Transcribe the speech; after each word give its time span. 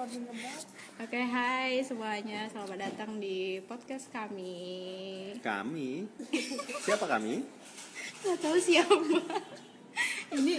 Oke, 0.00 1.20
hai 1.20 1.84
semuanya. 1.84 2.48
Selamat 2.48 2.88
datang 2.88 3.20
di 3.20 3.60
podcast 3.68 4.08
kami. 4.08 4.56
Kami? 5.44 6.08
Siapa 6.88 7.04
kami? 7.04 7.44
Gak 8.24 8.40
tahu 8.40 8.56
siapa. 8.56 8.96
Ini 10.40 10.56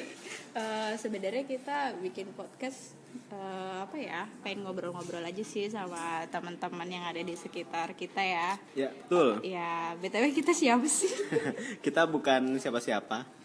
eh, 0.54 0.94
sebenarnya 0.94 1.50
kita 1.50 1.98
bikin 2.06 2.38
podcast 2.38 2.94
eh, 3.34 3.82
apa 3.82 3.98
ya? 3.98 4.30
Pengen 4.46 4.62
ngobrol-ngobrol 4.62 5.26
aja 5.26 5.42
sih 5.42 5.66
sama 5.74 6.22
teman-teman 6.30 6.86
yang 6.86 7.10
ada 7.10 7.26
di 7.26 7.34
sekitar 7.34 7.98
kita 7.98 8.22
ya. 8.22 8.62
Ya, 8.78 8.94
betul. 8.94 9.42
Ya, 9.42 9.98
btw 9.98 10.38
kita 10.38 10.54
siapa 10.54 10.86
sih? 10.86 11.10
kita 11.86 12.06
bukan 12.06 12.62
siapa-siapa. 12.62 13.41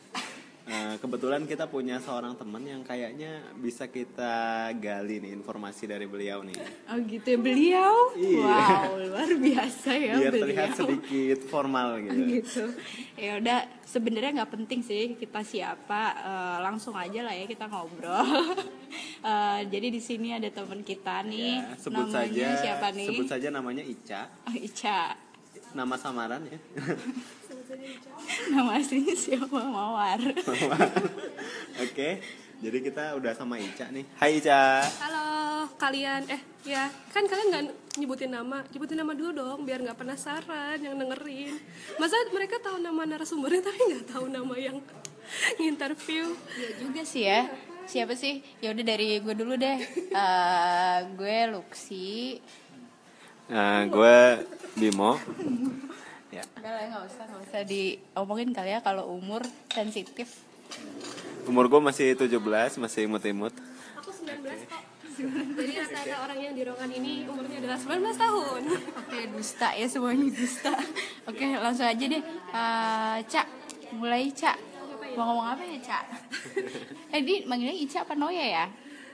Eh, 0.66 0.98
kebetulan 0.98 1.46
kita 1.46 1.70
punya 1.70 2.02
seorang 2.02 2.34
teman 2.34 2.58
yang 2.60 2.82
kayaknya 2.82 3.38
bisa 3.54 3.86
kita 3.86 4.66
gali 4.74 5.22
nih 5.22 5.30
informasi 5.32 5.86
dari 5.86 6.10
beliau 6.10 6.42
nih. 6.42 6.58
Oh 6.90 6.98
gitu 7.06 7.22
ya 7.22 7.38
beliau. 7.38 7.94
Iya. 8.18 8.42
Wow, 8.42 8.90
luar 8.98 9.30
biasa 9.30 9.90
ya 9.94 10.18
Biar 10.18 10.34
beliau. 10.34 10.42
terlihat 10.42 10.70
sedikit 10.74 11.38
formal 11.46 12.02
gitu. 12.02 12.18
gitu 12.18 12.64
ya 13.14 13.38
udah 13.38 13.58
sebenarnya 13.80 14.30
nggak 14.36 14.52
penting 14.52 14.82
sih 14.82 15.14
kita 15.14 15.40
siapa 15.40 16.02
eh, 16.18 16.58
langsung 16.60 16.92
aja 16.92 17.22
lah 17.22 17.32
ya 17.32 17.46
kita 17.46 17.70
ngobrol 17.70 18.26
Eh, 19.18 19.60
jadi 19.66 19.90
di 19.90 19.98
sini 19.98 20.30
ada 20.30 20.46
teman 20.46 20.80
kita 20.80 21.26
nih 21.26 21.58
Ya, 21.58 21.74
sebut 21.74 22.06
namanya 22.06 22.22
saja 22.22 22.46
siapa 22.56 22.86
nih 22.90 23.06
sebut 23.10 23.26
saja 23.26 23.48
namanya 23.50 23.82
Ica. 23.82 24.22
Oh, 24.46 24.54
Ica 24.54 24.98
Nama 25.74 25.94
samaran 25.98 26.42
ya. 26.46 26.58
Nama 28.48 28.78
aslinya 28.78 29.14
siapa 29.14 29.58
Mawar 29.58 30.20
Oke. 31.84 32.22
Jadi 32.56 32.78
kita 32.80 33.12
udah 33.20 33.36
sama 33.36 33.60
Ica 33.60 33.92
nih. 33.92 34.06
Hai 34.16 34.40
Ica. 34.40 34.80
Halo 34.80 35.68
kalian, 35.76 36.24
eh 36.24 36.40
ya 36.64 36.88
kan 37.12 37.28
kalian 37.28 37.52
nggak 37.52 37.64
nyebutin 38.00 38.32
nama, 38.32 38.64
nyebutin 38.72 38.96
nama 38.96 39.12
dulu 39.12 39.30
dong 39.34 39.60
biar 39.68 39.84
nggak 39.84 39.98
penasaran 39.98 40.80
yang 40.80 40.96
dengerin. 40.96 41.52
Masa 42.00 42.16
mereka 42.32 42.56
tahu 42.56 42.80
nama 42.80 43.04
narasumbernya 43.04 43.60
tapi 43.60 43.76
nggak 43.92 44.06
tahu 44.08 44.32
nama 44.32 44.54
yang 44.56 44.80
nginterview. 45.60 46.32
ya 46.56 46.70
juga 46.80 47.02
sih 47.04 47.28
ya 47.28 47.44
siapa 47.84 48.14
sih 48.14 48.40
ya 48.58 48.72
udah 48.74 48.82
dari 48.82 49.20
gue 49.20 49.34
dulu 49.36 49.54
deh 49.54 49.78
Eh, 50.08 50.98
gue 51.12 51.36
Luxi 51.52 52.40
Nah, 53.46 53.86
gue 53.86 54.16
Bimo. 54.74 55.14
Ya. 56.34 56.42
Enggak 56.58 56.72
lah 56.74 56.84
nggak 56.90 57.04
usah 57.06 57.24
nggak 57.24 57.42
usah 57.46 57.62
diomongin 57.62 58.50
kali 58.50 58.70
ya 58.74 58.80
kalau 58.82 59.14
umur 59.14 59.42
sensitif 59.70 60.42
Umur 61.46 61.70
gue 61.70 61.78
masih 61.78 62.18
17, 62.18 62.42
masih 62.82 63.06
imut-imut. 63.06 63.54
Aku 64.02 64.10
19 64.10 64.66
kok. 64.66 64.82
Jadi 65.56 65.72
rata-rata 65.78 66.16
orang 66.26 66.38
yang 66.42 66.54
di 66.58 66.62
ruangan 66.66 66.90
ini 66.90 67.22
umurnya 67.24 67.62
adalah 67.62 67.78
19 67.78 68.18
tahun. 68.18 68.62
Oke, 68.98 69.18
dusta 69.30 69.68
ya 69.72 69.86
semuanya 69.86 70.26
dusta. 70.26 70.74
Oke, 71.30 71.46
langsung 71.54 71.86
aja 71.86 72.04
deh. 72.04 72.18
Eh, 72.50 73.16
Cak, 73.30 73.46
mulai 73.94 74.26
Cak. 74.34 74.58
Mau 75.14 75.22
ngomong 75.32 75.54
apa 75.54 75.62
ya, 75.62 75.78
Cak? 75.80 76.04
eh, 77.14 77.22
di 77.22 77.46
manggilnya 77.46 77.78
Ica 77.78 78.02
apa 78.04 78.18
Noya 78.18 78.44
ya? 78.44 78.66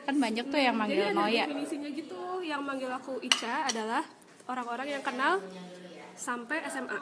Kan 0.02 0.18
banyak 0.18 0.48
tuh 0.48 0.58
yang 0.58 0.74
Jadi 0.74 0.82
manggil 0.82 1.04
ada 1.04 1.14
Noya. 1.14 1.44
definisinya 1.46 1.90
gitu, 1.92 2.20
yang 2.42 2.64
manggil 2.64 2.90
aku 2.90 3.20
Ica 3.22 3.68
adalah 3.68 4.02
orang-orang 4.48 4.98
yang 4.98 5.02
kenal 5.04 5.38
sampai 6.16 6.62
SMA. 6.68 6.98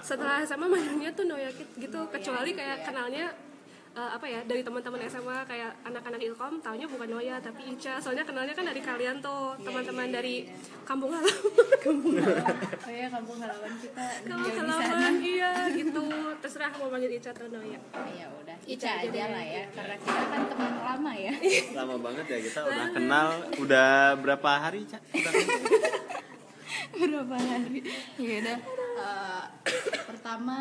Setelah 0.00 0.42
SMA 0.46 0.66
manggilnya 0.70 1.10
tuh 1.12 1.26
Noya 1.26 1.50
gitu, 1.54 2.00
kecuali 2.08 2.54
kayak 2.54 2.86
kenalnya 2.86 3.28
eh, 3.98 4.10
apa 4.14 4.26
ya 4.30 4.40
dari 4.46 4.62
teman-teman 4.62 5.00
SMA 5.10 5.42
kayak 5.42 5.72
anak-anak 5.82 6.20
Ilkom 6.22 6.62
taunya 6.62 6.86
bukan 6.86 7.08
Noya 7.10 7.42
tapi 7.42 7.74
Ica 7.74 7.98
soalnya 7.98 8.22
kenalnya 8.22 8.54
kan 8.54 8.70
dari 8.70 8.78
kalian 8.78 9.18
tuh 9.18 9.58
teman-teman 9.58 10.08
dari 10.14 10.46
kampung 10.86 11.10
halaman 11.10 11.34
kampung 11.84 12.14
Oh 12.18 12.92
ya, 12.94 13.06
kampung 13.10 13.38
halaman 13.42 13.72
kita 13.82 14.04
kampung 14.28 14.54
halaman 14.70 15.12
iya 15.18 15.52
gitu 15.74 16.06
terserah 16.38 16.70
mau 16.78 16.88
manggil 16.94 17.10
Ica 17.18 17.34
atau 17.34 17.50
Noya 17.50 17.80
Ya 18.14 18.26
udah, 18.30 18.56
Ica 18.64 18.86
Ica 18.86 18.92
aja 19.10 19.24
lah 19.34 19.44
ya, 19.44 19.64
karena 19.74 19.94
kita 19.98 20.22
kan 20.30 20.42
teman 20.48 20.72
lama 20.78 21.12
ya. 21.14 21.32
Lama 21.74 21.96
banget 22.00 22.26
ya 22.26 22.38
kita 22.40 22.60
udah 22.64 22.86
kenal. 22.94 23.28
Udah 23.60 23.90
berapa 24.18 24.50
hari, 24.58 24.84
Ica? 24.86 24.98
Udah 25.12 25.32
kenal? 25.32 25.60
Berapa 26.98 27.36
hari? 27.36 27.80
Ya 28.16 28.36
udah. 28.40 28.58
eh, 28.98 29.44
pertama 30.02 30.58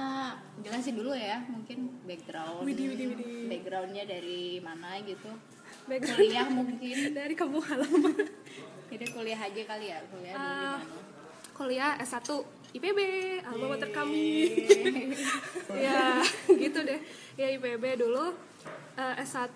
jelasin 0.59 0.95
dulu 0.95 1.11
ya, 1.11 1.41
mungkin 1.43 1.89
background. 2.03 2.61
Widih, 2.63 2.85
widih, 2.91 3.05
widih. 3.11 3.25
Backgroundnya 3.47 4.03
dari 4.03 4.57
mana 4.59 4.99
gitu. 5.01 5.29
Background 5.85 6.17
Kuliah 6.19 6.47
mungkin. 6.57 6.95
dari 7.11 7.33
kampung 7.33 7.63
halaman 7.63 8.15
Jadi 8.87 9.05
kuliah 9.09 9.35
aja 9.37 9.61
kali 9.65 9.85
ya, 9.87 9.99
kuliah 10.05 10.33
di 10.33 10.39
Ah, 10.39 10.77
mana? 10.77 10.99
kuliah 11.51 11.91
S1 11.97 12.29
IPB 12.69 12.99
alma 13.41 13.73
mater 13.73 13.89
kami 13.89 14.53
ya 15.87 16.21
gitu 16.45 16.79
deh 16.79 16.99
ya 17.33 17.47
IPB 17.51 17.83
dulu 17.97 18.31
Eh, 18.93 19.13
S1 19.21 19.53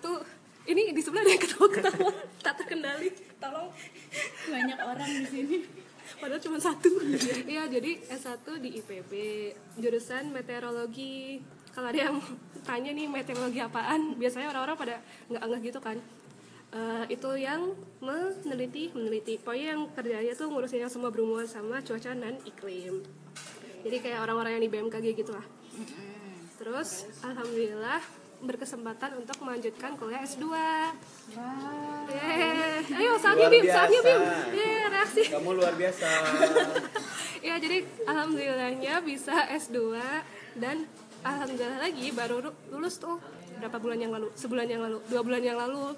ini 0.64 0.90
di 0.90 0.98
sebelah 0.98 1.20
ada 1.20 1.34
ketawa-ketawa 1.36 2.10
tak 2.40 2.54
terkendali 2.56 3.10
tolong 3.36 3.70
Banyak 4.44 4.78
orang 4.78 5.10
di 5.12 5.26
sini. 5.26 5.56
Padahal 6.22 6.38
cuma 6.38 6.58
satu. 6.62 6.90
Iya 7.52 7.66
jadi 7.66 7.98
S1 8.06 8.46
di 8.62 8.78
IPB 8.78 9.12
jurusan 9.82 10.30
meteorologi. 10.30 11.42
Kalau 11.74 11.90
ada 11.90 11.98
yang 11.98 12.22
tanya 12.62 12.94
nih 12.94 13.10
meteorologi 13.10 13.58
apaan? 13.58 14.14
Biasanya 14.14 14.54
orang-orang 14.54 14.76
pada 14.78 14.94
nggak 15.26 15.42
nggak 15.42 15.60
gitu 15.66 15.80
kan. 15.82 15.98
Eh, 16.72 17.04
itu 17.18 17.30
yang 17.34 17.74
meneliti 17.98 18.94
meneliti. 18.94 19.34
Pokoknya 19.42 19.74
yang 19.74 19.82
kerjanya 19.90 20.32
tuh 20.38 20.46
ngurusin 20.48 20.86
yang 20.86 20.92
semua 20.92 21.10
berhubungan 21.10 21.50
sama 21.50 21.82
cuaca 21.82 22.14
dan 22.14 22.38
iklim. 22.46 23.02
Jadi 23.82 23.96
kayak 23.98 24.22
orang-orang 24.22 24.56
yang 24.56 24.62
di 24.62 24.70
BMKG 24.70 25.06
gitu 25.18 25.34
lah. 25.34 25.44
Terus 26.62 27.10
alhamdulillah 27.26 28.21
berkesempatan 28.42 29.16
untuk 29.16 29.38
melanjutkan 29.40 29.94
kuliah 29.94 30.20
S2 30.20 30.44
Wah. 30.44 30.90
Yeay. 32.04 32.82
ayo 32.92 33.14
saatnya 33.16 33.46
Luar 33.46 33.54
Bim 33.54 33.64
saatnya 33.64 34.00
Bim 34.00 34.18
biasa. 34.18 34.50
Yeay, 34.50 34.82
reaksi 34.88 35.22
Kamu 35.30 35.50
luar 35.52 35.74
biasa. 35.74 36.06
ya 37.46 37.54
jadi 37.56 37.78
alhamdulillahnya 38.02 38.94
bisa 39.00 39.34
S2 39.48 39.94
dan 40.54 40.86
alhamdulillah 41.22 41.80
lagi 41.80 42.06
baru 42.10 42.36
ru- 42.42 42.58
lulus 42.68 42.98
tuh 42.98 43.22
berapa 43.54 43.78
bulan 43.78 43.98
yang 44.00 44.10
lalu 44.10 44.26
sebulan 44.34 44.66
yang 44.66 44.82
lalu 44.82 44.98
dua 45.06 45.22
bulan 45.22 45.38
yang 45.38 45.54
lalu 45.54 45.94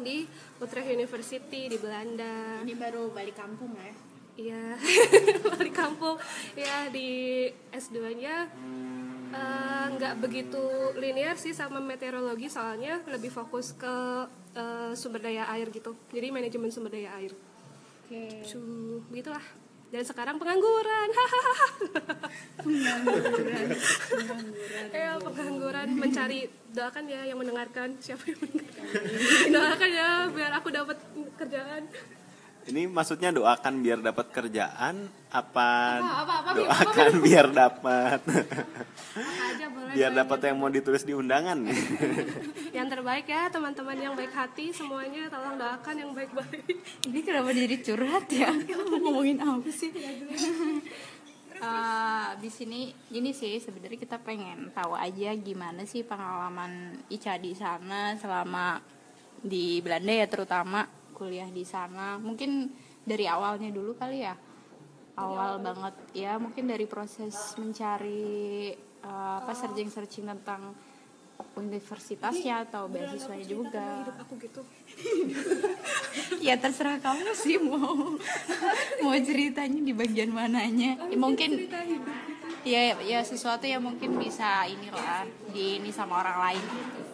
di 0.00 0.24
Utrecht 0.56 0.88
University 0.88 1.68
di 1.68 1.76
Belanda 1.76 2.64
Ini 2.64 2.72
baru 2.72 3.12
balik 3.12 3.36
kampung 3.36 3.76
ya. 3.76 3.92
Iya, 4.32 4.64
balik 5.52 5.76
kampung. 5.76 6.16
Ya 6.56 6.88
di 6.88 7.44
S2 7.68 7.96
nya 8.16 8.48
eh, 9.32 9.86
nggak 9.96 10.14
begitu 10.20 10.62
linear 11.00 11.36
sih 11.40 11.56
sama 11.56 11.80
meteorologi 11.80 12.46
soalnya 12.46 13.00
lebih 13.08 13.32
fokus 13.32 13.72
ke 13.74 13.94
eh, 14.56 14.92
sumber 14.92 15.24
daya 15.24 15.48
air 15.52 15.72
gitu. 15.72 15.96
Jadi 16.12 16.28
manajemen 16.28 16.70
sumber 16.70 16.92
daya 16.92 17.16
air. 17.18 17.32
Oke. 18.06 18.44
Cuh, 18.44 19.00
begitulah. 19.08 19.42
Dan 19.92 20.04
sekarang 20.08 20.40
pengangguran. 20.40 21.08
Ya, 24.92 25.18
pengangguran 25.20 25.88
mencari 25.98 26.48
doakan 26.72 27.04
ya 27.10 27.28
yang 27.28 27.36
mendengarkan 27.36 27.96
siapa 28.00 28.24
yang 28.32 28.38
mendengarkan. 28.40 28.84
doakan 29.54 29.90
ya 29.92 30.10
biar 30.32 30.52
aku 30.56 30.68
dapat 30.72 30.96
kerjaan. 31.36 31.82
Ini 32.62 32.86
maksudnya 32.86 33.34
doakan 33.34 33.82
biar 33.82 33.98
dapat 33.98 34.30
kerjaan 34.30 35.10
apa, 35.34 35.98
Apa, 35.98 36.22
apa, 36.22 36.34
apa, 36.38 36.50
doakan 36.54 37.12
biar 37.18 37.46
dapat 37.50 38.20
Apa 38.22 39.42
aja 39.50 39.66
boleh. 39.66 39.92
biar 39.98 40.10
dapat 40.14 40.38
yang 40.46 40.56
mau 40.62 40.70
ditulis 40.70 41.02
di 41.02 41.10
undangan. 41.10 41.58
yang 42.76 42.86
terbaik 42.86 43.26
ya 43.26 43.50
teman-teman 43.50 43.98
yang 43.98 44.14
baik 44.14 44.30
hati 44.30 44.70
semuanya 44.70 45.26
tolong 45.26 45.58
doakan 45.58 45.94
yang 45.98 46.10
baik-baik 46.14 46.78
Ini 47.10 47.18
kenapa 47.26 47.50
jadi 47.50 47.76
curhat 47.82 48.26
ya? 48.30 48.54
Ngomongin 48.54 49.42
apa 49.42 49.68
sih? 49.68 49.90
Eh, 51.62 52.28
di 52.42 52.50
sini 52.50 52.90
ini 53.14 53.30
sih 53.30 53.54
sebenarnya 53.62 53.94
kita 53.94 54.18
pengen 54.18 54.74
tahu 54.74 54.98
aja 54.98 55.30
gimana 55.38 55.86
sih 55.86 56.02
pengalaman 56.02 56.98
Ica 57.06 57.38
di 57.38 57.54
sana 57.54 58.18
selama 58.18 58.82
di 59.38 59.78
Belanda 59.78 60.10
ya 60.10 60.26
terutama 60.26 60.82
kuliah 61.14 61.48
di 61.48 61.62
sana. 61.62 62.18
Mungkin 62.18 62.72
dari 63.04 63.28
awalnya 63.28 63.70
dulu 63.70 63.94
kali 63.94 64.24
ya. 64.24 64.34
Awal 65.12 65.60
banget 65.60 65.94
ya 66.16 66.40
mungkin 66.40 66.72
dari 66.72 66.88
proses 66.88 67.36
mencari 67.60 68.72
eh, 68.80 69.36
apa 69.38 69.52
searching-searching 69.52 70.24
tentang 70.24 70.72
universitasnya 71.56 72.64
atau 72.68 72.88
beasiswanya 72.88 73.46
juga. 73.46 73.86
hidup 74.04 74.16
aku 74.24 74.34
gitu 74.40 74.60
ya 76.46 76.54
terserah 76.56 76.96
kamu 77.00 77.32
sih 77.36 77.56
mau 77.60 78.16
mau 79.04 79.16
ceritanya 79.18 79.80
di 79.80 79.92
bagian 79.92 80.30
mananya 80.32 80.96
ya, 80.96 81.16
mungkin 81.18 81.68
ya 82.62 82.94
ya 83.02 83.20
sesuatu 83.24 83.66
yang 83.66 83.82
mungkin 83.82 84.16
bisa 84.16 84.64
inilah 84.68 85.26
di 85.50 85.82
ini 85.82 85.90
sama 85.90 86.22
orang 86.22 86.38
lain 86.40 86.64
gitu 86.64 87.12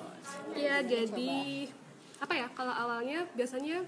ya 0.58 0.76
jadi 0.84 1.66
apa 2.18 2.34
ya 2.34 2.46
kalau 2.54 2.74
awalnya 2.74 3.26
biasanya 3.34 3.82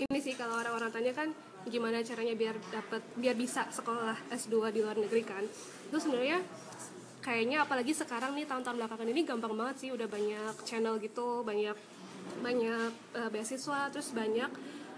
ini 0.00 0.18
sih 0.18 0.34
kalau 0.34 0.58
orang-orang 0.58 0.90
tanya 0.90 1.12
kan 1.14 1.28
gimana 1.62 2.02
caranya 2.02 2.34
biar 2.34 2.58
dapat 2.74 3.02
biar 3.14 3.38
bisa 3.38 3.70
sekolah 3.70 4.18
S2 4.34 4.74
di 4.74 4.80
luar 4.82 4.98
negeri 4.98 5.22
kan. 5.22 5.44
Itu 5.90 5.98
sebenarnya 6.02 6.42
kayaknya 7.22 7.62
apalagi 7.62 7.94
sekarang 7.94 8.34
nih 8.34 8.50
tahun-tahun 8.50 8.76
belakangan 8.82 9.08
ini 9.14 9.22
gampang 9.22 9.54
banget 9.54 9.76
sih 9.78 9.90
udah 9.94 10.10
banyak 10.10 10.54
channel 10.66 10.98
gitu 10.98 11.46
banyak 11.46 11.78
banyak 12.42 12.90
eh, 13.14 13.30
beasiswa 13.30 13.90
terus 13.94 14.10
banyak 14.10 14.50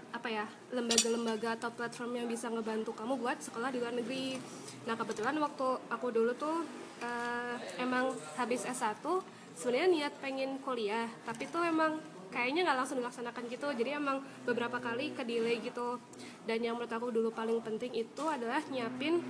apa 0.09 0.27
ya 0.31 0.45
lembaga-lembaga 0.73 1.59
atau 1.59 1.69
platform 1.75 2.17
yang 2.23 2.27
bisa 2.31 2.49
ngebantu 2.49 2.95
kamu 2.97 3.19
buat 3.19 3.37
sekolah 3.45 3.69
di 3.69 3.77
luar 3.77 3.93
negeri. 3.93 4.41
Nah 4.89 4.97
kebetulan 4.97 5.37
waktu 5.37 5.67
aku 5.91 6.07
dulu 6.09 6.33
tuh 6.33 6.65
eh, 7.05 7.55
emang 7.77 8.09
habis 8.41 8.65
S1 8.65 9.05
sebenarnya 9.55 9.87
niat 9.89 10.13
pengen 10.19 10.59
kuliah 10.61 11.07
tapi 11.23 11.47
tuh 11.47 11.63
emang 11.63 11.97
kayaknya 12.35 12.67
nggak 12.67 12.77
langsung 12.83 12.99
dilaksanakan 12.99 13.43
gitu. 13.47 13.67
Jadi 13.71 13.89
emang 13.95 14.19
beberapa 14.43 14.75
kali 14.83 15.15
ke 15.15 15.23
delay 15.23 15.63
gitu. 15.63 16.03
Dan 16.43 16.59
yang 16.59 16.75
menurut 16.75 16.91
aku 16.91 17.07
dulu 17.15 17.31
paling 17.31 17.63
penting 17.63 17.95
itu 17.95 18.23
adalah 18.27 18.59
nyiapin 18.67 19.23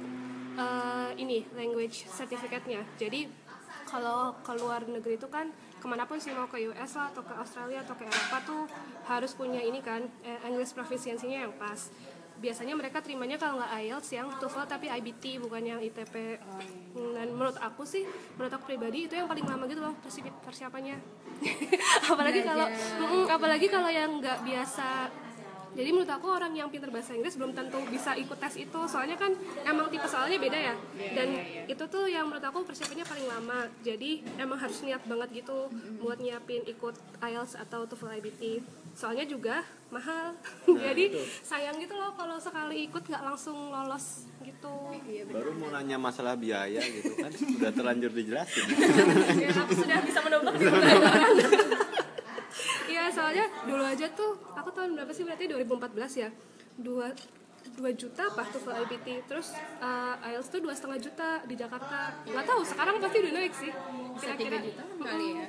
eh, 0.57 1.09
ini 1.21 1.45
language 1.53 2.09
certificate-nya. 2.09 2.81
Jadi 2.97 3.29
kalau 3.85 4.33
ke 4.41 4.51
luar 4.57 4.81
negeri 4.89 5.21
itu 5.21 5.29
kan 5.29 5.53
ke 5.77 5.85
mana 5.85 6.09
pun 6.09 6.17
sih 6.17 6.33
mau 6.33 6.49
ke 6.49 6.57
US 6.73 6.97
lah 6.97 7.13
atau 7.13 7.21
ke 7.21 7.33
Australia 7.37 7.85
atau 7.85 7.93
ke 7.93 8.09
Eropa 8.09 8.37
tuh 8.41 8.65
harus 9.05 9.37
punya 9.37 9.61
ini 9.61 9.85
kan 9.85 10.01
eh, 10.25 10.41
English 10.49 10.73
proficiency-nya 10.73 11.45
yang 11.45 11.53
pas 11.61 11.93
biasanya 12.35 12.75
mereka 12.75 12.99
terimanya 12.99 13.35
kalau 13.35 13.57
nggak 13.57 13.71
IELTS 13.79 14.09
yang 14.11 14.27
TOEFL 14.37 14.65
tapi 14.65 14.85
IBT 14.87 15.39
bukan 15.39 15.63
yang 15.63 15.79
ITP 15.79 16.35
dan 17.15 17.27
menurut 17.29 17.55
aku 17.57 17.83
sih 17.83 18.03
menurut 18.35 18.51
aku 18.51 18.67
pribadi 18.67 19.05
itu 19.05 19.13
yang 19.13 19.25
paling 19.25 19.43
lama 19.43 19.63
gitu 19.65 19.79
loh 19.79 19.95
persi- 19.97 20.35
persiapannya. 20.43 20.97
Apalagi 22.11 22.41
kalau 22.41 22.67
Mm-mm, 22.67 23.23
apalagi 23.27 23.67
kalau 23.67 23.87
yang 23.87 24.19
nggak 24.19 24.39
biasa 24.41 24.87
jadi 25.75 25.89
menurut 25.91 26.07
aku 26.07 26.27
orang 26.31 26.55
yang 26.55 26.71
pintar 26.71 26.87
bahasa 26.87 27.11
Inggris 27.11 27.35
belum 27.35 27.51
tentu 27.51 27.83
bisa 27.91 28.15
ikut 28.15 28.39
tes 28.39 28.55
itu. 28.55 28.79
Soalnya 28.87 29.19
kan 29.19 29.35
emang 29.67 29.91
tipe 29.91 30.07
soalnya 30.07 30.39
beda 30.39 30.59
ya. 30.71 30.75
Dan 31.13 31.35
itu 31.67 31.83
tuh 31.91 32.07
yang 32.07 32.31
menurut 32.31 32.47
aku 32.47 32.63
persiapannya 32.63 33.03
paling 33.03 33.27
lama. 33.27 33.67
Jadi 33.83 34.23
emang 34.39 34.55
harus 34.55 34.79
niat 34.87 35.03
banget 35.03 35.43
gitu 35.43 35.67
buat 35.99 36.17
nyiapin 36.17 36.63
ikut 36.63 36.95
IELTS 37.19 37.59
atau 37.59 37.83
TOEFL 37.83 38.23
IBT 38.23 38.63
soalnya 38.95 39.27
juga 39.27 39.59
mahal. 39.91 40.31
Jadi 40.87 41.19
sayang 41.43 41.75
gitu 41.83 41.99
loh 41.99 42.15
kalau 42.15 42.39
sekali 42.39 42.87
ikut 42.87 43.03
nggak 43.03 43.23
langsung 43.27 43.69
lolos 43.69 44.31
gitu. 44.39 44.71
Baru 45.29 45.51
mau 45.59 45.69
nanya 45.75 45.99
masalah 45.99 46.39
biaya 46.39 46.79
gitu 46.79 47.11
kan 47.19 47.31
udah 47.59 47.71
terlanjur 47.75 48.11
dijelasin. 48.15 48.65
Ya 49.35 49.51
aku 49.51 49.73
sudah 49.75 49.99
bisa 49.99 50.19
menebak 50.23 50.55
Iya 52.85 53.03
soalnya 53.09 53.45
dulu 53.65 53.83
aja 53.83 54.07
tuh 54.13 54.37
aku 54.53 54.69
tahun 54.71 54.95
berapa 54.97 55.11
sih? 55.11 55.23
Berarti 55.25 55.45
2014 55.49 56.21
ya. 56.21 56.29
Dua 56.75 57.07
dua 57.75 57.91
juta 57.97 58.29
apa 58.29 58.45
tuh 58.53 58.61
IPT 58.69 59.25
terus 59.25 59.57
uh, 59.81 60.15
IELTS 60.21 60.53
tuh 60.53 60.61
dua 60.61 60.77
setengah 60.77 60.99
juta 61.01 61.29
di 61.49 61.55
Jakarta. 61.57 62.13
Nggak 62.23 62.45
tahu 62.45 62.61
sekarang 62.61 62.95
pasti 63.01 63.17
udah 63.25 63.31
naik 63.33 63.53
sih. 63.57 63.71
Bisa 64.15 64.33
tiga 64.37 64.57
juta 64.61 64.83
kali 65.01 65.27
ya? 65.33 65.47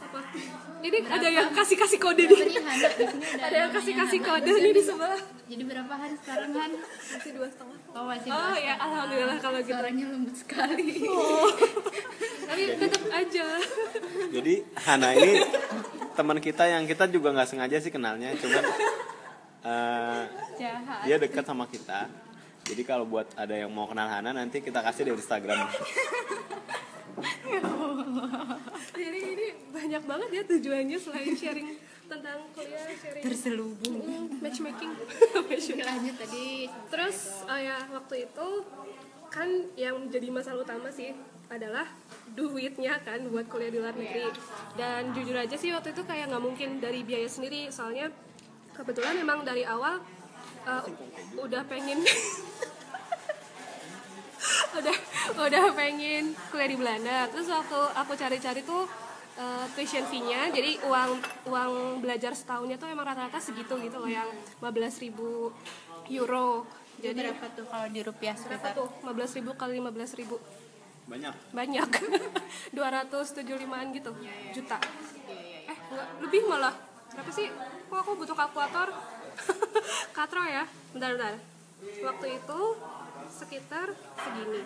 Apa 0.00 0.20
ini 0.82 0.98
ada 1.06 1.28
yang 1.28 1.48
kasih 1.54 1.76
kasih 1.78 1.98
kode 2.02 2.24
nih. 2.26 2.60
Ada 2.60 2.88
ada 3.46 3.56
yang 3.56 3.72
kasih 3.72 3.94
kasih 3.94 4.20
kode 4.20 4.52
nih 4.52 4.72
di 4.74 4.82
sebelah. 4.82 5.20
Jadi 5.50 5.62
berapa 5.66 5.94
hari 5.94 6.14
sekarang 6.18 6.50
Han? 6.54 6.72
Masih 7.14 7.30
dua 7.34 7.48
setengah. 7.48 7.78
Oh 7.90 8.04
masih 8.06 8.30
oh 8.30 8.54
ya 8.54 8.74
alhamdulillah 8.78 9.38
kalau 9.42 9.58
gitu. 9.62 9.74
Suaranya 9.74 10.04
lembut 10.10 10.36
sekali. 10.36 11.08
Tapi 12.50 12.62
tetap 12.78 13.04
aja. 13.10 13.46
Jadi 14.34 14.54
Hana 14.82 15.08
ini 15.14 15.32
teman 16.20 16.36
kita 16.36 16.68
yang 16.68 16.84
kita 16.84 17.08
juga 17.08 17.32
nggak 17.32 17.48
sengaja 17.48 17.80
sih 17.80 17.88
kenalnya 17.88 18.36
cuman 18.36 18.64
eh, 19.72 20.22
jahat. 20.60 21.08
dia 21.08 21.16
dekat 21.16 21.48
sama 21.48 21.64
kita. 21.64 22.12
Jadi 22.68 22.82
kalau 22.84 23.08
buat 23.08 23.24
ada 23.40 23.56
yang 23.56 23.72
mau 23.72 23.88
kenal 23.88 24.04
Hana 24.04 24.36
nanti 24.36 24.60
kita 24.60 24.84
kasih 24.84 25.08
di 25.08 25.16
Instagram. 25.16 25.64
Jadi 29.00 29.20
ini 29.32 29.46
banyak 29.72 30.02
banget 30.04 30.28
ya 30.28 30.42
tujuannya 30.44 30.98
selain 31.00 31.32
sharing 31.32 31.80
tentang 32.04 32.38
kuliah 32.52 32.84
sharing 33.00 33.24
terselubung. 33.24 33.96
Mm, 34.04 34.44
matchmaking. 34.44 34.92
Lanjut 35.88 36.16
tadi. 36.20 36.68
Terus 36.92 37.16
oh 37.48 37.56
ya 37.56 37.80
waktu 37.96 38.28
itu 38.28 38.48
kan 39.32 39.48
yang 39.74 39.96
menjadi 40.04 40.28
masalah 40.28 40.68
utama 40.68 40.92
sih 40.92 41.16
adalah 41.50 41.86
duitnya 42.30 43.02
kan 43.02 43.26
buat 43.26 43.50
kuliah 43.50 43.74
di 43.74 43.78
luar 43.82 43.94
negeri. 43.98 44.30
Dan 44.78 45.10
jujur 45.10 45.34
aja 45.34 45.58
sih 45.58 45.74
waktu 45.74 45.90
itu 45.90 46.06
kayak 46.06 46.30
nggak 46.30 46.42
mungkin 46.42 46.78
dari 46.78 47.02
biaya 47.02 47.26
sendiri. 47.26 47.68
Soalnya 47.74 48.08
kebetulan 48.72 49.18
emang 49.18 49.42
dari 49.42 49.66
awal 49.66 49.98
uh, 50.64 50.82
udah 51.42 51.62
pengen 51.66 51.98
udah 54.78 54.96
udah 55.42 55.64
pengen 55.74 56.38
kuliah 56.54 56.70
di 56.70 56.78
Belanda. 56.78 57.26
Terus 57.34 57.50
waktu 57.50 57.80
aku 57.98 58.12
cari-cari 58.14 58.62
tuh 58.62 58.86
uh, 59.36 59.66
tuition 59.74 60.06
fee-nya 60.06 60.54
jadi 60.54 60.78
uang 60.86 61.18
uang 61.50 61.72
belajar 61.98 62.30
setahunnya 62.30 62.78
tuh 62.78 62.94
emang 62.94 63.10
rata-rata 63.10 63.42
segitu 63.42 63.74
gitu 63.82 63.98
loh 63.98 64.10
yang 64.10 64.30
15.000 64.62 65.02
ribu 65.02 65.50
euro. 66.14 66.62
Jadi 67.00 67.26
berapa 67.26 67.46
tuh 67.56 67.64
kalau 67.64 67.88
di 67.88 68.00
rupiah 68.04 68.36
berapa 68.36 68.60
sekitar? 68.60 68.76
tuh? 68.76 68.88
15.000 69.02 69.40
ribu 69.40 69.50
kali 69.56 69.80
15.000 69.82 70.20
ribu 70.20 70.36
banyak. 71.06 71.34
Banyak. 71.54 71.88
275an 72.76 73.86
gitu 73.96 74.12
juta. 74.52 74.78
eh 75.70 75.76
enggak 75.90 76.08
lebih 76.24 76.42
malah. 76.46 76.74
Berapa 77.10 77.30
sih? 77.32 77.48
Kok 77.90 77.98
aku 77.98 78.10
butuh 78.18 78.36
kalkulator? 78.36 78.88
Katro 80.16 80.42
ya. 80.46 80.64
Bentar 80.94 81.16
bentar. 81.16 81.34
Waktu 81.80 82.26
itu 82.38 82.60
sekitar 83.30 83.88
segini. 84.18 84.62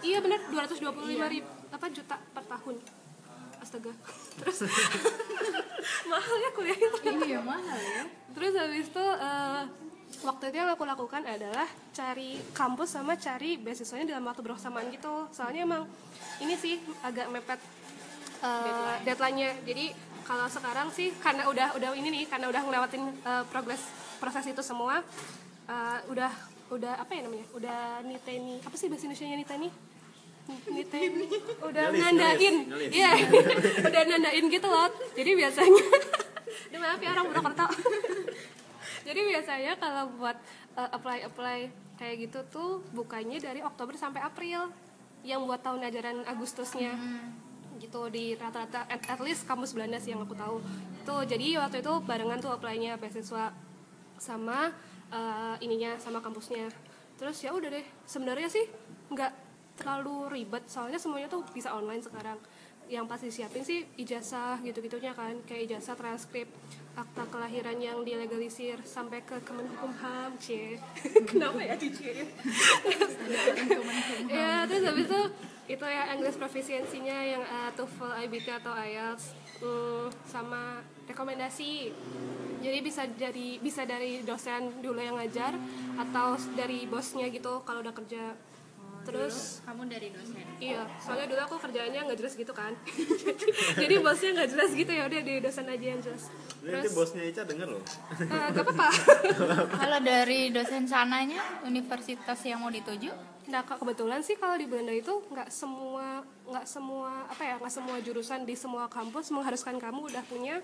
Iya 0.00 0.18
benar 0.24 0.40
225 0.48 1.32
ribu 1.32 1.50
apa 1.70 1.86
juta 1.92 2.16
per 2.32 2.44
tahun. 2.46 2.76
Astaga. 3.60 3.92
Terus 4.40 4.58
mahal 6.08 6.36
ya 6.40 6.50
kuliah 6.56 6.78
itu. 6.78 6.98
Iya 7.26 7.40
mahal 7.44 7.78
ya. 7.78 8.02
Terus 8.32 8.52
habis 8.56 8.88
itu 8.88 9.04
eh, 9.20 9.62
waktu 10.20 10.52
itu 10.52 10.56
yang 10.60 10.70
aku 10.74 10.84
lakukan 10.84 11.22
adalah 11.24 11.66
cari 11.94 12.36
kampus 12.52 12.98
sama 12.98 13.16
cari 13.16 13.56
beasiswanya 13.56 14.16
dalam 14.16 14.26
waktu 14.26 14.42
bersamaan 14.44 14.90
gitu. 14.92 15.30
Soalnya 15.32 15.64
emang 15.64 15.82
ini 16.42 16.54
sih 16.58 16.78
agak 17.00 17.30
mepet 17.32 17.60
eh, 18.44 18.94
deadline-nya. 19.06 19.50
Jadi 19.64 19.94
kalau 20.26 20.46
sekarang 20.46 20.88
sih 20.94 21.10
karena 21.18 21.48
udah 21.50 21.74
udah 21.74 21.90
ini 21.96 22.08
nih 22.10 22.24
karena 22.28 22.46
udah 22.50 22.62
ngelewatin 22.62 23.02
eh, 23.10 23.44
progres 23.48 23.82
proses 24.20 24.44
itu 24.46 24.62
semua 24.62 25.00
eh, 25.66 25.98
udah 26.10 26.30
udah 26.70 26.94
apa 27.00 27.10
ya 27.14 27.22
namanya? 27.26 27.46
Udah 27.56 27.80
niteni 28.06 28.60
apa 28.62 28.74
sih 28.76 28.86
bahasa 28.86 29.06
Indonesia 29.08 29.26
niteni? 29.26 29.70
Niteni 30.48 31.26
udah 31.68 31.84
Ngelis, 31.90 32.02
nandain 32.02 32.56
iya 32.90 33.10
udah 33.88 34.02
nandain 34.08 34.44
gitu 34.50 34.66
loh 34.66 34.90
jadi 35.14 35.30
biasanya 35.36 35.84
Duh, 36.70 36.78
maaf 36.82 36.98
ya 36.98 37.14
orang 37.14 37.26
Purwokerto 37.30 37.66
jadi 39.04 39.20
biasanya 39.24 39.72
kalau 39.80 40.12
buat 40.20 40.36
uh, 40.76 40.90
apply 40.92 41.24
apply 41.26 41.72
kayak 42.00 42.28
gitu 42.28 42.40
tuh 42.48 42.70
bukanya 42.96 43.36
dari 43.36 43.60
Oktober 43.60 43.92
sampai 43.92 44.24
April 44.24 44.72
yang 45.20 45.44
buat 45.44 45.60
tahun 45.60 45.84
ajaran 45.84 46.24
Agustusnya. 46.24 46.96
Gitu 47.80 48.00
di 48.12 48.36
rata-rata 48.36 48.84
at, 48.88 49.04
at 49.08 49.20
least 49.20 49.44
kampus 49.44 49.76
Belanda 49.76 50.00
sih 50.00 50.16
yang 50.16 50.24
aku 50.24 50.36
tahu. 50.36 50.64
Tuh 51.04 51.24
jadi 51.28 51.60
waktu 51.60 51.84
itu 51.84 51.92
barengan 52.04 52.40
tuh 52.40 52.52
apply-nya 52.52 52.96
beasiswa 52.96 53.52
sama 54.20 54.72
uh, 55.12 55.56
ininya 55.60 55.96
sama 56.00 56.24
kampusnya. 56.24 56.68
Terus 57.20 57.36
ya 57.44 57.52
udah 57.52 57.68
deh 57.68 57.86
sebenarnya 58.08 58.48
sih 58.48 58.64
nggak 59.12 59.32
terlalu 59.80 60.28
ribet 60.40 60.64
soalnya 60.68 61.00
semuanya 61.00 61.28
tuh 61.28 61.44
bisa 61.52 61.72
online 61.72 62.00
sekarang. 62.00 62.40
Yang 62.88 63.06
pasti 63.06 63.28
siapin 63.28 63.64
sih 63.64 63.84
ijazah 64.00 64.60
gitu-gitunya 64.64 65.12
kan 65.12 65.36
kayak 65.44 65.68
ijazah 65.68 65.96
transkrip 65.96 66.48
akta 66.98 67.22
kelahiran 67.30 67.78
yang 67.78 68.02
dilegalisir 68.02 68.82
sampai 68.82 69.22
ke 69.22 69.38
Kemenkumham 69.46 70.34
c. 70.36 70.76
Kenapa 71.30 71.62
ya 71.62 71.74
diciein 71.78 72.26
ya 74.34 74.66
terus 74.66 74.84
habis 74.84 75.06
itu 75.06 75.22
itu 75.70 75.86
ya 75.86 76.10
English 76.10 76.34
proficiency-nya 76.34 77.18
yang 77.38 77.42
uh, 77.46 77.70
TOEFL, 77.78 78.10
IBT 78.26 78.48
atau 78.58 78.74
IELTS 78.74 79.38
hmm, 79.62 80.10
sama 80.26 80.82
rekomendasi. 81.06 81.94
Jadi 82.60 82.78
bisa 82.82 83.06
dari 83.06 83.62
bisa 83.62 83.86
dari 83.86 84.26
dosen 84.26 84.82
dulu 84.82 84.98
yang 84.98 85.14
ngajar 85.14 85.54
atau 85.94 86.34
dari 86.58 86.90
bosnya 86.90 87.30
gitu 87.30 87.62
kalau 87.62 87.86
udah 87.86 87.94
kerja 87.94 88.34
terus 89.10 89.36
kamu 89.60 89.82
dari 89.86 90.08
dosen 90.08 90.38
Iya, 90.60 90.84
soalnya 90.96 91.26
dulu 91.26 91.40
aku 91.42 91.56
kerjaannya 91.58 92.00
nggak 92.04 92.18
jelas 92.18 92.34
gitu 92.34 92.52
kan. 92.52 92.72
Jadi 93.82 93.94
bosnya 93.98 94.30
nggak 94.34 94.50
jelas 94.50 94.70
gitu 94.70 94.92
ya 94.92 95.02
udah 95.04 95.20
di 95.20 95.34
dosen 95.40 95.64
aja 95.66 95.86
yang 95.86 96.00
jelas. 96.00 96.28
nanti 96.60 96.84
Terus 96.84 96.92
bosnya 96.92 97.22
Ica 97.24 97.42
denger 97.42 97.68
loh 97.70 97.80
eh, 98.12 98.48
gak 98.52 98.60
apa-apa. 98.60 98.88
kalau 99.80 99.98
dari 99.98 100.40
dosen 100.50 100.84
sananya 100.84 101.40
universitas 101.64 102.36
yang 102.42 102.60
mau 102.60 102.68
dituju 102.68 103.08
Nah 103.48 103.64
ke- 103.64 103.74
kebetulan 103.74 104.20
sih 104.20 104.36
kalau 104.36 104.54
di 104.54 104.62
Belanda 104.62 104.92
itu 104.92 105.10
nggak 105.26 105.48
semua 105.50 106.20
nggak 106.44 106.66
semua 106.68 107.24
apa 107.26 107.42
ya 107.42 107.54
nggak 107.56 107.72
semua 107.72 107.96
jurusan 107.98 108.44
di 108.44 108.54
semua 108.54 108.86
kampus 108.86 109.32
mengharuskan 109.32 109.74
kamu 109.74 110.06
udah 110.06 110.22
punya 110.22 110.60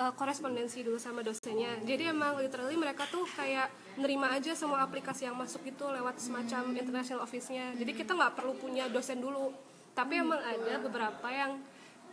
uh, 0.00 0.12
korespondensi 0.16 0.80
dulu 0.80 0.96
sama 0.96 1.20
dosennya. 1.20 1.76
Jadi 1.84 2.08
emang 2.08 2.40
literally 2.40 2.74
mereka 2.80 3.04
tuh 3.12 3.28
kayak 3.36 3.68
nerima 4.00 4.32
aja 4.32 4.56
semua 4.56 4.80
aplikasi 4.80 5.28
yang 5.28 5.36
masuk 5.36 5.60
itu 5.68 5.84
lewat 5.84 6.16
semacam 6.16 6.72
international 6.72 7.20
office-nya. 7.20 7.76
Jadi 7.76 7.92
kita 7.92 8.16
nggak 8.16 8.40
perlu 8.40 8.56
punya 8.56 8.88
dosen 8.88 9.20
dulu. 9.20 9.52
Tapi 9.92 10.24
emang 10.24 10.40
ada 10.40 10.80
beberapa 10.80 11.28
yang 11.28 11.60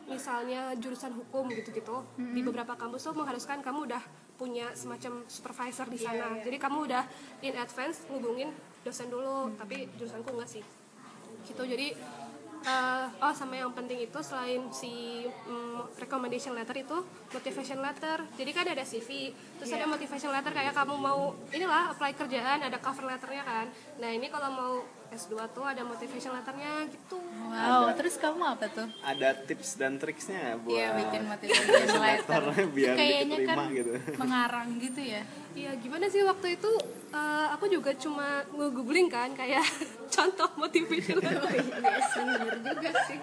misalnya 0.07 0.71
jurusan 0.79 1.11
hukum 1.11 1.51
gitu-gitu 1.51 1.99
di 2.15 2.39
beberapa 2.39 2.79
kampus 2.79 3.11
tuh 3.11 3.15
mengharuskan 3.15 3.59
kamu 3.59 3.91
udah 3.91 4.03
punya 4.39 4.71
semacam 4.71 5.27
supervisor 5.27 5.87
di 5.91 5.99
sana. 5.99 6.39
Jadi 6.43 6.57
kamu 6.59 6.77
udah 6.87 7.03
in 7.43 7.55
advance 7.59 8.07
ngubungin 8.07 8.51
dosen 8.87 9.11
dulu 9.11 9.51
tapi 9.59 9.87
jurusanku 9.99 10.31
enggak 10.31 10.49
sih. 10.59 10.63
Gitu. 11.43 11.63
Jadi 11.63 11.87
eh, 12.67 13.05
oh 13.23 13.33
sama 13.33 13.55
yang 13.55 13.71
penting 13.71 14.03
itu 14.03 14.19
selain 14.19 14.67
si 14.75 15.23
mm, 15.25 15.97
recommendation 16.03 16.51
letter 16.51 16.83
itu 16.83 16.97
motivation 17.31 17.79
letter. 17.79 18.27
Jadi 18.35 18.51
kan 18.51 18.65
ada 18.67 18.83
CV 18.83 19.31
terus 19.57 19.71
ada 19.71 19.87
motivation 19.87 20.31
letter 20.35 20.51
kayak 20.51 20.75
kamu 20.75 20.95
mau 20.99 21.31
inilah 21.55 21.95
apply 21.95 22.11
kerjaan 22.11 22.67
ada 22.67 22.77
cover 22.83 23.07
letternya 23.07 23.43
kan. 23.47 23.65
Nah 24.03 24.09
ini 24.11 24.27
kalau 24.27 24.49
mau 24.51 24.73
S2 25.07 25.33
tuh 25.51 25.63
ada 25.63 25.81
motivation 25.81 26.35
letternya 26.35 26.87
gitu 26.91 27.17
wow 27.47 27.89
terus 27.95 28.19
kamu 28.19 28.43
apa 28.43 28.65
tuh 28.69 28.87
Ada 29.01 29.33
tips 29.47 29.79
dan 29.79 29.95
triksnya 29.95 30.59
buat 30.59 30.75
Iya 30.75 30.87
bikin 30.99 31.21
motivation 31.25 32.01
letter 32.07 32.43
biar 32.71 32.95
kayaknya 32.95 33.37
diterima 33.39 33.55
kan 33.55 33.67
gitu. 33.71 33.91
mengarang 34.19 34.69
gitu 34.77 35.01
ya 35.01 35.21
Iya 35.57 35.71
gimana 35.81 36.05
sih 36.05 36.21
waktu 36.21 36.53
itu 36.53 36.69
eh, 37.09 37.47
aku 37.49 37.65
juga 37.65 37.89
cuma 37.97 38.45
nge-googling 38.53 39.09
kan 39.09 39.33
kayak 39.33 39.65
contoh 40.15 40.49
motivation 40.53 41.17
letter. 41.17 41.49
juga 42.61 42.91
sih 43.09 43.17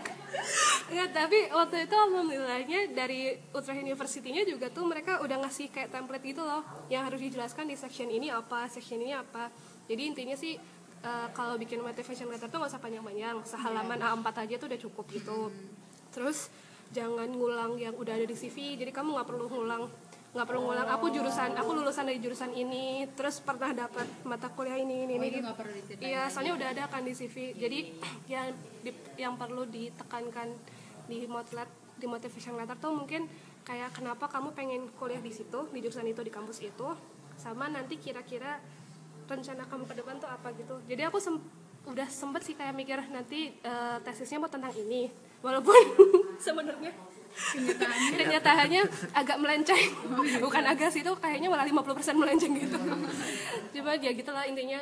ya 0.91 1.09
tapi 1.09 1.49
waktu 1.49 1.89
itu 1.89 1.95
alhamdulillahnya 1.95 2.93
dari 2.93 3.39
Utrecht 3.51 3.81
University-nya 3.81 4.43
juga 4.45 4.69
tuh 4.69 4.85
mereka 4.85 5.23
udah 5.23 5.47
ngasih 5.47 5.73
kayak 5.73 5.95
template 5.95 6.25
gitu 6.27 6.43
loh 6.45 6.61
yang 6.93 7.07
harus 7.07 7.23
dijelaskan 7.23 7.71
di 7.71 7.77
section 7.79 8.11
ini 8.11 8.29
apa, 8.29 8.69
section 8.69 9.01
ini 9.01 9.15
apa. 9.17 9.49
Jadi 9.85 10.03
intinya 10.05 10.37
sih 10.37 10.57
eh, 11.05 11.29
kalau 11.31 11.55
bikin 11.55 11.79
motivation 11.79 12.27
letter 12.27 12.49
tuh 12.49 12.57
nggak 12.57 12.73
usah 12.73 12.81
panjang-panjang, 12.81 13.37
sehalaman 13.45 13.99
A4 14.01 14.27
aja 14.43 14.55
tuh 14.57 14.67
udah 14.67 14.81
cukup 14.81 15.05
gitu. 15.13 15.39
Terus 16.11 16.49
jangan 16.91 17.29
ngulang 17.29 17.77
yang 17.77 17.93
udah 17.93 18.15
ada 18.15 18.25
di 18.25 18.33
CV, 18.33 18.79
jadi 18.79 18.91
kamu 18.91 19.13
nggak 19.13 19.29
perlu 19.29 19.47
ngulang. 19.47 19.85
Nggak 20.35 20.47
perlu 20.51 20.67
ngulang 20.67 20.89
aku 20.91 21.07
jurusan 21.15 21.55
aku 21.55 21.71
lulusan 21.73 22.05
dari 22.05 22.19
jurusan 22.19 22.51
ini 22.51 23.07
terus 23.15 23.39
pernah 23.39 23.71
dapat 23.71 24.03
mata 24.27 24.51
kuliah 24.51 24.75
ini 24.75 25.07
ini 25.07 25.15
ini. 25.15 25.39
itu 25.39 25.47
gitu. 25.95 26.01
Iya, 26.03 26.23
soalnya 26.27 26.53
udah 26.59 26.69
ada 26.75 26.85
kan 26.91 27.07
di 27.07 27.15
CV. 27.15 27.55
Jadi 27.55 27.79
yang 28.35 28.51
di- 28.83 29.07
yang 29.15 29.39
perlu 29.39 29.63
ditekankan 29.63 30.51
di 31.07 31.31
motivat 31.31 31.71
di 31.95 32.11
motivation 32.11 32.59
letter 32.59 32.75
tuh 32.75 32.91
mungkin 32.91 33.31
kayak 33.63 33.95
kenapa 33.95 34.27
kamu 34.27 34.51
pengen 34.53 34.83
kuliah 34.99 35.23
di 35.23 35.31
situ, 35.31 35.71
di 35.71 35.79
jurusan 35.79 36.05
itu, 36.05 36.21
di 36.21 36.35
kampus 36.35 36.61
itu, 36.61 36.89
sama 37.39 37.71
nanti 37.71 37.97
kira-kira 37.97 38.59
rencana 39.27 39.63
kamu 39.65 39.85
ke 39.85 39.95
depan 39.97 40.15
tuh 40.17 40.29
apa 40.29 40.49
gitu. 40.55 40.75
Jadi 40.85 41.03
aku 41.05 41.19
sem- 41.19 41.43
udah 41.85 42.09
sempet 42.09 42.41
sih 42.43 42.55
kayak 42.55 42.73
mikir 42.73 42.97
nanti 43.09 43.53
eh, 43.55 43.97
tesisnya 44.01 44.39
mau 44.39 44.49
tentang 44.49 44.73
ini, 44.75 45.09
walaupun 45.41 45.77
sebenarnya 46.45 46.93
kenyataannya. 48.15 48.83
agak 49.13 49.37
melenceng. 49.39 49.83
Bukan 50.39 50.65
agak 50.65 50.89
sih 50.89 51.03
itu 51.03 51.13
kayaknya 51.19 51.51
malah 51.51 51.67
50% 51.67 52.15
melenceng 52.15 52.53
gitu. 52.55 52.79
Cuma 53.75 53.99
ya 53.99 54.11
gitulah 54.13 54.47
intinya. 54.47 54.81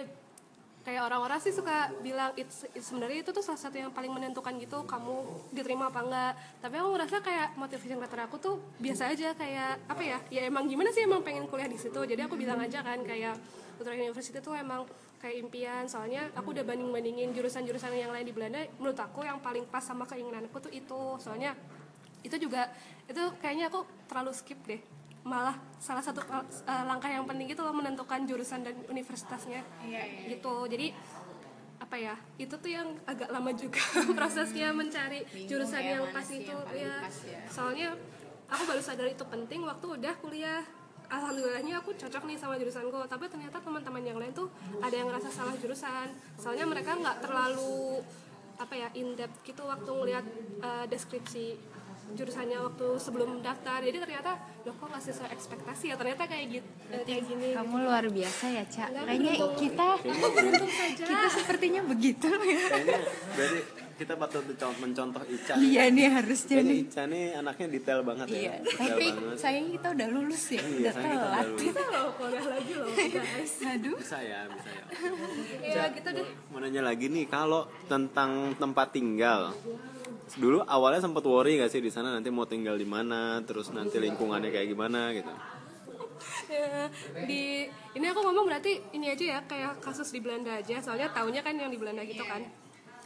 Kayak 0.83 1.07
orang-orang 1.07 1.39
sih 1.39 1.55
suka 1.55 1.95
bilang 2.03 2.35
it's, 2.35 2.67
it's- 2.75 2.91
sebenarnya 2.91 3.23
itu 3.23 3.31
tuh 3.31 3.39
salah 3.39 3.55
satu 3.55 3.79
yang 3.79 3.95
paling 3.95 4.11
menentukan 4.11 4.51
gitu 4.59 4.83
kamu 4.83 5.15
diterima 5.55 5.87
apa 5.89 6.03
enggak. 6.03 6.33
Tapi 6.59 6.75
aku 6.75 6.89
ngerasa 6.91 7.17
kayak 7.23 7.49
motivation 7.55 8.03
letter 8.03 8.21
aku 8.21 8.37
tuh 8.37 8.59
biasa 8.83 9.15
aja 9.15 9.31
kayak 9.33 9.79
apa 9.87 10.03
ya 10.03 10.19
ya 10.27 10.43
emang 10.43 10.67
gimana 10.67 10.91
sih 10.91 11.07
emang 11.07 11.23
pengen 11.23 11.47
kuliah 11.47 11.71
di 11.71 11.79
situ. 11.79 12.03
Jadi 12.03 12.19
aku 12.27 12.35
bilang 12.35 12.59
aja 12.59 12.83
kan 12.83 12.99
kayak 12.99 13.39
Utrecht 13.83 13.99
University 13.99 14.39
tuh 14.39 14.55
emang 14.55 14.87
kayak 15.19 15.43
impian. 15.43 15.85
Soalnya 15.91 16.31
aku 16.39 16.55
udah 16.55 16.63
banding 16.63 16.89
bandingin 16.89 17.35
jurusan-jurusan 17.35 17.93
yang 17.99 18.15
lain 18.15 18.23
di 18.23 18.35
Belanda. 18.35 18.63
Menurut 18.79 18.99
aku 18.99 19.27
yang 19.27 19.43
paling 19.43 19.67
pas 19.67 19.83
sama 19.83 20.07
keinginanku 20.07 20.55
tuh 20.63 20.71
itu. 20.71 21.19
Soalnya 21.19 21.59
itu 22.23 22.39
juga 22.39 22.71
itu 23.11 23.23
kayaknya 23.43 23.67
aku 23.69 23.83
terlalu 24.07 24.33
skip 24.33 24.63
deh. 24.65 24.79
Malah 25.23 25.55
salah 25.79 26.03
satu 26.03 26.23
uh, 26.23 26.43
langkah 26.87 27.11
yang 27.11 27.27
penting 27.27 27.51
itu 27.51 27.63
loh 27.63 27.75
menentukan 27.75 28.23
jurusan 28.23 28.63
dan 28.63 28.75
universitasnya. 28.87 29.67
Gitu. 30.31 30.55
Jadi 30.71 30.89
apa 31.83 31.99
ya 31.99 32.15
itu 32.39 32.55
tuh 32.55 32.71
yang 32.71 32.95
agak 33.05 33.27
lama 33.27 33.51
juga 33.53 33.83
prosesnya 34.17 34.71
mencari 34.71 35.27
jurusan 35.51 35.83
ya, 35.83 35.99
yang 35.99 36.15
pas 36.15 36.23
sih 36.23 36.47
itu. 36.47 36.55
yang 36.55 36.89
ya 36.89 36.95
pas 37.03 37.17
ya. 37.27 37.41
soalnya 37.51 37.89
aku 38.47 38.63
baru 38.71 38.81
sadar 38.81 39.11
itu 39.11 39.25
penting 39.27 39.61
waktu 39.67 39.87
udah 39.99 40.15
kuliah 40.23 40.63
alhamdulillahnya 41.13 41.85
aku 41.85 41.93
cocok 41.93 42.25
nih 42.25 42.37
sama 42.41 42.57
jurusanku 42.57 42.97
tapi 43.05 43.29
ternyata 43.29 43.61
teman-teman 43.61 44.03
yang 44.03 44.17
lain 44.17 44.33
tuh 44.33 44.49
ada 44.81 44.95
yang 44.97 45.13
ngerasa 45.13 45.29
salah 45.29 45.55
jurusan. 45.61 46.09
Soalnya 46.41 46.65
mereka 46.65 46.97
nggak 46.97 47.21
terlalu 47.21 48.01
apa 48.57 48.75
ya 48.79 48.89
in 48.97 49.13
depth 49.19 49.45
gitu 49.45 49.67
waktu 49.69 49.91
ngelihat 49.91 50.25
uh, 50.63 50.85
deskripsi 50.89 51.59
jurusannya 52.13 52.59
waktu 52.61 52.87
sebelum 53.01 53.41
daftar. 53.41 53.81
Jadi 53.81 53.99
ternyata 54.01 54.37
loh 54.65 54.75
kok 54.77 54.87
nggak 54.89 55.05
sesuai 55.05 55.31
ekspektasi 55.33 55.85
ya? 55.93 55.97
Ternyata 55.97 56.25
kayak 56.29 56.47
gitu 56.61 56.69
kayak 57.05 57.23
gini 57.29 57.49
kamu 57.57 57.77
luar 57.89 58.05
biasa 58.09 58.45
ya 58.53 58.65
cak. 58.69 58.89
Kayaknya 58.93 59.33
beruntung. 59.37 59.55
kita 59.57 59.89
beruntung 60.03 60.71
saja. 60.73 61.05
kita 61.09 61.29
sepertinya 61.29 61.81
begitu. 61.85 62.29
Ya 62.33 62.61
Kayaknya 62.73 62.97
berarti 63.37 63.61
kita 64.03 64.15
patut 64.15 64.43
mencontoh, 64.43 64.73
mencontoh 64.79 65.23
Ica. 65.25 65.55
iya 65.57 65.83
nih 65.87 66.07
harusnya 66.11 66.57
Kayaknya 66.57 66.73
nih 66.73 66.81
Ica 66.85 67.03
nih 67.05 67.25
anaknya 67.35 67.67
detail 67.71 68.01
banget 68.03 68.27
ya. 68.27 68.35
iya 68.35 68.55
Detail 68.59 68.79
tapi 68.91 69.07
banget. 69.09 69.37
sayang 69.39 69.67
kita 69.71 69.87
udah 69.91 70.09
lulus 70.11 70.45
ya 70.49 70.59
Iya, 70.59 70.67
udah 70.67 70.93
kita 70.93 71.17
telat 71.17 71.47
kita 71.57 71.83
loh 71.87 72.07
kuliah 72.13 72.45
lagi 72.45 72.73
loh 72.75 72.89
guys 73.17 73.53
aduh 73.63 73.97
Bisa 73.97 74.19
ya, 74.21 74.41
bisa 74.49 74.71
ya. 74.71 74.85
ya 75.75 75.85
gitu 75.91 76.09
deh 76.13 76.27
Mau 76.49 76.59
nanya 76.59 76.83
lagi 76.83 77.07
nih, 77.07 77.25
kalau 77.27 77.63
tentang 77.87 78.31
tempat 78.55 78.91
tinggal, 78.91 79.55
dulu 80.35 80.61
awalnya 80.63 81.01
sempat 81.01 81.23
worry 81.23 81.57
gak 81.57 81.69
sih 81.69 81.79
di 81.79 81.89
sana 81.89 82.11
nanti 82.11 82.29
mau 82.29 82.45
tinggal 82.45 82.75
di 82.75 82.85
mana, 82.85 83.41
terus 83.43 83.71
nanti 83.71 83.97
lingkungannya 83.97 84.49
kayak 84.49 84.69
gimana 84.69 85.13
gitu? 85.13 85.33
Ya, 86.47 86.87
di 87.29 87.65
ini 87.93 88.07
aku 88.07 88.21
ngomong 88.21 88.45
berarti 88.47 88.79
ini 88.93 89.09
aja 89.09 89.25
ya 89.27 89.41
kayak 89.43 89.81
kasus 89.81 90.13
di 90.13 90.21
Belanda 90.21 90.55
aja 90.55 90.77
soalnya 90.79 91.09
taunya 91.11 91.41
kan 91.41 91.57
yang 91.57 91.67
di 91.67 91.77
Belanda 91.77 92.05
gitu 92.05 92.23
kan 92.23 92.45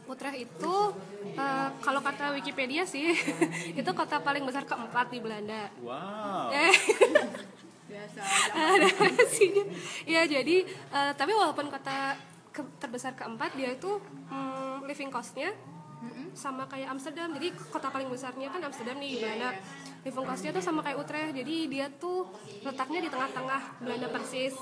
Utrecht 0.06 0.38
itu 0.38 0.76
eh, 1.34 1.68
kalau 1.82 2.00
kata 2.00 2.34
Wikipedia 2.34 2.86
sih 2.86 3.12
itu 3.80 3.90
kota 3.92 4.22
paling 4.22 4.46
besar 4.46 4.62
keempat 4.62 5.10
di 5.10 5.18
Belanda. 5.18 5.70
Wow. 5.82 6.50
eh 6.54 6.74
biasa 7.90 8.18
ada 8.50 8.88
sih 9.30 9.54
ya 10.10 10.26
jadi 10.26 10.66
eh, 10.66 11.12
tapi 11.14 11.30
walaupun 11.30 11.70
kota 11.70 12.18
ke- 12.50 12.74
terbesar 12.82 13.14
keempat 13.14 13.54
dia 13.54 13.74
itu 13.74 14.02
mm, 14.30 14.86
living 14.86 15.10
costnya 15.10 15.54
sama 16.36 16.68
kayak 16.68 16.92
Amsterdam. 16.92 17.32
Jadi 17.32 17.48
kota 17.72 17.88
paling 17.88 18.12
besarnya 18.12 18.52
kan 18.52 18.60
Amsterdam 18.60 19.00
nih 19.00 19.16
di 19.16 19.18
Belanda. 19.24 19.56
Living 20.04 20.26
costnya 20.28 20.52
tuh 20.52 20.60
sama 20.60 20.84
kayak 20.84 21.00
Utrecht. 21.00 21.32
Jadi 21.32 21.56
dia 21.72 21.88
tuh 21.88 22.28
letaknya 22.60 23.00
di 23.00 23.08
tengah-tengah 23.08 23.80
Belanda 23.80 24.08
persis. 24.12 24.52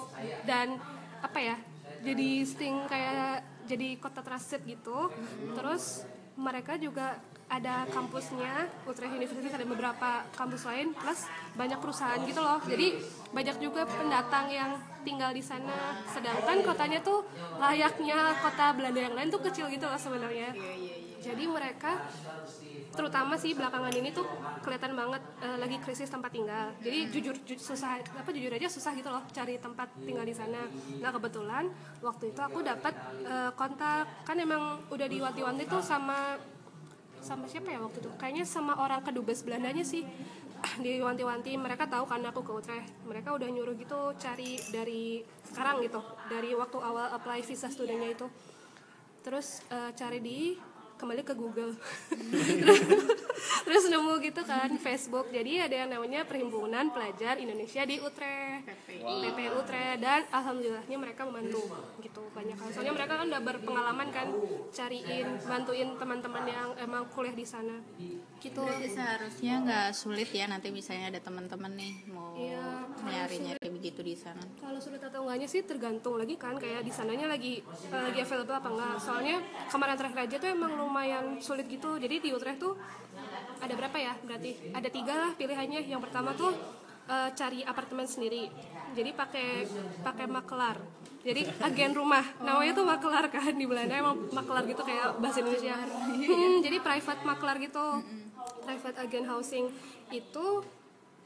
Dan 0.46 0.78
apa 1.18 1.38
ya 1.42 1.56
jadi 2.04 2.44
sting 2.44 2.84
kayak 2.86 3.42
jadi 3.64 3.98
kota 3.98 4.20
transit 4.20 4.62
gitu. 4.64 5.10
Terus 5.56 6.04
mereka 6.34 6.74
juga 6.78 7.20
ada 7.44 7.84
kampusnya 7.92 8.66
Utrecht 8.88 9.12
University 9.12 9.52
ada 9.52 9.68
beberapa 9.68 10.24
kampus 10.32 10.64
lain 10.64 10.96
plus 10.96 11.28
banyak 11.54 11.78
perusahaan 11.78 12.18
gitu 12.24 12.40
loh. 12.40 12.58
Jadi 12.64 12.98
banyak 13.30 13.56
juga 13.60 13.84
pendatang 13.84 14.48
yang 14.48 14.80
tinggal 15.04 15.30
di 15.30 15.44
sana. 15.44 16.00
Sedangkan 16.08 16.64
kotanya 16.64 17.04
tuh 17.04 17.28
layaknya 17.60 18.40
kota 18.40 18.72
Belanda 18.72 19.00
yang 19.04 19.14
lain 19.14 19.28
tuh 19.28 19.42
kecil 19.44 19.68
gitu 19.68 19.84
loh 19.84 20.00
sebenarnya 20.00 20.56
jadi 21.24 21.44
mereka 21.48 22.04
terutama 22.94 23.34
sih 23.34 23.56
belakangan 23.58 23.90
ini 23.90 24.14
tuh 24.14 24.22
kelihatan 24.62 24.94
banget 24.94 25.22
eh, 25.42 25.58
lagi 25.58 25.76
krisis 25.82 26.06
tempat 26.06 26.30
tinggal. 26.30 26.70
Jadi 26.78 27.10
jujur, 27.10 27.34
ju- 27.42 27.58
susah 27.58 27.98
apa 27.98 28.30
jujur 28.30 28.52
aja 28.54 28.70
susah 28.70 28.94
gitu 28.94 29.10
loh 29.10 29.24
cari 29.34 29.58
tempat 29.58 29.90
tinggal 30.06 30.22
di 30.22 30.36
sana. 30.36 30.68
Nah 31.02 31.10
kebetulan 31.10 31.72
waktu 31.98 32.30
itu 32.30 32.40
aku 32.44 32.62
dapat 32.62 32.94
eh, 33.26 33.50
kontak 33.58 34.06
kan 34.22 34.36
emang 34.38 34.84
udah 34.92 35.08
diwanti-wanti 35.10 35.66
tuh 35.66 35.82
sama 35.82 36.38
sama 37.18 37.48
siapa 37.48 37.72
ya 37.72 37.80
waktu 37.80 37.98
itu? 38.04 38.10
Kayaknya 38.20 38.44
sama 38.44 38.78
orang 38.78 39.02
kedubes 39.02 39.42
Belandanya 39.42 39.82
sih. 39.82 40.06
Diwanti-wanti 40.84 41.60
mereka 41.60 41.84
tahu 41.84 42.08
kan 42.08 42.22
aku 42.24 42.40
ke 42.46 42.52
Utrecht. 42.52 42.88
Mereka 43.04 43.34
udah 43.36 43.48
nyuruh 43.50 43.74
gitu 43.76 44.12
cari 44.16 44.60
dari 44.70 45.20
sekarang 45.44 45.82
gitu 45.82 46.00
dari 46.30 46.54
waktu 46.54 46.78
awal 46.78 47.10
apply 47.10 47.42
visa 47.42 47.66
studentnya 47.68 48.14
itu. 48.14 48.26
Terus 49.24 49.64
eh, 49.72 49.90
cari 49.96 50.20
di 50.22 50.40
kembali 50.96 51.22
ke 51.26 51.34
Google. 51.36 51.74
Terus 53.64 53.84
nemu 53.88 54.20
gitu 54.24 54.40
kan 54.44 54.70
Facebook. 54.80 55.28
Jadi 55.28 55.60
ada 55.60 55.76
yang 55.84 55.90
namanya 55.90 56.24
Perhimpunan 56.24 56.92
Pelajar 56.94 57.36
Indonesia 57.40 57.82
di 57.84 58.00
Utrecht 58.00 58.64
PP 58.88 59.38
Utrecht 59.52 59.98
dan 60.00 60.24
alhamdulillahnya 60.32 60.96
mereka 60.96 61.28
membantu 61.28 61.62
gitu. 62.00 62.22
Banyak 62.32 62.56
hal. 62.56 62.68
Soalnya 62.72 62.94
mereka 62.96 63.14
kan 63.20 63.26
udah 63.28 63.42
berpengalaman 63.42 64.08
kan 64.14 64.28
cariin 64.72 65.38
bantuin 65.44 65.88
teman-teman 65.96 66.44
yang 66.48 66.68
emang 66.80 67.04
kuliah 67.12 67.36
di 67.36 67.46
sana. 67.46 67.76
Gitu. 68.40 68.60
Berarti 68.60 68.88
seharusnya 68.92 69.54
nggak 69.64 69.88
sulit 69.96 70.28
ya 70.32 70.44
nanti 70.48 70.68
misalnya 70.68 71.12
ada 71.16 71.20
teman-teman 71.20 71.72
nih 71.76 71.94
mau 72.12 72.34
Iya, 72.34 72.63
nyari-nyari 73.24 73.68
begitu 73.72 74.00
di 74.04 74.12
sana. 74.12 74.44
Kalau 74.60 74.76
sulit 74.76 75.00
atau 75.00 75.24
enggaknya 75.24 75.48
sih 75.48 75.64
tergantung 75.64 76.20
lagi 76.20 76.36
kan 76.36 76.60
kayak 76.60 76.84
di 76.84 76.92
sananya 76.92 77.24
lagi 77.24 77.64
eh, 77.64 78.02
lagi 78.04 78.20
available 78.20 78.56
apa 78.60 78.68
enggak. 78.68 78.94
Soalnya 79.00 79.36
kemarin 79.72 79.96
terakhir 79.96 80.20
aja 80.28 80.36
tuh 80.36 80.50
emang 80.52 80.72
lumayan 80.76 81.40
sulit 81.40 81.64
gitu. 81.72 81.96
Jadi 81.96 82.20
di 82.20 82.30
Utrecht 82.36 82.60
tuh 82.60 82.76
ada 83.64 83.72
berapa 83.72 83.96
ya? 83.96 84.12
Berarti 84.20 84.76
ada 84.76 84.88
tiga 84.92 85.14
lah 85.16 85.30
pilihannya. 85.32 85.80
Yang 85.88 86.02
pertama 86.04 86.36
tuh 86.36 86.52
eh, 87.08 87.30
cari 87.32 87.64
apartemen 87.64 88.04
sendiri. 88.04 88.52
Jadi 88.92 89.10
pakai 89.16 89.48
pakai 90.04 90.26
makelar. 90.28 90.76
Jadi 91.24 91.48
agen 91.64 91.96
rumah. 91.96 92.24
Namanya 92.44 92.76
tuh 92.76 92.84
makelar 92.84 93.32
kan 93.32 93.56
di 93.56 93.64
Belanda 93.64 93.96
emang 93.96 94.28
makelar 94.28 94.68
gitu 94.68 94.84
kayak 94.84 95.16
bahasa 95.24 95.40
Indonesia. 95.40 95.72
Hmm, 95.80 96.60
jadi 96.60 96.76
private 96.84 97.24
makelar 97.24 97.56
gitu. 97.64 98.04
Private 98.68 98.96
agent 99.08 99.26
housing 99.32 99.72
itu 100.12 100.60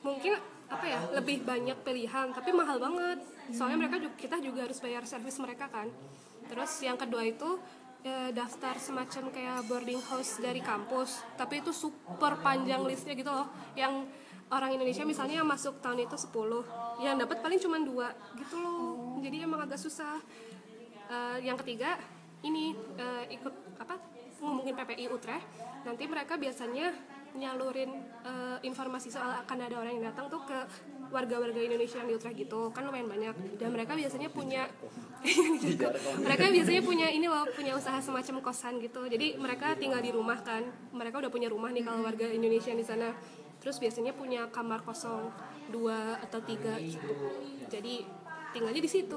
mungkin 0.07 0.39
apa 0.69 0.85
ya 0.85 1.01
lebih 1.17 1.49
banyak 1.49 1.81
pilihan 1.81 2.29
tapi 2.33 2.53
mahal 2.53 2.77
banget. 2.77 3.19
Soalnya 3.53 3.89
mereka 3.89 3.97
juga 3.97 4.15
kita 4.21 4.37
juga 4.45 4.69
harus 4.69 4.79
bayar 4.85 5.03
servis 5.09 5.41
mereka 5.41 5.67
kan. 5.73 5.89
Terus 6.49 6.71
yang 6.85 7.01
kedua 7.01 7.25
itu 7.25 7.57
eh, 8.05 8.31
daftar 8.37 8.77
semacam 8.77 9.33
kayak 9.33 9.59
boarding 9.65 10.01
house 10.13 10.37
dari 10.41 10.61
kampus. 10.61 11.25
Tapi 11.41 11.65
itu 11.65 11.73
super 11.73 12.37
panjang 12.45 12.85
listnya 12.85 13.17
gitu 13.17 13.33
loh. 13.33 13.49
Yang 13.73 14.13
orang 14.49 14.77
Indonesia 14.77 15.05
misalnya 15.05 15.41
yang 15.41 15.49
masuk 15.49 15.81
tahun 15.85 16.09
itu 16.09 16.17
10 16.17 17.05
yang 17.05 17.21
dapat 17.21 17.45
paling 17.45 17.61
cuma 17.61 17.81
dua 17.81 18.13
gitu 18.37 18.57
loh. 18.61 19.21
Jadi 19.25 19.45
emang 19.45 19.65
agak 19.65 19.81
susah. 19.81 20.21
Eh, 21.09 21.49
yang 21.49 21.57
ketiga 21.65 21.97
ini 22.45 22.77
eh, 23.01 23.25
ikut 23.41 23.81
apa 23.81 23.97
ngomongin 24.45 24.77
PPI 24.77 25.09
Utrecht. 25.09 25.49
Nanti 25.89 26.05
mereka 26.05 26.37
biasanya 26.37 26.93
nyalurin 27.37 27.91
eh, 28.25 28.59
informasi 28.65 29.13
soal 29.13 29.35
akan 29.45 29.59
ada 29.61 29.77
orang 29.81 30.01
yang 30.01 30.07
datang 30.13 30.31
tuh 30.33 30.41
ke 30.47 30.59
warga-warga 31.09 31.61
Indonesia 31.61 32.01
yang 32.01 32.09
di 32.09 32.15
Utrecht 32.17 32.37
gitu. 32.37 32.71
Kan 32.73 32.89
lumayan 32.89 33.09
banyak. 33.09 33.35
Dan 33.57 33.73
mereka 33.73 33.97
biasanya 33.97 34.29
punya 34.33 34.69
mereka 36.27 36.45
biasanya 36.53 36.83
punya 36.85 37.09
ini 37.11 37.27
loh 37.27 37.45
punya 37.53 37.75
usaha 37.75 37.99
semacam 38.01 38.45
kosan 38.45 38.79
gitu. 38.81 39.09
Jadi 39.09 39.37
mereka 39.41 39.75
tinggal 39.77 40.01
di 40.05 40.13
rumah 40.13 40.41
kan. 40.41 40.65
Mereka 40.93 41.21
udah 41.25 41.33
punya 41.33 41.49
rumah 41.49 41.73
nih 41.73 41.85
kalau 41.85 42.05
warga 42.05 42.29
Indonesia 42.29 42.73
di 42.73 42.85
sana. 42.85 43.13
Terus 43.59 43.83
biasanya 43.83 44.15
punya 44.15 44.47
kamar 44.55 44.87
kosong 44.87 45.33
dua 45.73 46.21
atau 46.23 46.39
tiga 46.45 46.79
gitu. 46.79 47.11
Jadi 47.69 48.07
tinggalnya 48.53 48.81
di 48.81 48.91
situ. 48.91 49.17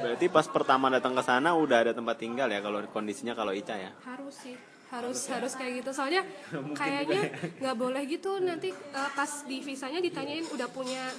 Berarti 0.00 0.26
pas 0.28 0.46
pertama 0.46 0.92
datang 0.92 1.16
ke 1.16 1.22
sana 1.24 1.56
udah 1.56 1.88
ada 1.88 1.92
tempat 1.96 2.20
tinggal 2.20 2.50
ya 2.50 2.60
kalau 2.60 2.84
kondisinya 2.90 3.32
kalau 3.32 3.54
Ica 3.54 3.74
ya. 3.74 3.90
harus 4.04 4.34
sih 4.34 4.54
harus 4.90 5.18
harus 5.30 5.52
kayak 5.54 5.82
gitu. 5.82 5.90
Soalnya 5.94 6.22
kayaknya 6.80 7.30
nggak 7.62 7.76
boleh 7.78 8.02
gitu 8.10 8.42
nanti 8.42 8.74
eh, 8.74 9.10
pas 9.14 9.30
di 9.46 9.62
visanya 9.62 10.02
ditanyain 10.02 10.46
udah 10.50 10.68
punya 10.70 11.10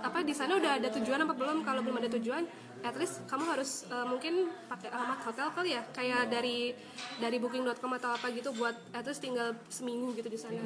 apa 0.00 0.20
di 0.20 0.36
sana 0.36 0.56
udah 0.60 0.80
ada 0.80 0.88
tujuan 1.00 1.24
apa 1.24 1.32
belum? 1.32 1.64
Kalau 1.64 1.80
belum 1.80 1.96
ada 2.00 2.10
tujuan 2.20 2.44
at 2.80 2.96
least 2.96 3.24
kamu 3.28 3.44
harus 3.56 3.84
eh, 3.88 4.06
mungkin 4.08 4.52
pakai 4.68 4.92
alamat 4.92 5.20
hotel 5.24 5.48
kali 5.56 5.70
ya. 5.76 5.82
Kayak 5.96 6.28
dari 6.28 6.76
dari 7.16 7.36
booking.com 7.40 7.92
atau 7.96 8.10
apa 8.12 8.26
gitu 8.36 8.52
buat 8.52 8.76
at 8.92 9.04
least 9.08 9.24
tinggal 9.24 9.56
seminggu 9.72 10.12
gitu 10.16 10.28
di 10.28 10.36
sana. 10.36 10.60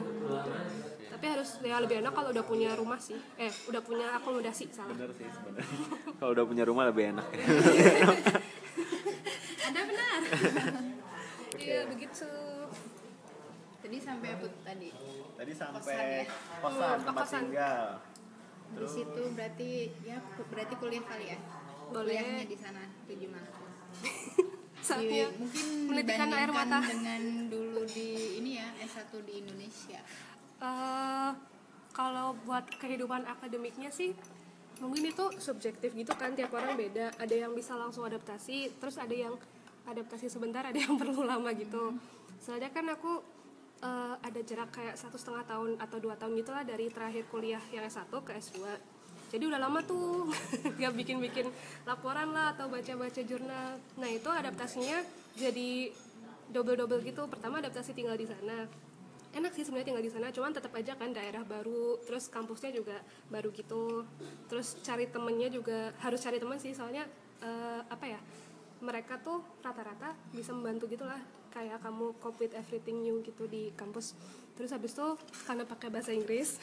Tapi 1.14 1.24
harus 1.30 1.62
ya 1.62 1.78
lebih 1.78 2.02
enak 2.02 2.10
kalau 2.10 2.34
udah 2.34 2.44
punya 2.44 2.74
rumah 2.74 2.98
sih. 2.98 3.16
Eh 3.38 3.50
udah 3.70 3.82
punya 3.82 4.18
akomodasi 4.18 4.74
salah. 4.74 4.90
Bener 4.90 5.14
sih 5.14 5.26
sebenarnya. 5.30 5.66
kalau 6.18 6.30
udah 6.34 6.44
punya 6.50 6.64
rumah 6.66 6.84
lebih 6.90 7.14
enak. 7.14 7.26
ya. 7.30 7.46
ada 9.64 9.80
benar 9.88 10.20
begitu 11.86 12.28
Tadi 13.78 13.98
sampai 14.00 14.28
apa 14.32 14.46
tadi? 14.64 14.88
Tadi 15.36 15.52
Kosan 15.52 15.68
sampai 15.76 16.24
ya? 16.24 16.32
kosan 16.58 16.88
Hmm, 16.88 17.04
tempat 17.04 17.24
kosan. 17.28 17.42
tinggal. 17.44 17.84
Di 18.74 18.86
situ 18.88 19.22
berarti 19.30 19.70
ya 20.00 20.16
berarti 20.48 20.74
kuliah 20.74 21.04
kali 21.04 21.26
ya? 21.28 21.38
Boleh. 21.92 22.16
Kuliahnya 22.16 22.44
di 22.48 22.56
sana 22.56 22.82
itu 23.04 23.12
gimana? 23.20 23.48
saatnya 24.80 25.28
Di- 25.28 25.36
mungkin 25.40 25.66
menitikan 25.86 26.28
air 26.28 26.50
mata 26.50 26.80
dengan 26.80 27.22
dulu 27.48 27.82
di 27.86 28.08
ini 28.38 28.50
ya 28.56 28.68
S1 28.80 29.12
di 29.20 29.32
Indonesia. 29.40 30.00
Eh, 30.60 31.30
kalau 31.92 32.34
buat 32.42 32.64
kehidupan 32.74 33.24
akademiknya 33.24 33.88
sih 33.88 34.16
mungkin 34.74 35.06
itu 35.06 35.24
subjektif 35.38 35.94
gitu 35.94 36.10
kan 36.16 36.34
tiap 36.34 36.50
orang 36.50 36.74
beda 36.74 37.14
ada 37.14 37.30
yang 37.30 37.54
bisa 37.54 37.78
langsung 37.78 38.02
adaptasi 38.02 38.74
terus 38.82 38.98
ada 38.98 39.14
yang 39.14 39.38
adaptasi 39.88 40.32
sebentar 40.32 40.64
ada 40.64 40.76
yang 40.76 40.96
perlu 41.00 41.24
lama 41.24 41.50
gitu. 41.56 41.96
Soalnya 42.40 42.70
kan 42.72 42.88
aku 42.88 43.20
eh, 43.80 44.14
ada 44.20 44.40
jarak 44.44 44.70
kayak 44.72 44.96
satu 44.96 45.16
setengah 45.16 45.44
tahun 45.44 45.76
atau 45.80 45.98
dua 46.00 46.14
tahun 46.16 46.36
gitulah 46.40 46.64
dari 46.64 46.88
terakhir 46.92 47.28
kuliah 47.28 47.62
yang 47.72 47.84
S1 47.84 48.10
ke 48.10 48.32
S2 48.36 48.94
jadi 49.34 49.50
udah 49.50 49.60
lama 49.66 49.82
tuh 49.82 50.30
gak 50.78 50.94
bikin-bikin 50.94 51.50
laporan 51.82 52.30
lah 52.30 52.54
atau 52.54 52.70
baca-baca 52.70 53.18
jurnal. 53.26 53.82
Nah 53.98 54.06
itu 54.06 54.30
adaptasinya 54.30 55.02
jadi 55.34 55.90
double-double 56.54 57.02
gitu. 57.02 57.26
Pertama 57.26 57.58
adaptasi 57.58 57.98
tinggal 57.98 58.14
di 58.14 58.30
sana. 58.30 58.70
Enak 59.34 59.50
sih 59.58 59.66
sebenarnya 59.66 59.90
tinggal 59.90 60.06
di 60.06 60.12
sana 60.14 60.30
cuman 60.30 60.54
tetap 60.54 60.70
aja 60.78 60.94
kan 60.94 61.10
daerah 61.10 61.42
baru 61.42 61.98
terus 62.06 62.30
kampusnya 62.30 62.70
juga 62.70 63.02
baru 63.26 63.50
gitu. 63.50 64.06
Terus 64.46 64.78
cari 64.86 65.10
temennya 65.10 65.50
juga 65.50 65.90
harus 65.98 66.22
cari 66.22 66.38
teman 66.38 66.62
sih 66.62 66.70
soalnya 66.70 67.02
eh, 67.42 67.82
apa 67.90 68.06
ya 68.06 68.20
mereka 68.84 69.16
tuh 69.16 69.40
rata-rata 69.64 70.12
bisa 70.36 70.52
membantu 70.52 70.86
gitulah. 70.92 71.18
Kayak 71.48 71.80
kamu 71.80 72.18
cope 72.20 72.44
with 72.44 72.52
everything 72.52 73.00
new 73.00 73.24
gitu 73.24 73.48
di 73.48 73.72
kampus. 73.72 74.12
Terus 74.54 74.70
habis 74.70 74.94
itu 74.94 75.06
karena 75.50 75.66
pakai 75.66 75.90
bahasa 75.90 76.14
Inggris 76.14 76.62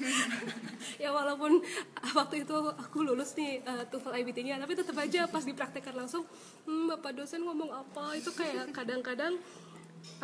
ya 1.02 1.12
walaupun 1.12 1.60
waktu 2.16 2.40
itu 2.40 2.56
aku 2.72 3.04
lulus 3.04 3.36
nih 3.36 3.60
eh, 3.60 3.84
TOEFL 3.92 4.16
IBT-nya 4.24 4.56
tapi 4.56 4.72
tetap 4.72 4.96
aja 4.96 5.28
pas 5.28 5.44
dipraktekkan 5.44 5.92
langsung 5.92 6.24
hmm, 6.64 6.88
bapak 6.96 7.12
dosen 7.12 7.44
ngomong 7.44 7.68
apa? 7.68 8.16
Itu 8.16 8.32
kayak 8.32 8.72
kadang-kadang 8.72 9.36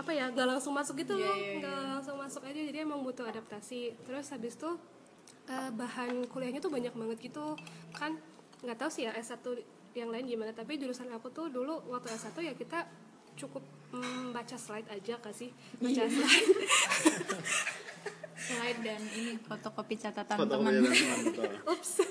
apa 0.00 0.10
ya 0.10 0.32
nggak 0.32 0.48
langsung 0.48 0.72
masuk 0.72 1.04
gitu 1.04 1.20
loh. 1.20 1.36
nggak 1.60 2.00
langsung 2.00 2.16
masuk 2.16 2.42
aja 2.48 2.56
jadi 2.56 2.88
emang 2.88 3.04
butuh 3.04 3.28
adaptasi. 3.28 3.92
Terus 4.08 4.32
habis 4.32 4.56
itu 4.56 4.70
eh, 5.52 5.70
bahan 5.76 6.24
kuliahnya 6.32 6.64
tuh 6.64 6.72
banyak 6.72 6.96
banget 6.96 7.18
gitu. 7.20 7.52
Kan 7.92 8.16
nggak 8.64 8.80
tahu 8.80 8.90
sih 8.90 9.04
ya 9.04 9.12
S1 9.12 9.44
yang 10.00 10.10
lain 10.14 10.26
gimana. 10.26 10.54
Tapi 10.54 10.78
jurusan 10.78 11.10
aku 11.10 11.28
tuh 11.34 11.50
dulu 11.50 11.82
waktu 11.90 12.14
S1 12.14 12.36
ya 12.42 12.54
kita 12.54 12.86
cukup 13.38 13.62
mm, 13.94 14.34
baca 14.34 14.56
slide 14.58 14.88
aja 14.90 15.14
kasih 15.22 15.50
baca 15.78 16.02
slide. 16.06 16.46
Slide 18.38 18.80
dan 18.80 19.02
ini 19.12 19.34
fotokopi 19.44 19.98
catatan 19.98 20.38
Foto 20.40 20.56
teman. 20.56 20.80
ups. 21.74 21.92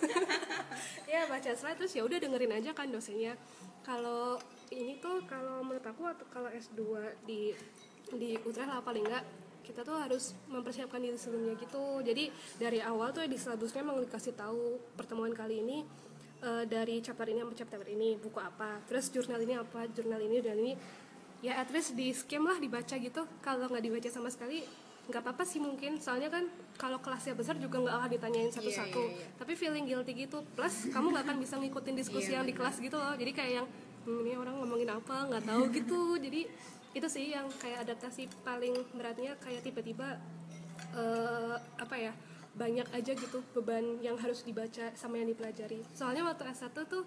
Ya 1.07 1.23
baca 1.25 1.49
slide 1.55 1.79
terus 1.79 1.95
ya 1.95 2.03
udah 2.03 2.19
dengerin 2.19 2.51
aja 2.61 2.75
kan 2.75 2.91
dosennya. 2.91 3.33
Kalau 3.81 4.37
ini 4.69 4.99
tuh 4.99 5.23
kalau 5.23 5.63
menurut 5.63 5.81
aku 5.87 6.03
atau 6.03 6.27
kalau 6.27 6.51
S2 6.51 6.99
di 7.23 7.55
di 8.11 8.35
Utrecht 8.43 8.67
lah 8.67 8.83
paling 8.83 9.07
enggak 9.07 9.23
kita 9.63 9.87
tuh 9.87 9.95
harus 9.97 10.35
mempersiapkan 10.51 10.99
diri 10.99 11.15
sebelumnya 11.15 11.55
gitu. 11.57 12.03
Jadi 12.03 12.27
dari 12.59 12.83
awal 12.83 13.15
tuh 13.15 13.23
di 13.23 13.39
syllabusnya 13.39 13.87
emang 13.87 14.03
dikasih 14.03 14.35
tahu 14.35 14.77
pertemuan 14.99 15.31
kali 15.31 15.63
ini 15.63 15.87
eh, 16.43 16.63
dari 16.69 17.01
chapter 17.01 17.25
ini 17.29 17.39
sampai 17.41 17.57
chapter 17.57 17.81
ini 17.89 18.17
buku 18.17 18.39
apa 18.41 18.81
terus 18.85 19.09
jurnal 19.09 19.41
ini 19.41 19.57
apa 19.57 19.89
jurnal 19.91 20.21
ini 20.21 20.37
dan 20.41 20.57
ini. 20.57 20.73
Ya 21.45 21.61
at 21.61 21.69
least 21.69 21.93
di 21.93 22.09
skim 22.13 22.45
lah 22.45 22.57
dibaca 22.57 22.97
gitu. 22.97 23.23
Kalau 23.45 23.69
nggak 23.69 23.83
dibaca 23.83 24.09
sama 24.09 24.29
sekali 24.33 24.65
nggak 25.07 25.21
apa-apa 25.21 25.43
sih 25.45 25.61
mungkin. 25.61 26.01
Soalnya 26.01 26.33
kan 26.33 26.49
kalau 26.81 26.97
kelasnya 26.97 27.37
besar 27.37 27.55
juga 27.61 27.77
nggak 27.77 27.95
akan 27.95 28.09
ditanyain 28.09 28.49
satu-satu. 28.49 29.01
iya, 29.05 29.21
iya. 29.21 29.27
tapi 29.37 29.53
feeling 29.53 29.85
guilty 29.85 30.13
gitu. 30.17 30.41
Plus 30.57 30.89
kamu 30.89 31.13
nggak 31.13 31.25
akan 31.29 31.37
bisa 31.37 31.55
ngikutin 31.61 31.95
diskusi 31.95 32.33
Iya, 32.33 32.41
yang 32.41 32.45
di 32.49 32.53
kelas 32.57 32.81
gitu 32.81 32.97
loh. 32.97 33.13
Jadi 33.13 33.31
kayak 33.37 33.51
yang 33.63 33.67
hmm, 34.09 34.25
ini 34.25 34.33
orang 34.33 34.55
ngomongin 34.57 34.89
apa 34.89 35.29
nggak 35.29 35.43
tahu 35.45 35.63
gitu. 35.77 36.01
Jadi 36.17 36.41
itu 36.97 37.07
sih 37.13 37.29
yang 37.37 37.45
kayak 37.61 37.85
adaptasi 37.85 38.25
paling 38.41 38.73
beratnya 38.97 39.37
kayak 39.37 39.61
tiba-tiba 39.61 40.17
eh, 40.97 41.55
apa 41.77 41.95
ya 41.95 42.11
banyak 42.57 42.87
aja 42.89 43.11
gitu 43.13 43.39
beban 43.53 44.01
yang 44.01 44.17
harus 44.17 44.41
dibaca 44.41 44.89
sama 44.97 45.21
yang 45.21 45.29
dipelajari. 45.29 45.85
Soalnya 45.93 46.25
waktu 46.25 46.49
S1 46.49 46.73
tuh 46.89 47.05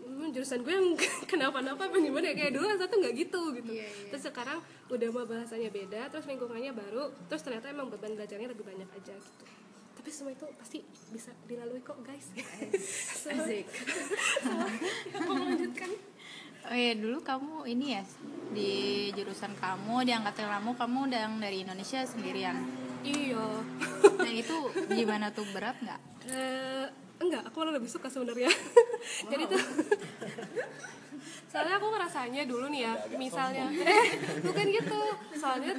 hmm, 0.00 0.32
jurusan 0.32 0.64
gue 0.64 0.72
yang 0.72 0.88
kenapa-napa 1.30 1.86
apa 1.86 1.96
gimana 2.00 2.32
ya? 2.32 2.34
Kayak 2.34 2.52
dulu 2.56 2.66
S1 2.74 2.88
nggak 2.90 3.14
gitu 3.14 3.40
gitu. 3.60 3.70
Iya, 3.70 3.86
iya. 3.86 4.08
terus 4.08 4.24
sekarang 4.26 4.58
udah 4.90 5.08
mah 5.12 5.26
bahasanya 5.28 5.70
beda 5.70 6.10
terus 6.10 6.26
lingkungannya 6.26 6.72
baru 6.74 7.12
terus 7.30 7.44
ternyata 7.46 7.70
emang 7.70 7.92
beban 7.92 8.16
belajarnya 8.16 8.48
lebih 8.50 8.64
banyak 8.64 8.88
aja 8.88 9.14
gitu. 9.14 9.44
Tapi 10.00 10.08
semua 10.08 10.32
itu 10.32 10.48
pasti 10.56 10.80
bisa 11.12 11.28
dilalui 11.44 11.84
kok 11.84 12.00
guys. 12.00 12.32
Asik. 13.36 13.68
aku 15.20 15.30
melanjutkan 15.36 15.92
Oh 16.68 16.76
iya 16.76 16.92
dulu 16.92 17.24
kamu 17.24 17.64
ini 17.72 17.96
ya 17.96 18.04
di 18.52 19.08
jurusan 19.16 19.56
kamu 19.56 20.04
di 20.04 20.12
angkatan 20.12 20.44
kamu 20.44 20.70
kamu 20.76 20.98
udah 21.08 21.20
yang 21.24 21.34
dari 21.40 21.64
Indonesia 21.64 22.04
sendirian. 22.04 22.56
Iya. 23.02 23.46
Nah 24.16 24.32
itu 24.32 24.56
gimana 24.88 25.26
tuh? 25.30 25.46
Berat 25.50 25.76
nggak? 25.78 26.00
Eh, 26.26 26.86
enggak. 27.18 27.42
Aku 27.48 27.56
malah 27.60 27.74
lebih 27.74 27.88
suka 27.88 28.06
sebenarnya. 28.06 28.50
Jadi 29.26 29.44
tuh 29.46 29.62
soalnya 31.50 31.82
aku 31.82 31.86
ngerasanya 31.90 32.42
dulu 32.46 32.70
nih 32.70 32.86
ya 32.86 32.92
misalnya. 33.16 33.66
eh 33.74 34.06
bukan 34.40 34.66
gitu. 34.70 35.00
Soalnya 35.34 35.74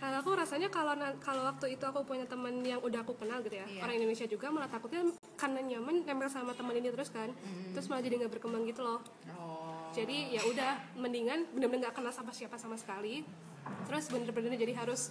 eh, 0.00 0.14
aku 0.20 0.30
rasanya 0.36 0.68
kalau 0.68 0.92
kalau 1.18 1.42
waktu 1.48 1.76
itu 1.76 1.84
aku 1.84 2.04
punya 2.04 2.28
teman 2.28 2.60
yang 2.60 2.80
udah 2.80 3.00
aku 3.00 3.16
kenal 3.16 3.40
gitu 3.40 3.56
ya 3.56 3.64
Iya. 3.64 3.80
orang 3.84 3.96
Indonesia 3.96 4.26
juga 4.26 4.48
malah 4.48 4.68
takutnya 4.68 5.00
karena 5.36 5.60
nyaman 5.60 6.04
nempel 6.04 6.28
sama 6.28 6.52
teman 6.52 6.76
ini 6.76 6.92
terus 6.92 7.08
kan. 7.08 7.32
Terus 7.72 7.86
malah 7.88 8.02
jadi 8.04 8.14
nggak 8.20 8.32
berkembang 8.36 8.64
gitu 8.66 8.84
loh. 8.84 9.00
Oh. 9.34 9.88
jadi 9.90 10.38
ya 10.38 10.42
udah 10.46 10.72
mendingan 10.94 11.50
bener-bener 11.50 11.90
nggak 11.90 11.98
kenal 11.98 12.12
sama 12.12 12.30
siapa 12.30 12.54
sama 12.54 12.76
sekali. 12.76 13.24
Terus 13.88 14.04
bener-bener 14.06 14.54
jadi 14.54 14.72
harus 14.76 15.10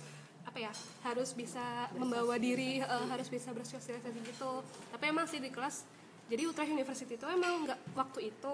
apa 0.49 0.57
ya 0.57 0.73
harus 1.05 1.37
bisa 1.37 1.85
membawa 1.93 2.41
diri 2.41 2.81
eh, 2.81 3.05
harus 3.13 3.29
bisa 3.29 3.53
bersosialisasi 3.53 4.19
gitu 4.25 4.65
tapi 4.89 5.03
emang 5.13 5.29
sih 5.29 5.37
di 5.37 5.53
kelas 5.53 5.85
jadi 6.25 6.49
Utrecht 6.49 6.73
University 6.73 7.13
itu 7.13 7.25
emang 7.29 7.69
nggak 7.69 7.79
waktu 7.93 8.33
itu 8.33 8.51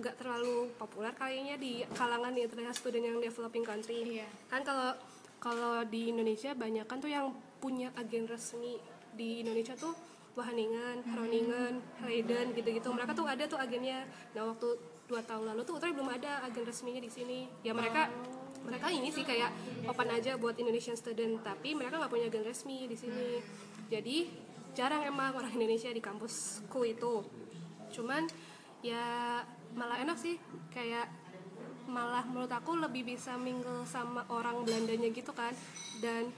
nggak 0.00 0.20
terlalu 0.20 0.68
populer 0.76 1.12
kayaknya 1.16 1.56
di 1.56 1.84
kalangan 1.96 2.36
international 2.36 2.76
student 2.76 3.04
yang 3.08 3.18
developing 3.20 3.64
country 3.64 4.20
Iya. 4.20 4.28
kan 4.52 4.60
kalau 4.64 4.96
kalau 5.40 5.74
di 5.84 6.12
Indonesia 6.12 6.52
banyak 6.56 6.84
kan 6.88 7.00
tuh 7.00 7.12
yang 7.12 7.32
punya 7.60 7.92
agen 7.96 8.28
resmi 8.28 8.80
di 9.16 9.40
Indonesia 9.40 9.72
tuh 9.76 9.92
Wageningen, 10.34 11.06
Groningen, 11.14 11.78
Leiden 12.02 12.50
gitu-gitu. 12.58 12.90
Mereka 12.90 13.14
tuh 13.14 13.22
ada 13.22 13.46
tuh 13.46 13.54
agennya. 13.54 14.02
Nah 14.34 14.50
waktu 14.50 14.66
dua 15.06 15.22
tahun 15.22 15.54
lalu 15.54 15.62
tuh 15.62 15.78
Utrecht 15.78 15.94
belum 15.94 16.10
ada 16.10 16.42
agen 16.42 16.66
resminya 16.66 16.98
di 16.98 17.06
sini. 17.06 17.46
Ya 17.62 17.70
mereka 17.70 18.10
mereka 18.64 18.88
ini 18.88 19.12
sih 19.12 19.22
kayak 19.22 19.52
open 19.86 20.08
aja 20.08 20.34
buat 20.40 20.56
Indonesian 20.56 20.96
student, 20.96 21.44
tapi 21.44 21.76
mereka 21.76 22.00
nggak 22.00 22.12
punya 22.12 22.26
agen 22.32 22.44
resmi 22.44 22.88
di 22.88 22.96
sini. 22.96 23.38
Jadi 23.92 24.28
jarang 24.74 25.04
emang 25.04 25.36
orang 25.36 25.52
Indonesia 25.58 25.92
di 25.92 26.02
kampusku 26.02 26.82
itu. 26.88 27.22
Cuman 27.94 28.26
ya 28.84 29.40
malah 29.76 30.00
enak 30.00 30.16
sih 30.20 30.36
kayak 30.72 31.08
malah 31.84 32.24
menurut 32.24 32.52
aku 32.52 32.80
lebih 32.80 33.04
bisa 33.04 33.36
mingle 33.36 33.84
sama 33.84 34.24
orang 34.32 34.64
Belandanya 34.64 35.12
gitu 35.12 35.32
kan 35.36 35.52
dan 36.00 36.32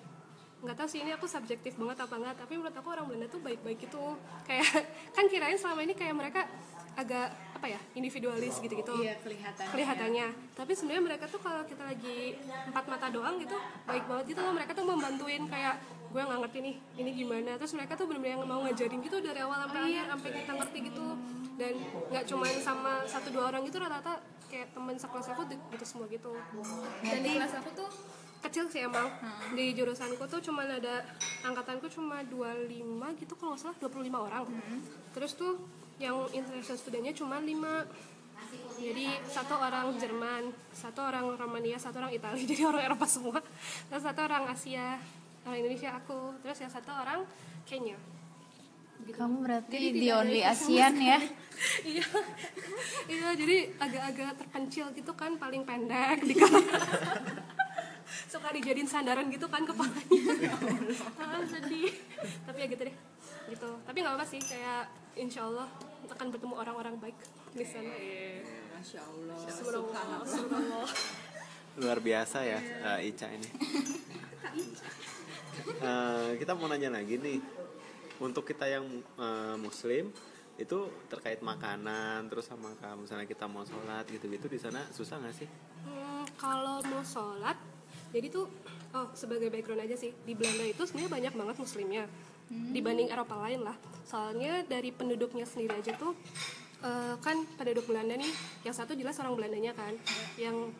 nggak 0.65 0.77
tahu 0.83 0.89
sih 0.89 1.05
ini 1.05 1.12
aku 1.15 1.29
subjektif 1.29 1.77
banget 1.77 2.03
apa 2.03 2.15
enggak 2.17 2.35
tapi 2.43 2.59
menurut 2.59 2.75
aku 2.75 2.89
orang 2.91 3.07
Belanda 3.07 3.29
tuh 3.29 3.39
baik-baik 3.45 3.87
gitu 3.87 4.17
kayak 4.49 4.67
kan 5.17 5.25
kirain 5.29 5.55
selama 5.55 5.85
ini 5.85 5.95
kayak 5.95 6.17
mereka 6.17 6.49
agak 6.97 7.29
apa 7.57 7.67
ya 7.73 7.81
individualis 7.97 8.61
gitu-gitu. 8.61 8.93
Iya 9.01 9.17
kelihatan. 9.21 9.65
kelihatannya. 9.73 10.27
Tapi 10.57 10.73
sebenarnya 10.73 11.05
mereka 11.13 11.25
tuh 11.29 11.41
kalau 11.41 11.65
kita 11.69 11.85
lagi 11.85 12.37
empat 12.43 12.85
mata 12.89 13.07
doang 13.13 13.37
gitu 13.41 13.57
baik 13.85 14.05
banget 14.09 14.37
gitu 14.37 14.41
loh. 14.41 14.53
Mereka 14.57 14.73
tuh 14.73 14.85
membantuin 14.89 15.45
kayak 15.49 15.77
gue 16.07 16.23
nggak 16.23 16.41
ngerti 16.49 16.59
nih 16.65 16.75
ini 17.01 17.11
gimana. 17.13 17.51
Terus 17.61 17.73
mereka 17.77 17.93
tuh 17.97 18.09
benar-benar 18.09 18.41
yang 18.41 18.43
mau 18.49 18.61
ngajarin 18.65 19.01
gitu 19.05 19.17
dari 19.21 19.41
awal 19.45 19.61
sampai 19.69 19.81
akhir 19.93 20.05
sampai 20.17 20.31
kita 20.41 20.53
ngerti 20.57 20.79
gitu. 20.93 21.07
Dan 21.57 21.73
nggak 22.13 22.25
cuma 22.29 22.47
sama 22.61 22.93
satu 23.05 23.29
dua 23.33 23.45
orang 23.53 23.65
gitu 23.65 23.77
rata-rata 23.81 24.21
kayak 24.47 24.73
temen 24.73 24.97
sekelas 24.97 25.27
aku 25.37 25.43
gitu 25.53 25.85
semua 25.85 26.07
gitu. 26.09 26.33
Dan 27.05 27.21
di 27.25 27.31
kelas 27.37 27.61
aku 27.61 27.71
tuh 27.73 27.89
kecil 28.45 28.69
sih 28.69 28.85
emang. 28.85 29.09
Di 29.57 29.73
jurusanku 29.73 30.25
tuh 30.29 30.41
cuma 30.45 30.69
ada 30.69 31.05
angkatanku 31.45 31.89
cuma 31.89 32.21
25 32.29 33.21
gitu 33.21 33.33
kalau 33.37 33.57
nggak 33.57 33.61
salah 33.65 33.77
25 33.81 34.13
orang. 34.13 34.45
Terus 35.17 35.33
tuh 35.37 35.57
yang 35.97 36.29
international 36.33 36.77
studentnya 36.77 37.13
cuma 37.17 37.41
5 37.41 37.49
jadi 38.77 39.09
satu 39.25 39.57
orang 39.57 39.97
Jerman 39.97 40.53
satu 40.69 41.01
orang 41.01 41.33
Romania 41.35 41.81
satu 41.81 41.97
orang 42.05 42.13
Italia. 42.13 42.45
Jadi 42.53 42.63
orang 42.63 42.83
Eropa 42.93 43.09
semua. 43.09 43.41
Terus 43.89 44.03
satu 44.05 44.21
orang 44.21 44.45
Asia 44.53 45.01
orang 45.49 45.57
Indonesia 45.65 45.97
aku. 45.97 46.37
Terus 46.45 46.59
yang 46.61 46.73
satu 46.73 46.93
orang 46.93 47.25
Kenya. 47.65 47.97
Kamu 49.07 49.45
berarti 49.45 49.77
Jadi 49.93 50.01
the 50.03 50.11
only 50.13 50.43
Asian 50.45 50.95
ya? 51.01 51.19
iya. 51.97 52.07
Iya 53.09 53.29
jadi 53.39 53.57
agak-agak 53.81 54.45
terpencil 54.45 54.87
gitu 54.93 55.13
kan 55.17 55.41
paling 55.41 55.65
pendek 55.65 56.21
di 56.27 56.37
suka 58.33 58.49
dijadiin 58.53 58.89
sandaran 58.89 59.33
gitu 59.33 59.49
kan 59.49 59.65
kepalanya. 59.65 60.53
Ah, 61.17 61.41
sedih. 61.49 61.97
Tapi 62.45 62.59
ya 62.61 62.67
gitu 62.69 62.83
deh 62.93 62.97
gitu. 63.51 63.71
Tapi 63.87 63.99
nggak 64.03 64.15
apa 64.17 64.27
sih 64.27 64.41
kayak 64.43 64.91
insya 65.17 65.47
Allah 65.49 65.69
akan 66.07 66.27
bertemu 66.31 66.55
orang-orang 66.55 66.95
baik 67.01 67.19
di 67.57 67.65
sana. 67.65 67.95
Masya 68.77 69.01
Allah. 69.03 69.37
Subhanallah, 69.49 70.29
subhanallah. 70.29 70.93
luar 71.81 72.01
biasa 72.01 72.41
ya 72.41 72.61
eh, 72.97 73.13
Ica 73.13 73.29
ini. 73.29 73.49
Eh, 75.57 76.31
kita 76.41 76.53
mau 76.53 76.69
nanya 76.69 76.93
lagi 76.93 77.17
nih. 77.21 77.41
Untuk 78.21 78.49
kita 78.49 78.65
yang 78.65 78.85
eh, 79.21 79.57
muslim 79.61 80.09
itu 80.57 80.89
terkait 81.13 81.45
makanan 81.45 82.33
terus 82.33 82.49
sama 82.49 82.73
kayak 82.81 82.97
misalnya 82.97 83.29
kita 83.29 83.45
mau 83.45 83.61
sholat 83.69 84.09
gitu-gitu 84.09 84.49
di 84.49 84.57
sana 84.57 84.81
susah 84.89 85.21
nggak 85.21 85.37
sih? 85.37 85.49
Hmm, 85.85 86.25
kalau 86.41 86.81
mau 86.89 87.05
sholat 87.05 87.61
jadi 88.09 88.33
tuh 88.33 88.49
oh 88.97 89.13
sebagai 89.13 89.53
background 89.53 89.85
aja 89.85 89.97
sih 90.01 90.17
di 90.25 90.33
Belanda 90.33 90.65
itu 90.65 90.81
sebenarnya 90.89 91.13
banyak 91.13 91.35
banget 91.37 91.57
muslimnya 91.61 92.05
dibanding 92.51 93.11
Eropa 93.11 93.35
lain 93.43 93.67
lah. 93.67 93.77
Soalnya 94.07 94.63
dari 94.67 94.95
penduduknya 94.95 95.47
sendiri 95.47 95.83
aja 95.83 95.93
tuh 95.99 96.15
eh, 96.83 97.15
kan 97.19 97.43
penduduk 97.59 97.91
Belanda 97.91 98.15
nih 98.15 98.31
yang 98.63 98.75
satu 98.75 98.95
jelas 98.95 99.19
orang 99.19 99.35
Belandanya 99.35 99.75
kan. 99.75 99.95
Yang 100.39 100.75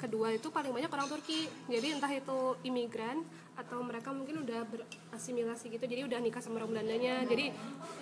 kedua 0.00 0.34
itu 0.34 0.48
paling 0.48 0.72
banyak 0.72 0.90
orang 0.90 1.08
Turki. 1.08 1.46
Jadi 1.68 1.86
entah 1.94 2.10
itu 2.10 2.56
imigran 2.64 3.22
atau 3.52 3.84
mereka 3.84 4.08
mungkin 4.16 4.48
udah 4.48 4.64
berasimilasi 4.64 5.68
gitu 5.76 5.84
jadi 5.84 6.08
udah 6.08 6.18
nikah 6.24 6.40
sama 6.40 6.64
orang 6.64 6.72
Belandanya. 6.74 7.22
Jadi 7.28 7.52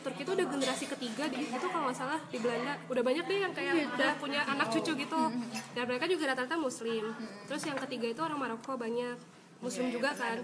Turki 0.07 0.23
itu 0.23 0.33
udah 0.33 0.47
generasi 0.47 0.85
ketiga 0.87 1.27
di 1.27 1.43
itu 1.51 1.67
kalau 1.67 1.91
nggak 1.91 1.99
salah 1.99 2.21
di 2.31 2.39
Belanda. 2.39 2.79
Udah 2.87 3.03
banyak 3.03 3.25
deh 3.27 3.39
yang 3.43 3.53
kayak 3.53 3.75
udah 3.99 4.11
punya 4.23 4.41
anak 4.47 4.71
cucu 4.71 4.95
gitu. 4.95 5.23
Dan 5.75 5.85
mereka 5.91 6.07
juga 6.07 6.31
rata-rata 6.31 6.57
muslim. 6.57 7.11
Terus 7.51 7.63
yang 7.67 7.79
ketiga 7.83 8.07
itu 8.15 8.21
orang 8.23 8.39
Maroko 8.39 8.79
banyak. 8.79 9.19
Muslim 9.61 9.93
juga 9.93 10.17
kan. 10.17 10.41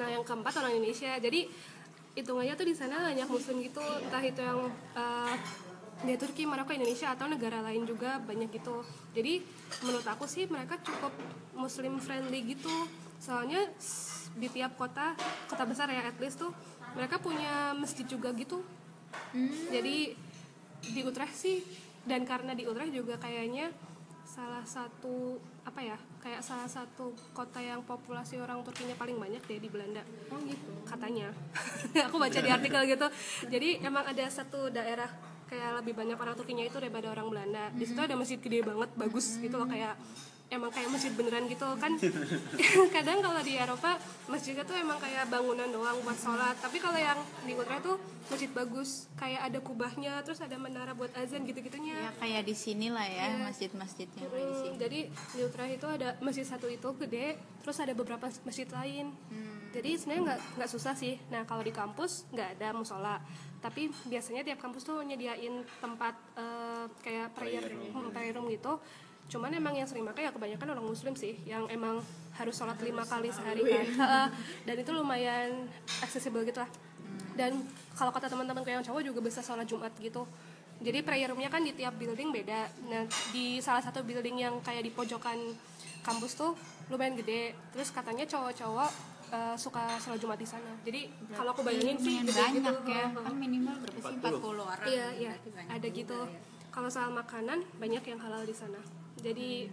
Nah 0.00 0.08
yang 0.08 0.24
keempat 0.24 0.56
orang 0.62 0.72
Indonesia. 0.78 1.20
Jadi 1.20 1.50
hitungannya 2.18 2.54
tuh 2.58 2.66
di 2.66 2.74
sana 2.74 3.14
banyak 3.14 3.28
muslim 3.30 3.62
gitu 3.62 3.78
entah 3.80 4.22
itu 4.22 4.42
yang 4.42 4.66
eh, 4.98 5.34
di 5.98 6.14
Turki, 6.14 6.46
Maroko, 6.46 6.70
Indonesia 6.70 7.10
atau 7.10 7.26
negara 7.26 7.58
lain 7.58 7.82
juga 7.82 8.22
banyak 8.22 8.54
gitu. 8.54 8.86
Jadi 9.18 9.42
menurut 9.82 10.06
aku 10.06 10.30
sih 10.30 10.46
mereka 10.46 10.78
cukup 10.78 11.10
muslim 11.58 11.98
friendly 11.98 12.54
gitu. 12.54 12.70
Soalnya 13.18 13.66
di 14.38 14.46
tiap 14.46 14.78
kota, 14.78 15.18
kota 15.50 15.64
besar 15.66 15.90
ya 15.90 16.06
at 16.06 16.14
least 16.22 16.38
tuh 16.38 16.54
mereka 16.94 17.18
punya 17.18 17.74
masjid 17.74 18.06
juga 18.06 18.30
gitu. 18.38 18.62
Jadi 19.74 20.14
di 20.78 21.00
Utrecht 21.02 21.34
sih 21.34 21.66
dan 22.06 22.22
karena 22.22 22.54
di 22.54 22.62
Utrecht 22.70 22.94
juga 22.94 23.18
kayaknya 23.18 23.74
salah 24.38 24.62
satu 24.62 25.42
apa 25.66 25.82
ya 25.82 25.98
kayak 26.22 26.38
salah 26.46 26.70
satu 26.70 27.10
kota 27.34 27.58
yang 27.58 27.82
populasi 27.82 28.38
orang 28.38 28.62
Turkinya 28.62 28.94
paling 28.94 29.18
banyak 29.18 29.42
deh 29.42 29.58
di 29.58 29.66
Belanda. 29.66 30.06
Oh 30.30 30.38
gitu. 30.46 30.70
katanya. 30.86 31.34
Aku 32.06 32.22
baca 32.22 32.38
di 32.38 32.46
artikel 32.46 32.86
gitu. 32.86 33.06
Jadi 33.50 33.82
emang 33.82 34.06
ada 34.06 34.22
satu 34.30 34.70
daerah 34.70 35.10
kayak 35.50 35.82
lebih 35.82 35.98
banyak 35.98 36.14
orang 36.14 36.38
Turkinya 36.38 36.62
itu 36.62 36.78
daripada 36.78 37.10
orang 37.10 37.26
Belanda. 37.34 37.74
Di 37.74 37.82
situ 37.82 37.98
ada 37.98 38.14
masjid 38.14 38.38
gede 38.38 38.62
banget 38.62 38.90
bagus 38.94 39.42
gitu 39.42 39.58
loh 39.58 39.66
kayak 39.66 39.98
emang 40.48 40.70
kayak 40.70 40.88
masjid 40.88 41.12
beneran 41.12 41.44
gitu 41.44 41.68
kan 41.76 41.92
kadang 42.96 43.20
kalau 43.20 43.40
di 43.40 43.54
Eropa 43.54 44.00
masjidnya 44.26 44.62
tuh 44.62 44.74
emang 44.74 44.96
kayak 44.96 45.28
bangunan 45.28 45.68
doang 45.68 46.00
buat 46.00 46.16
sholat 46.16 46.56
tapi 46.56 46.78
kalau 46.78 46.96
yang 46.96 47.16
di 47.42 47.52
Utrecht 47.52 47.82
tuh 47.82 47.96
masjid 48.26 48.48
bagus 48.50 48.90
kayak 49.14 49.40
ada 49.42 49.58
kubahnya 49.58 50.20
terus 50.22 50.38
ada 50.38 50.56
menara 50.56 50.92
buat 50.92 51.12
azan 51.14 51.44
gitu 51.44 51.60
gitunya 51.60 51.96
Ya 51.98 52.10
kayak 52.14 52.42
di 52.44 52.54
sini 52.54 52.88
lah 52.88 53.04
ya 53.04 53.28
Iya. 53.30 53.44
masjid-masjid 53.44 54.08
yang 54.10 54.24
kayak 54.24 54.36
di 54.38 54.44
Hmm, 54.48 54.62
sini. 54.62 54.76
jadi 54.78 55.00
di 55.08 55.40
Utrecht 55.42 55.72
itu 55.74 55.86
ada 55.86 56.08
masjid 56.18 56.44
satu 56.44 56.66
itu 56.66 56.88
gede, 56.98 57.36
terus 57.58 57.76
ada 57.76 57.92
beberapa 57.92 58.24
masjid 58.42 58.68
lain. 58.70 59.12
Hmm. 59.28 59.56
Jadi 59.70 59.90
sebenarnya 59.94 60.22
nggak 60.26 60.40
nggak 60.56 60.70
susah 60.70 60.94
sih. 60.94 61.20
Nah 61.28 61.44
kalau 61.44 61.60
di 61.60 61.70
kampus 61.70 62.24
nggak 62.30 62.56
ada 62.56 62.68
musola, 62.72 63.16
tapi 63.58 63.88
biasanya 64.04 64.42
tiap 64.42 64.58
kampus 64.58 64.82
tuh 64.82 65.00
nyediain 65.02 65.60
tempat 65.78 66.14
eh, 66.34 66.84
kayak 67.02 67.32
prayer 67.32 67.64
hmm, 67.64 68.08
prayer 68.10 68.32
room 68.32 68.48
gitu. 68.48 68.80
Cuman 69.28 69.52
emang 69.52 69.76
yang 69.76 69.84
sering 69.84 70.08
pakai 70.08 70.28
ya 70.28 70.32
kebanyakan 70.32 70.72
orang 70.72 70.86
muslim 70.88 71.12
sih, 71.12 71.36
yang 71.44 71.68
emang 71.68 72.00
harus 72.32 72.54
sholat 72.56 72.80
lima 72.80 73.04
kali 73.04 73.28
sehari 73.28 73.60
kan. 73.60 73.84
Heeh. 73.84 74.26
Dan 74.64 74.74
itu 74.80 74.90
lumayan 74.96 75.68
accessible 76.00 76.42
gitu 76.48 76.64
lah. 76.64 76.70
Dan 77.36 77.60
kalau 77.94 78.10
kata 78.10 78.26
teman-teman 78.32 78.64
yang 78.64 78.82
cowok 78.82 79.02
juga 79.04 79.20
bisa 79.20 79.44
sholat 79.44 79.68
Jumat 79.68 79.92
gitu. 80.00 80.24
Jadi 80.78 81.02
prayer 81.02 81.28
roomnya 81.30 81.50
kan 81.50 81.60
di 81.60 81.74
tiap 81.74 81.94
building 81.98 82.30
beda. 82.32 82.70
Nah 82.88 83.04
di 83.34 83.58
salah 83.60 83.82
satu 83.82 84.00
building 84.02 84.36
yang 84.38 84.54
kayak 84.62 84.86
di 84.86 84.90
pojokan 84.94 85.36
kampus 86.02 86.38
tuh 86.38 86.54
lumayan 86.88 87.18
gede. 87.18 87.52
Terus 87.74 87.90
katanya 87.90 88.24
cowok-cowok 88.24 88.90
eh, 89.34 89.56
suka 89.58 89.98
sholat 89.98 90.18
Jumat 90.22 90.38
di 90.38 90.46
sana. 90.46 90.72
Jadi 90.86 91.10
kalau 91.34 91.50
aku 91.52 91.66
bayangin 91.66 91.98
sih 91.98 92.22
gede 92.22 92.32
banyak 92.32 92.62
gitu. 92.64 92.90
ya 92.94 93.06
kan 93.12 93.34
minimal 93.34 93.74
berapa 93.82 93.98
sih 94.08 94.16
40 94.22 94.62
orang 94.62 94.86
Iya 94.88 95.06
iya 95.18 95.32
ada 95.68 95.88
gitu. 95.90 96.16
ya. 96.16 96.38
kalau 96.70 96.86
soal 96.86 97.10
makanan 97.10 97.58
banyak 97.82 98.02
yang 98.06 98.18
halal 98.22 98.46
di 98.46 98.54
sana 98.54 98.78
jadi 99.22 99.68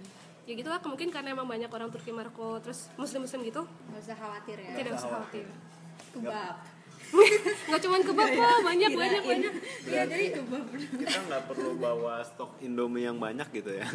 ya 0.45 0.53
gitulah 0.53 0.77
mungkin 0.85 1.09
karena 1.09 1.33
emang 1.33 1.49
banyak 1.49 1.69
orang 1.69 1.89
Turki 1.89 2.13
Maroko 2.13 2.61
terus 2.61 2.89
muslim-muslim 2.97 3.49
gitu. 3.49 3.61
Nggak 3.65 4.01
usah 4.05 4.17
khawatir 4.17 4.57
ya? 4.61 4.71
Tidak 4.77 4.91
usah 4.93 5.09
khawatir. 5.09 5.45
Kebab. 6.13 6.55
Nggak 7.69 7.81
cuman 7.85 8.01
kebab 8.01 8.29
kok 8.33 8.59
banyak 8.65 8.91
banyak 8.97 9.23
banyak. 9.23 9.53
Iya 9.85 10.03
jadi 10.09 10.25
kebab. 10.41 10.65
kita 10.73 11.19
nggak 11.29 11.43
perlu 11.47 11.71
bawa 11.77 12.25
stok 12.25 12.57
Indomie 12.65 13.05
yang 13.05 13.17
banyak 13.21 13.47
gitu 13.53 13.71
ya? 13.77 13.85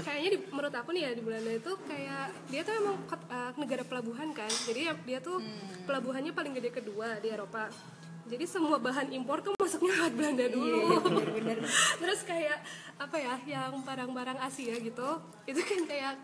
Kayaknya 0.00 0.30
di, 0.32 0.38
menurut 0.48 0.74
aku 0.74 0.90
nih 0.96 1.02
ya 1.06 1.10
di 1.12 1.22
Belanda 1.22 1.52
itu 1.52 1.72
kayak 1.84 2.26
dia 2.48 2.60
tuh 2.64 2.74
emang 2.76 2.96
eh, 3.12 3.50
negara 3.60 3.82
pelabuhan 3.84 4.28
kan. 4.32 4.48
Jadi 4.48 4.80
ya 4.88 4.94
dia 5.04 5.18
tuh 5.20 5.38
pelabuhannya 5.84 6.32
paling 6.32 6.52
gede 6.56 6.70
kedua 6.72 7.20
di 7.20 7.28
Eropa 7.30 7.68
jadi 8.26 8.44
semua 8.46 8.78
bahan 8.78 9.10
impor 9.10 9.42
tuh 9.42 9.52
masuknya 9.58 9.98
lewat 9.98 10.14
Belanda 10.14 10.46
dulu. 10.46 10.80
Terus 12.02 12.20
kayak 12.22 12.58
apa 12.96 13.16
ya 13.18 13.34
yang 13.44 13.82
barang-barang 13.82 14.38
Asia 14.38 14.78
gitu 14.78 15.08
itu 15.50 15.60
kan 15.60 15.80
kayak 15.90 16.14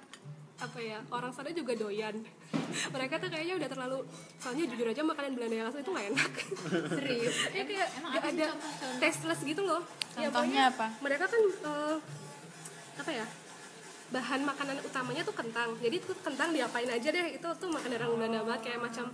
apa 0.58 0.78
ya 0.82 0.98
orang 1.10 1.30
sana 1.34 1.50
juga 1.50 1.74
doyan. 1.74 2.14
Mereka 2.94 3.18
tuh 3.22 3.28
kayaknya 3.30 3.54
udah 3.62 3.68
terlalu 3.70 3.98
soalnya 4.38 4.64
jujur 4.70 4.86
aja 4.90 5.02
makanan 5.02 5.32
Belanda 5.34 5.56
yang 5.58 5.68
asli 5.70 5.82
itu 5.82 5.90
nggak 5.90 6.06
enak. 6.14 6.32
Serius? 6.98 7.36
Ya 7.54 7.62
kayak 7.66 7.88
Emang 7.98 8.12
sih 8.14 8.22
ada 8.34 8.46
tasteless 9.02 9.40
gitu 9.42 9.62
loh. 9.66 9.82
Ya, 10.18 10.30
Contohnya 10.30 10.34
pokoknya 10.34 10.62
apa? 10.74 10.86
mereka 11.02 11.24
kan 11.30 11.42
eh, 11.42 11.96
apa 12.98 13.10
ya 13.14 13.26
bahan 14.08 14.40
makanan 14.46 14.76
utamanya 14.86 15.22
tuh 15.26 15.36
kentang. 15.36 15.70
Jadi 15.82 15.96
tuh 16.02 16.16
kentang 16.22 16.50
diapain 16.54 16.88
aja 16.88 17.08
deh 17.10 17.26
itu 17.38 17.48
tuh 17.58 17.68
makanan 17.70 17.98
orang 18.06 18.12
Belanda 18.18 18.38
banget 18.46 18.62
kayak 18.70 18.80
macam 18.82 19.06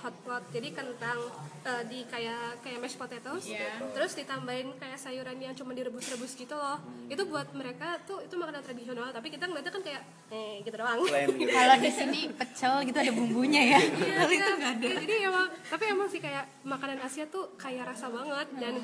hot 0.00 0.16
pot 0.24 0.42
jadi 0.48 0.72
kentang 0.72 1.20
eh, 1.60 1.82
di 1.84 2.08
kayak 2.08 2.64
kayak 2.64 2.78
mashed 2.80 2.96
potatoes. 2.96 3.44
Iya. 3.44 3.92
terus 3.92 4.16
ditambahin 4.16 4.72
kayak 4.80 4.96
sayuran 4.96 5.36
yang 5.36 5.52
cuma 5.52 5.76
direbus-rebus 5.76 6.32
gitu 6.36 6.56
loh. 6.56 6.80
Itu 7.12 7.28
buat 7.28 7.52
mereka 7.52 8.00
tuh 8.08 8.24
itu 8.24 8.34
makanan 8.40 8.64
tradisional 8.64 9.12
tapi 9.12 9.28
kita 9.28 9.44
ngeliatnya 9.44 9.72
kan 9.72 9.82
kayak 9.84 10.02
eh 10.32 10.64
gitu 10.64 10.76
doang. 10.80 11.04
Gitu. 11.04 11.52
Kalau 11.56 11.76
di 11.76 11.90
sini 11.92 12.20
pecel 12.32 12.72
gitu 12.88 12.98
ada 12.98 13.12
bumbunya 13.12 13.62
ya. 13.76 13.80
Iya, 13.80 14.14
kalau 14.24 14.32
itu 14.32 14.40
iya. 14.40 14.56
nggak 14.56 14.72
ada. 14.72 14.86
Iya, 14.86 14.96
jadi 15.04 15.14
emang 15.28 15.46
tapi 15.68 15.84
emang 15.90 16.08
sih 16.08 16.20
kayak 16.22 16.44
makanan 16.64 16.98
Asia 17.04 17.24
tuh 17.28 17.52
kaya 17.60 17.82
rasa 17.84 18.08
banget. 18.08 18.48
Dan 18.56 18.74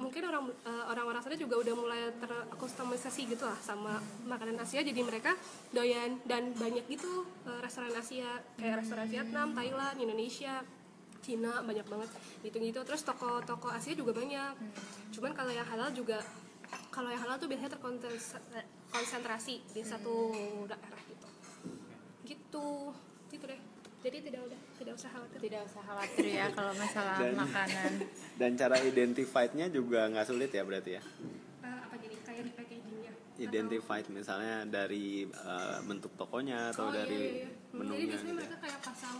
mungkin 0.00 0.22
orang 0.24 0.44
eh, 0.64 0.84
orang-orang 0.88 1.20
sana 1.20 1.36
juga 1.36 1.60
udah 1.60 1.74
mulai 1.76 2.00
terakustomisasi 2.16 3.20
gitu 3.28 3.44
lah 3.44 3.58
sama 3.60 4.00
makanan 4.24 4.56
Asia. 4.62 4.80
Jadi 4.80 5.00
mereka 5.04 5.36
doyan 5.74 6.16
dan 6.24 6.54
banyak 6.56 6.86
gitu 6.88 7.28
eh, 7.44 7.60
restoran 7.60 7.92
Asia. 7.92 8.40
Kayak 8.56 8.86
restoran 8.86 9.06
Vietnam, 9.10 9.52
Thailand, 9.52 9.96
Indonesia 10.00 10.61
Cina 11.22 11.62
banyak 11.62 11.86
banget. 11.86 12.10
Gitu-gitu. 12.42 12.82
Terus 12.82 13.02
toko-toko 13.06 13.70
Asia 13.70 13.94
juga 13.94 14.12
banyak. 14.18 14.54
Cuman 15.14 15.32
kalau 15.32 15.54
yang 15.54 15.64
halal 15.64 15.94
juga 15.94 16.18
kalau 16.92 17.08
yang 17.08 17.22
halal 17.24 17.36
tuh 17.40 17.48
biasanya 17.48 17.72
terkonsentrasi 17.78 19.54
di 19.72 19.82
satu 19.86 20.34
daerah 20.66 21.02
gitu. 21.08 21.28
Gitu. 22.26 22.68
Gitu 23.30 23.44
deh. 23.46 23.60
Jadi 24.02 24.18
tidak 24.26 24.40
udah 24.50 24.60
tidak 24.82 24.92
usah 24.98 25.10
khawatir. 25.14 25.38
Tidak 25.38 25.62
usah 25.62 25.82
khawatir 25.86 26.26
ya 26.26 26.46
kalau 26.50 26.72
masalah 26.74 27.16
Dan- 27.22 27.38
makanan. 27.38 27.92
dan 28.40 28.50
cara 28.58 28.76
identified-nya 28.82 29.66
juga 29.70 30.10
nggak 30.10 30.26
sulit 30.26 30.50
ya 30.50 30.66
berarti 30.66 30.98
ya? 30.98 31.02
Eh, 31.62 31.78
apa 31.86 31.94
jadi 32.02 32.16
kayak 32.26 32.42
di 32.42 32.52
packagingnya. 32.52 33.12
Identified 33.38 34.06
misalnya 34.10 34.66
dari 34.66 35.30
eh, 35.30 35.78
bentuk 35.86 36.18
tokonya 36.18 36.74
atau 36.74 36.90
oh, 36.90 36.92
dari 36.92 37.14
iya, 37.14 37.30
iya, 37.30 37.46
iya. 37.46 37.48
Hmm, 37.48 37.62
jadi 37.62 37.78
menunya 37.78 38.06
biasanya 38.10 38.26
gitu. 38.26 38.38
mereka 38.42 38.56
kayak 38.58 38.80
pasang 38.82 39.18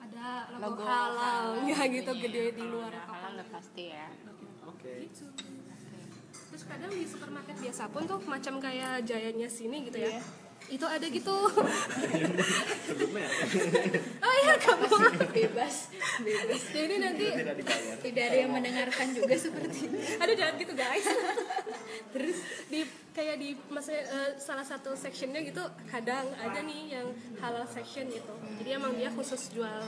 ada 0.00 0.26
logo, 0.56 0.80
logo 0.80 0.84
halal. 0.84 1.46
gitu 1.68 2.10
Iya, 2.16 2.22
gede 2.24 2.42
di 2.56 2.62
kalau 2.64 2.72
luar 2.80 2.92
halal 2.96 3.30
udah 3.36 3.48
pasti 3.52 3.84
ya. 3.92 4.08
Oke. 4.66 4.92
gitu. 5.06 5.26
Terus 6.50 6.62
kadang 6.66 6.90
di 6.90 7.06
supermarket 7.06 7.56
biasa 7.62 7.82
pun 7.92 8.02
tuh 8.08 8.18
macam 8.26 8.54
kayak 8.58 9.06
jayanya 9.06 9.46
sini 9.46 9.86
gitu 9.86 10.02
ya 10.02 10.18
itu 10.68 10.86
ada 10.86 11.06
gitu. 11.08 11.36
Sebelumnya 12.86 13.26
oh 14.26 14.34
iya 14.44 14.54
kamu. 14.60 14.86
Bebas 15.32 15.90
bebas. 16.20 16.62
Jadi 16.70 16.94
nanti 17.00 17.26
tidak 18.04 18.22
ada 18.30 18.36
yang 18.36 18.52
mendengarkan 18.52 19.16
juga 19.16 19.34
seperti 19.34 19.88
itu 19.88 19.96
ada 20.20 20.32
jangan 20.36 20.54
gitu 20.60 20.72
guys. 20.76 21.06
Terus? 22.14 22.38
Di 22.68 22.80
kayak 23.10 23.36
di 23.40 23.56
masa 23.72 23.92
eh, 23.96 24.30
salah 24.38 24.66
satu 24.66 24.94
sectionnya 24.94 25.42
gitu 25.42 25.64
kadang 25.90 26.28
ada 26.38 26.60
nih 26.62 27.00
yang 27.00 27.06
halal 27.40 27.64
section 27.66 28.06
gitu. 28.12 28.34
Jadi 28.62 28.70
emang 28.76 28.92
dia 28.94 29.10
khusus 29.10 29.50
jual 29.50 29.82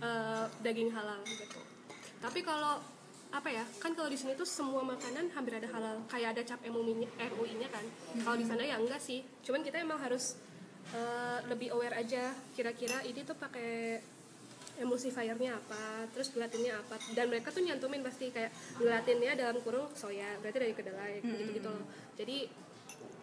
eh, 0.00 0.44
daging 0.64 0.90
halal 0.90 1.20
gitu. 1.28 1.60
Tapi 2.24 2.40
kalau 2.40 2.93
apa 3.34 3.50
ya 3.50 3.66
kan 3.82 3.90
kalau 3.98 4.06
di 4.06 4.14
sini 4.14 4.38
tuh 4.38 4.46
semua 4.46 4.86
makanan 4.86 5.34
hampir 5.34 5.58
ada 5.58 5.66
halal. 5.74 6.06
Kayak 6.06 6.38
ada 6.38 6.42
cap 6.54 6.60
MUI-nya 6.62 7.10
MUI-nya 7.34 7.66
kan. 7.66 7.82
Kalau 8.22 8.36
di 8.38 8.46
sana 8.46 8.62
ya 8.62 8.78
enggak 8.78 9.02
sih. 9.02 9.26
Cuman 9.42 9.66
kita 9.66 9.82
emang 9.82 9.98
harus 9.98 10.38
eh, 10.94 11.38
lebih 11.50 11.74
aware 11.74 11.98
aja 11.98 12.30
kira-kira 12.54 13.02
ini 13.02 13.26
tuh 13.26 13.34
pakai 13.34 13.98
emulsifiernya 14.74 15.54
apa 15.58 16.06
terus 16.14 16.30
gelatinnya 16.30 16.78
apa. 16.78 16.94
Dan 17.10 17.34
mereka 17.34 17.50
tuh 17.50 17.66
nyantumin 17.66 18.06
pasti 18.06 18.30
kayak 18.30 18.54
gelatinnya 18.78 19.34
dalam 19.34 19.58
kurung 19.66 19.90
soya 19.98 20.38
berarti 20.38 20.58
dari 20.62 20.74
kedelai 20.78 21.14
gitu 21.18 21.42
gitu 21.58 21.68
loh. 21.74 21.86
Jadi 22.14 22.46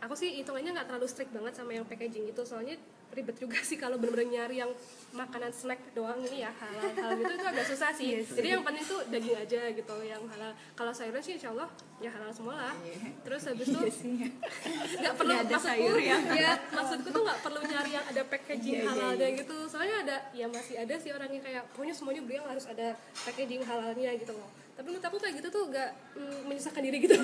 aku 0.02 0.14
sih 0.18 0.42
hitungannya 0.42 0.74
nggak 0.74 0.88
terlalu 0.90 1.08
strict 1.08 1.32
banget 1.32 1.54
sama 1.54 1.72
yang 1.78 1.86
packaging 1.86 2.26
itu 2.26 2.42
soalnya 2.42 2.76
ribet 3.12 3.36
juga 3.38 3.60
sih 3.60 3.76
kalau 3.76 4.00
bener-bener 4.00 4.40
nyari 4.40 4.64
yang 4.64 4.72
makanan 5.12 5.52
snack 5.52 5.80
doang 5.92 6.24
ini 6.24 6.48
ya 6.48 6.52
halal 6.56 6.88
halal 6.96 7.16
gitu 7.20 7.34
itu 7.36 7.46
agak 7.46 7.66
susah 7.68 7.92
sih. 7.92 8.24
Jadi 8.24 8.48
yang 8.56 8.64
penting 8.64 8.88
tuh 8.88 9.04
daging 9.12 9.36
aja 9.36 9.62
gitu 9.76 9.96
yang 10.08 10.24
halal. 10.32 10.52
Kalau 10.80 10.92
sayuran 10.96 11.20
sih 11.20 11.36
insya 11.36 11.52
Allah 11.52 11.68
ya 12.00 12.08
halal 12.08 12.32
semua 12.32 12.56
lah. 12.56 12.74
Terus 13.28 13.42
habis 13.52 13.68
itu 13.68 13.80
nggak 14.96 15.14
perlu 15.20 15.34
ada 15.36 15.44
maksudku, 15.44 15.68
sayur 15.68 15.98
ya. 16.00 16.18
ya 16.32 16.54
maksudku 16.72 17.08
tuh 17.12 17.22
nggak 17.28 17.40
perlu 17.44 17.60
nyari 17.68 17.92
yang 18.00 18.06
ada 18.08 18.22
packaging 18.24 18.80
halal 18.88 19.12
dan 19.20 19.30
gitu. 19.36 19.58
Soalnya 19.68 19.96
ada 20.08 20.18
ya 20.32 20.46
masih 20.48 20.76
ada 20.80 20.96
sih 20.96 21.12
orang 21.12 21.30
yang 21.36 21.44
kayak 21.44 21.64
pokoknya 21.76 21.96
semuanya 21.96 22.22
beli 22.24 22.36
yang 22.40 22.48
harus 22.48 22.66
ada 22.72 22.96
packaging 23.28 23.62
halalnya 23.68 24.12
gitu 24.16 24.32
loh. 24.32 24.50
Tapi 24.80 24.88
menurut 24.88 25.04
aku 25.04 25.18
kayak 25.20 25.36
gitu 25.44 25.50
tuh 25.52 25.64
gak 25.68 25.92
mm, 26.16 26.48
menyusahkan 26.48 26.82
diri 26.82 26.98
gitu 27.04 27.16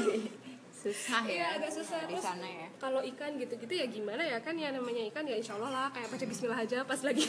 susah 0.77 1.25
Iya 1.25 1.33
ya 1.33 1.47
agak 1.57 1.71
susah. 1.73 2.05
di 2.05 2.13
terus 2.13 2.21
sana 2.21 2.45
ya. 2.45 2.67
kalau 2.77 3.01
ikan 3.01 3.33
gitu-gitu 3.41 3.73
ya 3.73 3.85
gimana 3.89 4.21
ya? 4.21 4.37
Kan 4.45 4.53
ya 4.55 4.69
namanya 4.69 5.01
ikan 5.09 5.25
ya 5.25 5.33
insya 5.33 5.57
Allah 5.57 5.71
lah 5.73 5.87
kayak 5.89 6.13
baca 6.13 6.25
Bismillah 6.29 6.59
aja 6.61 6.77
pas 6.85 7.01
lagi 7.01 7.25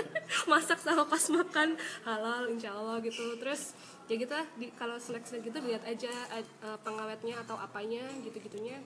masak 0.52 0.78
sama 0.78 1.08
pas 1.08 1.24
makan 1.32 1.68
halal 2.04 2.42
insya 2.52 2.76
Allah 2.76 3.00
gitu. 3.00 3.40
Terus 3.40 3.72
ya 4.04 4.14
gitu 4.20 4.32
lah 4.36 4.46
di, 4.60 4.68
kalau 4.76 5.00
snack 5.00 5.24
snack 5.24 5.40
gitu 5.42 5.56
lihat 5.64 5.80
aja 5.88 6.12
eh, 6.36 6.44
pengawetnya 6.84 7.40
atau 7.40 7.56
apanya 7.56 8.04
gitu 8.20 8.36
gitunya 8.38 8.76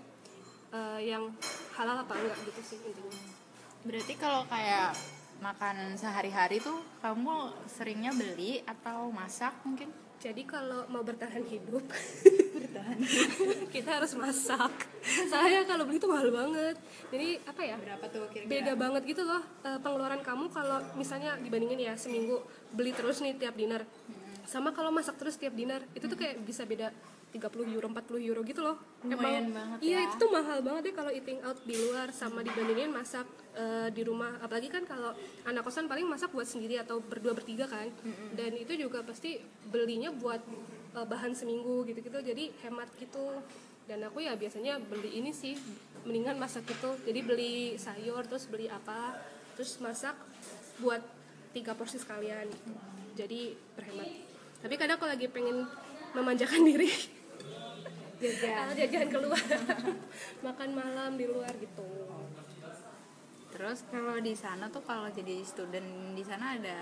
yang 0.99 1.31
halal 1.79 2.03
apa 2.03 2.19
enggak 2.19 2.39
gitu 2.51 2.75
sih 2.75 2.79
intinya. 2.83 3.15
Berarti 3.87 4.19
kalau 4.19 4.43
kayak 4.51 4.91
makanan 5.39 5.95
sehari-hari 5.95 6.59
tuh 6.59 6.83
kamu 6.99 7.51
seringnya 7.71 8.11
beli 8.11 8.59
atau 8.67 9.11
masak 9.15 9.55
mungkin 9.63 9.87
jadi 10.25 10.43
kalau 10.49 10.89
mau 10.89 11.05
bertahan 11.09 11.45
hidup 11.45 11.85
kita 13.75 14.01
harus 14.01 14.13
masak. 14.17 14.73
Saya 15.05 15.69
kalau 15.69 15.85
beli 15.85 16.01
itu 16.01 16.09
mahal 16.09 16.33
banget. 16.33 16.77
Jadi 17.13 17.37
apa 17.45 17.61
ya 17.61 17.77
berapa 17.77 18.05
tuh 18.09 18.25
kira-kira? 18.33 18.51
beda 18.51 18.73
banget 18.79 19.03
gitu 19.05 19.23
loh 19.27 19.43
eh, 19.67 19.79
pengeluaran 19.85 20.25
kamu 20.25 20.49
kalau 20.49 20.81
misalnya 20.97 21.37
dibandingin 21.41 21.93
ya 21.93 21.95
seminggu 21.99 22.41
beli 22.73 22.97
terus 22.97 23.21
nih 23.21 23.37
tiap 23.37 23.53
dinner. 23.53 23.85
Sama 24.49 24.73
kalau 24.73 24.89
masak 24.89 25.21
terus 25.21 25.37
tiap 25.37 25.53
dinner. 25.53 25.85
Itu 25.93 26.09
tuh 26.09 26.17
kayak 26.17 26.41
bisa 26.41 26.65
beda 26.65 26.89
30 27.35 27.75
euro 27.75 27.91
40 27.91 28.31
euro 28.31 28.41
gitu 28.47 28.63
loh. 28.63 28.79
Lumayan 29.03 29.51
banget 29.51 29.79
iya 29.83 30.07
ya. 30.07 30.07
itu 30.07 30.15
tuh 30.23 30.31
mahal 30.31 30.63
banget 30.63 30.83
deh 30.87 30.95
kalau 30.95 31.11
eating 31.11 31.43
out 31.43 31.59
di 31.67 31.75
luar 31.75 32.15
sama 32.15 32.47
dibandingin 32.47 32.95
masak 32.95 33.27
eh, 33.59 33.91
di 33.91 34.07
rumah. 34.07 34.39
Apalagi 34.39 34.71
kan 34.71 34.87
kalau 34.87 35.11
anak 35.43 35.67
kosan 35.67 35.91
paling 35.91 36.07
masak 36.07 36.31
buat 36.31 36.47
sendiri 36.47 36.79
atau 36.79 37.03
berdua 37.03 37.35
bertiga 37.35 37.67
kan. 37.67 37.91
Dan 38.39 38.55
itu 38.55 38.79
juga 38.79 39.03
pasti 39.03 39.43
belinya 39.67 40.15
buat 40.15 40.39
eh, 40.95 41.07
bahan 41.07 41.35
seminggu 41.35 41.83
gitu-gitu. 41.91 42.23
Jadi 42.23 42.55
hemat 42.63 42.87
gitu. 43.03 43.43
Dan 43.85 44.07
aku 44.07 44.23
ya 44.23 44.39
biasanya 44.39 44.79
beli 44.79 45.19
ini 45.19 45.35
sih 45.35 45.59
mendingan 46.05 46.37
masak 46.37 46.69
gitu 46.69 47.01
jadi 47.09 47.21
beli 47.25 47.81
sayur 47.81 48.21
terus 48.29 48.45
beli 48.49 48.69
apa 48.69 49.17
terus 49.57 49.81
masak 49.81 50.13
buat 50.83 51.01
tiga 51.55 51.73
porsi 51.73 51.97
sekalian. 52.03 52.51
Jadi 53.15 53.55
berhemat. 53.79 54.11
Tapi 54.59 54.75
kadang 54.75 54.99
kalau 54.99 55.15
lagi 55.15 55.31
pengen 55.31 55.63
memanjakan 56.13 56.67
diri 56.69 56.91
jajan. 58.25 58.67
Jajan 58.75 59.09
keluar. 59.09 59.45
Makan 60.47 60.71
malam 60.73 61.11
di 61.15 61.27
luar 61.27 61.53
gitu. 61.55 61.85
Terus 63.51 63.87
kalau 63.87 64.19
di 64.19 64.35
sana 64.35 64.67
tuh 64.67 64.83
kalau 64.83 65.07
jadi 65.09 65.39
student 65.43 65.87
di 66.13 66.23
sana 66.23 66.59
ada 66.59 66.79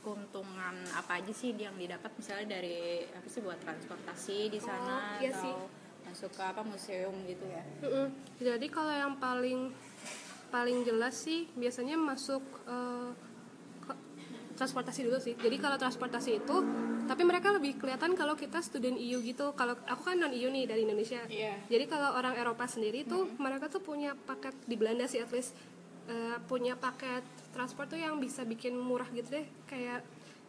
keuntungan 0.00 0.74
apa 0.92 1.18
aja 1.18 1.30
sih 1.30 1.52
yang 1.52 1.74
didapat? 1.74 2.10
Misalnya 2.12 2.58
dari 2.58 3.06
apa 3.06 3.26
sih 3.26 3.38
buat 3.38 3.58
transportasi 3.58 4.38
di 4.48 4.58
sana 4.58 5.14
Oh, 5.14 5.22
iya 5.22 5.30
atau 5.30 5.42
sih. 5.42 5.54
masuk 6.02 6.30
ke 6.32 6.42
apa 6.42 6.62
museum 6.62 7.14
gitu 7.24 7.44
ya? 7.44 7.62
Mm-mm. 7.82 8.06
jadi 8.36 8.66
kalau 8.66 8.90
yang 8.90 9.14
paling 9.16 9.74
paling 10.46 10.82
jelas 10.82 11.18
sih 11.18 11.50
biasanya 11.52 11.94
masuk 11.94 12.38
ke- 12.56 13.14
transportasi 14.56 15.06
dulu 15.06 15.18
sih. 15.20 15.36
Jadi 15.36 15.56
kalau 15.60 15.76
transportasi 15.76 16.30
itu 16.40 16.56
tapi 17.06 17.22
mereka 17.22 17.54
lebih 17.54 17.78
kelihatan 17.78 18.18
kalau 18.18 18.34
kita 18.34 18.58
student 18.64 18.98
EU 18.98 19.22
gitu. 19.22 19.54
Kalau 19.54 19.78
aku 19.86 20.02
kan 20.10 20.18
non 20.18 20.34
EU 20.34 20.50
nih 20.50 20.66
dari 20.66 20.82
Indonesia. 20.82 21.22
Iya. 21.30 21.54
jadi 21.70 21.84
kalau 21.86 22.18
orang 22.18 22.34
Eropa 22.34 22.66
sendiri 22.66 23.06
tuh 23.06 23.30
mereka 23.38 23.70
tuh 23.70 23.84
punya 23.84 24.16
paket 24.26 24.56
di 24.66 24.74
Belanda 24.74 25.06
sih 25.06 25.22
at 25.22 25.30
least 25.30 25.54
eh, 26.10 26.36
punya 26.50 26.74
paket 26.74 27.22
transport 27.54 27.92
tuh 27.92 28.00
yang 28.00 28.18
bisa 28.18 28.42
bikin 28.42 28.74
murah 28.74 29.06
gitu 29.14 29.38
deh. 29.38 29.46
Kayak 29.70 30.02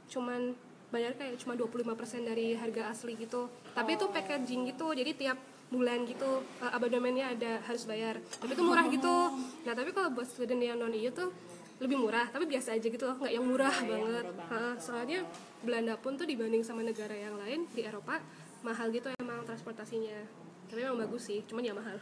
cuman 0.10 0.58
bayar 0.88 1.14
kayak 1.20 1.36
cuma 1.44 1.54
25% 1.60 2.24
dari 2.24 2.56
harga 2.56 2.90
asli 2.90 3.14
gitu. 3.20 3.52
Tapi 3.76 4.00
itu 4.00 4.06
packaging 4.10 4.72
gitu. 4.74 4.96
Jadi 4.96 5.12
tiap 5.14 5.38
bulan 5.68 6.08
gitu 6.08 6.42
eh, 6.64 6.72
abonemennya 6.74 7.38
ada 7.38 7.62
harus 7.68 7.84
bayar. 7.86 8.18
Tapi 8.42 8.56
itu 8.56 8.64
murah 8.64 8.88
gitu. 8.90 9.16
Nah 9.68 9.74
tapi 9.78 9.94
kalau 9.94 10.10
buat 10.16 10.26
student 10.26 10.64
yang 10.64 10.80
non 10.80 10.96
EU 10.96 11.12
tuh 11.14 11.30
lebih 11.78 11.98
murah 12.02 12.26
tapi 12.34 12.50
biasa 12.50 12.74
aja 12.74 12.88
gitu 12.90 13.06
loh 13.06 13.16
nggak 13.22 13.34
yang 13.34 13.46
murah 13.46 13.76
banget. 13.86 14.26
Ha, 14.50 14.58
soalnya 14.82 15.22
Belanda 15.62 15.94
pun 15.98 16.18
tuh 16.18 16.26
dibanding 16.26 16.66
sama 16.66 16.82
negara 16.82 17.14
yang 17.14 17.38
lain 17.38 17.70
di 17.70 17.86
Eropa 17.86 18.18
mahal 18.66 18.90
gitu 18.90 19.14
emang 19.22 19.46
transportasinya. 19.46 20.48
Tapi 20.68 20.84
emang 20.84 21.00
bagus 21.08 21.32
sih 21.32 21.40
cuman 21.48 21.64
ya 21.64 21.72
mahal. 21.72 21.96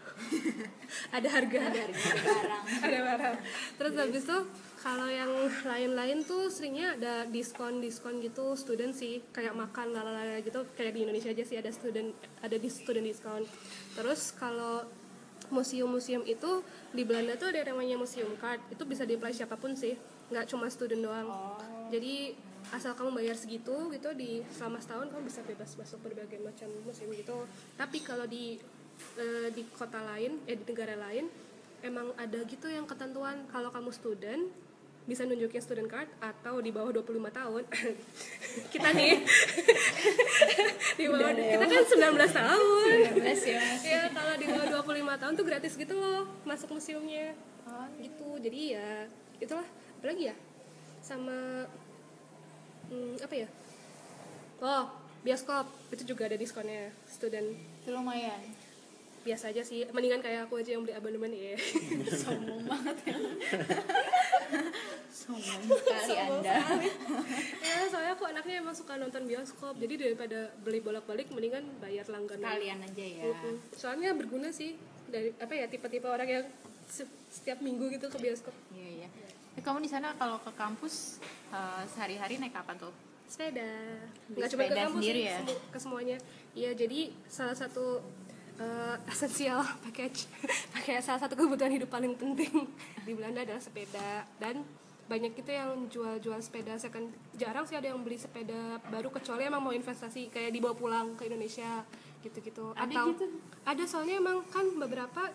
Ada 1.16 1.28
harga. 1.30 1.60
Ada 1.70 1.82
barang. 1.86 2.64
Ada 2.88 3.00
barang. 3.04 3.36
Terus 3.78 3.94
habis 3.94 4.24
itu 4.26 4.40
kalau 4.82 5.08
yang 5.12 5.32
lain-lain 5.66 6.18
tuh 6.26 6.50
seringnya 6.50 6.98
ada 6.98 7.30
diskon 7.30 7.78
diskon 7.78 8.18
gitu 8.26 8.58
student 8.58 8.96
sih. 8.96 9.22
Kayak 9.30 9.54
makan 9.54 9.94
lalala 9.94 10.42
gitu 10.42 10.66
kayak 10.74 10.98
di 10.98 11.06
Indonesia 11.06 11.30
aja 11.30 11.44
sih 11.46 11.62
ada 11.62 11.70
student 11.70 12.10
ada 12.42 12.58
di 12.58 12.70
student 12.72 13.06
diskon. 13.06 13.46
Terus 13.94 14.34
kalau 14.34 14.82
museum-museum 15.54 16.24
itu 16.26 16.62
di 16.96 17.04
Belanda 17.06 17.36
tuh 17.36 17.54
ada 17.54 17.62
yang 17.62 17.78
namanya 17.78 17.96
museum 18.00 18.32
card. 18.38 18.62
Itu 18.72 18.84
bisa 18.88 19.04
di 19.04 19.18
apply 19.18 19.34
siapa 19.34 19.56
pun 19.58 19.74
sih 19.78 19.98
nggak 20.34 20.46
cuma 20.50 20.70
student 20.70 21.06
doang. 21.06 21.30
Jadi 21.94 22.34
asal 22.74 22.98
kamu 22.98 23.14
bayar 23.14 23.38
segitu 23.38 23.94
gitu 23.94 24.10
di 24.18 24.42
selama 24.50 24.82
setahun 24.82 25.14
kamu 25.14 25.24
bisa 25.30 25.42
bebas 25.46 25.70
masuk 25.78 26.00
berbagai 26.02 26.42
macam 26.42 26.70
museum 26.82 27.14
gitu. 27.14 27.46
Tapi 27.78 28.02
kalau 28.02 28.26
di 28.26 28.58
eh, 29.20 29.50
di 29.54 29.62
kota 29.74 30.02
lain 30.02 30.42
eh 30.50 30.58
di 30.58 30.66
negara 30.66 30.98
lain 30.98 31.30
emang 31.86 32.10
ada 32.18 32.40
gitu 32.50 32.66
yang 32.66 32.90
ketentuan. 32.90 33.46
Kalau 33.54 33.70
kamu 33.70 33.92
student 33.94 34.44
bisa 35.06 35.22
nunjukin 35.22 35.62
student 35.62 35.86
card 35.86 36.10
atau 36.18 36.58
di 36.58 36.74
bawah 36.74 36.90
25 36.90 37.30
tahun. 37.30 37.64
Kita 38.74 38.90
nih. 38.90 39.22
Di 40.98 41.06
bawah 41.12 41.36
kita 41.36 41.66
kan 41.68 41.84
19 41.84 42.40
tahun. 42.40 42.88
Ya 43.20 43.60
ya 43.84 44.02
kalau 44.16 44.34
di 44.40 44.48
bawah 44.48 44.80
25 44.80 45.22
tahun 45.22 45.34
tuh 45.36 45.46
gratis 45.46 45.74
gitu 45.76 45.92
loh 45.92 46.24
masuk 46.48 46.72
museumnya. 46.72 47.36
Gitu. 48.00 48.28
Jadi 48.40 48.80
ya 48.80 49.04
itulah. 49.44 49.68
Apa 50.00 50.06
lagi 50.08 50.32
ya? 50.32 50.36
Sama 51.04 51.68
hmm, 52.88 53.20
apa 53.20 53.36
ya? 53.36 53.48
Oh 54.64 54.88
bioskop. 55.28 55.68
Itu 55.92 56.16
juga 56.16 56.32
ada 56.32 56.40
diskonnya 56.40 56.96
student. 57.12 57.60
Itu 57.84 57.92
lumayan 57.92 58.65
biasa 59.26 59.50
aja 59.50 59.66
sih. 59.66 59.90
Mendingan 59.90 60.22
kayak 60.22 60.46
aku 60.46 60.62
aja 60.62 60.78
yang 60.78 60.86
beli 60.86 60.94
abonemen 60.94 61.34
ya. 61.34 61.58
Sombong 62.24 62.62
banget 62.70 62.98
ya. 63.10 63.16
Sombong 65.10 65.62
sekali 65.82 66.14
anda. 66.16 66.56
Ya 67.66 67.92
soalnya 67.92 68.14
aku 68.16 68.24
anaknya 68.30 68.62
emang 68.62 68.78
suka 68.78 68.96
nonton 68.96 69.26
bioskop. 69.26 69.76
Jadi 69.82 69.98
daripada 69.98 70.54
beli 70.62 70.80
bolak-balik 70.80 71.34
mendingan 71.34 71.66
bayar 71.82 72.06
langganan. 72.08 72.46
Kalian 72.46 72.80
aja 72.86 73.06
ya. 73.06 73.34
Soalnya 73.74 74.14
berguna 74.14 74.54
sih 74.54 74.78
dari 75.10 75.34
apa 75.36 75.54
ya 75.58 75.66
tipe-tipe 75.68 76.06
orang 76.06 76.30
yang 76.30 76.46
se- 76.88 77.10
setiap 77.34 77.60
minggu 77.60 77.90
gitu 77.90 78.08
ke 78.08 78.18
bioskop. 78.22 78.54
Iya 78.72 79.04
iya. 79.04 79.08
Eh, 79.58 79.64
kamu 79.66 79.82
di 79.82 79.90
sana 79.90 80.14
kalau 80.16 80.38
ke 80.40 80.54
kampus 80.54 81.18
eh, 81.50 81.84
sehari-hari 81.98 82.38
naik 82.38 82.56
apa 82.56 82.78
tuh? 82.78 82.94
Sepeda. 83.26 83.66
Nggak 84.30 84.50
cuma 84.54 84.64
ke 84.70 84.76
kampus 84.78 85.02
sendiri 85.02 85.22
sih, 85.26 85.34
ya? 85.34 85.40
ke 85.74 85.78
semuanya. 85.82 86.18
Iya 86.54 86.72
jadi 86.78 87.00
salah 87.28 87.58
satu 87.58 88.00
uh, 88.60 88.96
esensial 89.10 89.62
package 89.84 90.30
kayak 90.86 91.02
salah 91.04 91.20
satu 91.22 91.36
kebutuhan 91.36 91.74
hidup 91.74 91.90
paling 91.92 92.16
penting. 92.16 92.70
Di 93.04 93.12
Belanda 93.16 93.44
adalah 93.44 93.62
sepeda. 93.62 94.26
Dan 94.40 94.64
banyak 95.06 95.38
itu 95.38 95.52
yang 95.54 95.86
jual-jual 95.92 96.40
sepeda. 96.42 96.78
Second 96.82 97.14
jarang 97.38 97.66
sih 97.70 97.78
ada 97.78 97.94
yang 97.94 98.02
beli 98.02 98.18
sepeda 98.18 98.82
baru 98.90 99.14
kecuali 99.14 99.46
emang 99.46 99.62
mau 99.62 99.74
investasi 99.76 100.34
kayak 100.34 100.52
dibawa 100.56 100.74
pulang 100.74 101.14
ke 101.14 101.30
Indonesia 101.30 101.86
gitu-gitu. 102.26 102.74
Ada 102.74 102.90
atau 102.90 103.14
gitu? 103.14 103.26
ada 103.70 103.84
soalnya 103.86 104.18
emang 104.18 104.42
kan 104.50 104.66
beberapa 104.82 105.30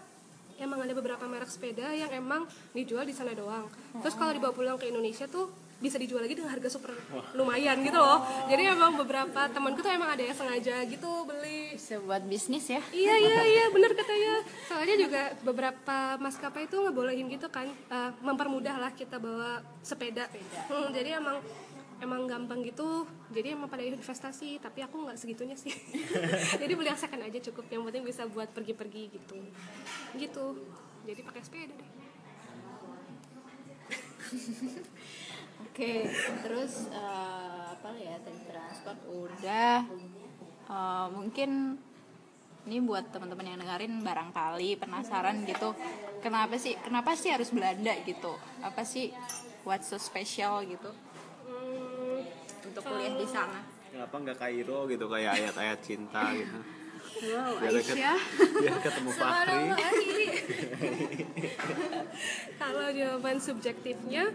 emang 0.61 0.85
ada 0.85 0.93
beberapa 0.93 1.25
merek 1.25 1.49
sepeda 1.49 1.89
yang 1.95 2.11
emang 2.13 2.45
dijual 2.75 3.07
di 3.07 3.15
sana 3.15 3.33
doang. 3.33 3.71
Terus 4.03 4.15
kalau 4.19 4.35
dibawa 4.35 4.53
pulang 4.53 4.77
ke 4.77 4.91
Indonesia 4.91 5.25
tuh 5.31 5.49
bisa 5.81 5.97
dijual 5.97 6.21
lagi 6.21 6.37
dengan 6.37 6.53
harga 6.53 6.69
super 6.69 6.93
lumayan 7.33 7.81
gitu 7.81 7.97
loh. 7.97 8.21
Jadi 8.53 8.63
emang 8.69 9.01
beberapa 9.01 9.49
temanku 9.49 9.81
tuh 9.81 9.89
emang 9.89 10.13
ada 10.13 10.21
yang 10.21 10.37
sengaja 10.37 10.85
gitu 10.85 11.25
beli 11.25 11.60
bisa 11.75 11.95
buat 12.03 12.23
bisnis 12.27 12.67
ya. 12.67 12.83
Iya 12.91 13.15
iya 13.21 13.41
iya 13.47 13.65
benar 13.71 13.93
katanya. 13.95 14.35
Soalnya 14.67 14.97
juga 14.99 15.23
beberapa 15.43 15.99
maskapai 16.19 16.67
itu 16.67 16.77
ngebolehin 16.79 17.27
gitu 17.31 17.47
kan. 17.49 17.69
Eh, 17.69 18.11
mempermudah 18.23 18.77
lah 18.81 18.93
kita 18.95 19.19
bawa 19.19 19.63
sepeda. 19.85 20.27
Hmm, 20.69 20.91
jadi 20.91 21.23
emang 21.23 21.39
emang 22.01 22.25
gampang 22.27 22.65
gitu. 22.65 23.05
Jadi 23.31 23.55
emang 23.55 23.69
pada 23.69 23.85
investasi 23.85 24.59
tapi 24.59 24.81
aku 24.83 25.05
nggak 25.05 25.19
segitunya 25.21 25.55
sih. 25.55 25.73
Jadi 26.63 26.73
beli 26.73 26.89
yang 26.89 26.97
second 26.97 27.23
aja 27.23 27.39
cukup. 27.53 27.69
Yang 27.69 27.83
penting 27.93 28.05
bisa 28.09 28.23
buat 28.25 28.49
pergi-pergi 28.51 29.03
gitu. 29.21 29.37
Gitu. 30.17 30.47
Jadi 31.05 31.21
pakai 31.21 31.43
sepeda 31.45 31.75
deh. 31.77 31.91
Oke 35.71 36.07
terus 36.45 36.87
eh, 36.93 37.63
apa 37.73 37.91
ya 37.97 38.17
tadi 38.23 38.41
transport 38.47 39.01
udah 39.11 39.87
Eh, 40.71 41.07
mungkin 41.11 41.75
ini 42.71 42.79
buat 42.79 43.11
teman-teman 43.11 43.43
yang 43.43 43.59
dengerin 43.59 44.07
barangkali 44.07 44.79
penasaran 44.79 45.43
gitu 45.43 45.75
kenapa 46.23 46.55
sih 46.55 46.79
kenapa 46.79 47.19
sih 47.19 47.35
harus 47.35 47.51
Belanda 47.51 47.91
gitu? 48.07 48.39
Apa 48.63 48.87
sih 48.87 49.11
what's 49.67 49.91
so 49.91 49.99
special 49.99 50.63
gitu? 50.63 50.95
Hmm, 51.51 52.23
untuk 52.71 52.87
kuliah 52.87 53.19
di 53.19 53.27
sana. 53.27 53.67
Kenapa 53.91 54.15
nggak 54.15 54.39
Kairo 54.39 54.87
gitu 54.87 55.11
kayak 55.11 55.43
ayat-ayat 55.43 55.79
cinta 55.83 56.31
gitu? 56.39 56.59
wow 57.35 57.51
Biar 57.59 57.75
Aisyah. 57.75 58.21
biar 58.63 58.79
ketemu 58.79 59.11
Fahri. 59.11 59.63
kalau 62.63 62.87
jawaban 62.95 63.37
subjektifnya 63.43 64.31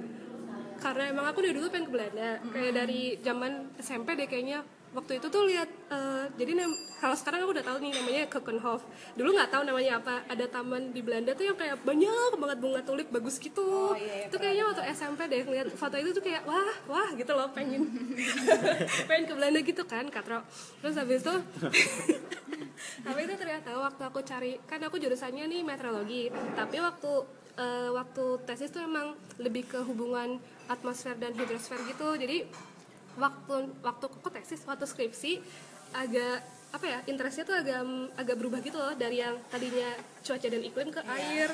karena 0.84 1.04
emang 1.08 1.32
aku 1.32 1.40
dari 1.40 1.56
dulu 1.56 1.72
pengen 1.72 1.88
ke 1.88 1.94
Belanda. 1.96 2.44
Kayak 2.52 2.74
dari 2.76 3.02
zaman 3.24 3.72
SMP 3.80 4.20
deh 4.20 4.28
kayaknya 4.28 4.68
waktu 4.96 5.20
itu 5.20 5.28
tuh 5.28 5.44
lihat 5.44 5.68
eh, 5.92 6.26
jadi 6.40 6.56
nam- 6.56 6.80
kalau 7.04 7.14
sekarang 7.14 7.44
aku 7.44 7.52
udah 7.52 7.66
tahu 7.68 7.78
nih 7.84 7.92
namanya 7.92 8.24
Keukenhof 8.32 8.82
dulu 9.20 9.36
nggak 9.36 9.52
tahu 9.52 9.64
namanya 9.68 10.00
apa. 10.00 10.24
Ada 10.32 10.46
taman 10.48 10.96
di 10.96 11.04
Belanda 11.04 11.36
tuh 11.36 11.52
yang 11.52 11.58
kayak 11.60 11.84
banyak 11.84 12.34
banget 12.40 12.58
bunga 12.64 12.82
tulip 12.82 13.08
bagus 13.12 13.36
gitu. 13.38 13.94
Itu 14.00 14.38
kayaknya 14.40 14.64
waktu 14.72 14.84
SMP 14.96 15.28
deh 15.28 15.44
ngeliat 15.44 15.68
foto 15.76 16.00
itu 16.00 16.16
tuh 16.16 16.24
kayak 16.24 16.48
wah 16.48 16.74
wah 16.88 17.10
gitu 17.14 17.36
loh 17.36 17.52
pengen. 17.52 17.84
Pengen 19.12 19.24
ke 19.28 19.34
Belanda 19.36 19.60
gitu 19.62 19.84
kan 19.84 20.08
katro. 20.08 20.40
Terus 20.80 20.96
habis 20.96 21.20
itu 21.22 21.36
tapi 23.06 23.20
itu 23.24 23.34
ternyata 23.38 23.70
waktu 23.76 24.04
aku 24.04 24.20
cari 24.24 24.58
kan 24.64 24.80
aku 24.82 24.96
jurusannya 24.96 25.46
nih 25.52 25.62
meteorologi. 25.62 26.32
Tapi 26.56 26.80
waktu 26.80 27.12
eh, 27.60 27.90
waktu 27.92 28.24
tesis 28.48 28.72
tuh 28.72 28.82
emang 28.88 29.20
lebih 29.38 29.68
ke 29.68 29.84
hubungan 29.84 30.40
atmosfer 30.72 31.20
dan 31.20 31.36
hidrosfer 31.36 31.78
gitu. 31.86 32.16
Jadi 32.16 32.48
waktu 33.16 33.56
waktu 33.82 34.06
kok 34.12 34.32
tesis 34.32 34.62
waktu 34.68 34.86
skripsi 34.88 35.40
agak 35.96 36.44
apa 36.76 36.86
ya 36.92 37.00
interestnya 37.08 37.48
tuh 37.48 37.56
agak 37.56 37.88
agak 38.20 38.36
berubah 38.36 38.60
gitu 38.60 38.76
loh 38.76 38.92
dari 39.00 39.24
yang 39.24 39.40
tadinya 39.48 39.96
cuaca 40.20 40.48
dan 40.52 40.60
iklim 40.60 40.92
ke 40.92 41.00
air. 41.08 41.48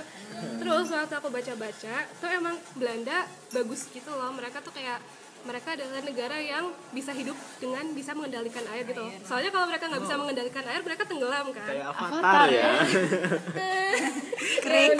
Terus 0.58 0.90
waktu 0.90 1.14
aku 1.14 1.30
baca-baca 1.30 1.96
tuh 2.18 2.30
emang 2.34 2.58
Belanda 2.74 3.30
bagus 3.54 3.86
gitu 3.94 4.10
loh. 4.10 4.34
Mereka 4.34 4.66
tuh 4.66 4.74
kayak 4.74 4.98
mereka 5.42 5.74
adalah 5.74 6.06
negara 6.06 6.38
yang 6.38 6.70
bisa 6.94 7.10
hidup 7.14 7.34
dengan 7.58 7.82
bisa 7.98 8.14
mengendalikan 8.14 8.62
air 8.78 8.86
gitu 8.86 9.02
soalnya 9.26 9.50
kalau 9.50 9.66
mereka 9.74 9.90
nggak 9.90 10.04
bisa 10.06 10.16
mengendalikan 10.22 10.66
air 10.70 10.82
mereka 10.86 11.04
tenggelam 11.06 11.46
kan. 11.54 11.70
Kayak 11.70 11.86
avatar 11.94 12.48
ya. 12.50 12.72
Krik. 14.66 14.92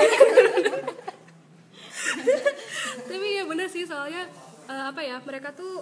tapi 3.10 3.28
ya 3.38 3.44
bener 3.50 3.68
sih. 3.70 3.86
Soalnya 3.90 4.30
eh, 4.70 4.84
apa 4.86 5.02
ya 5.02 5.18
mereka 5.26 5.50
tuh 5.54 5.82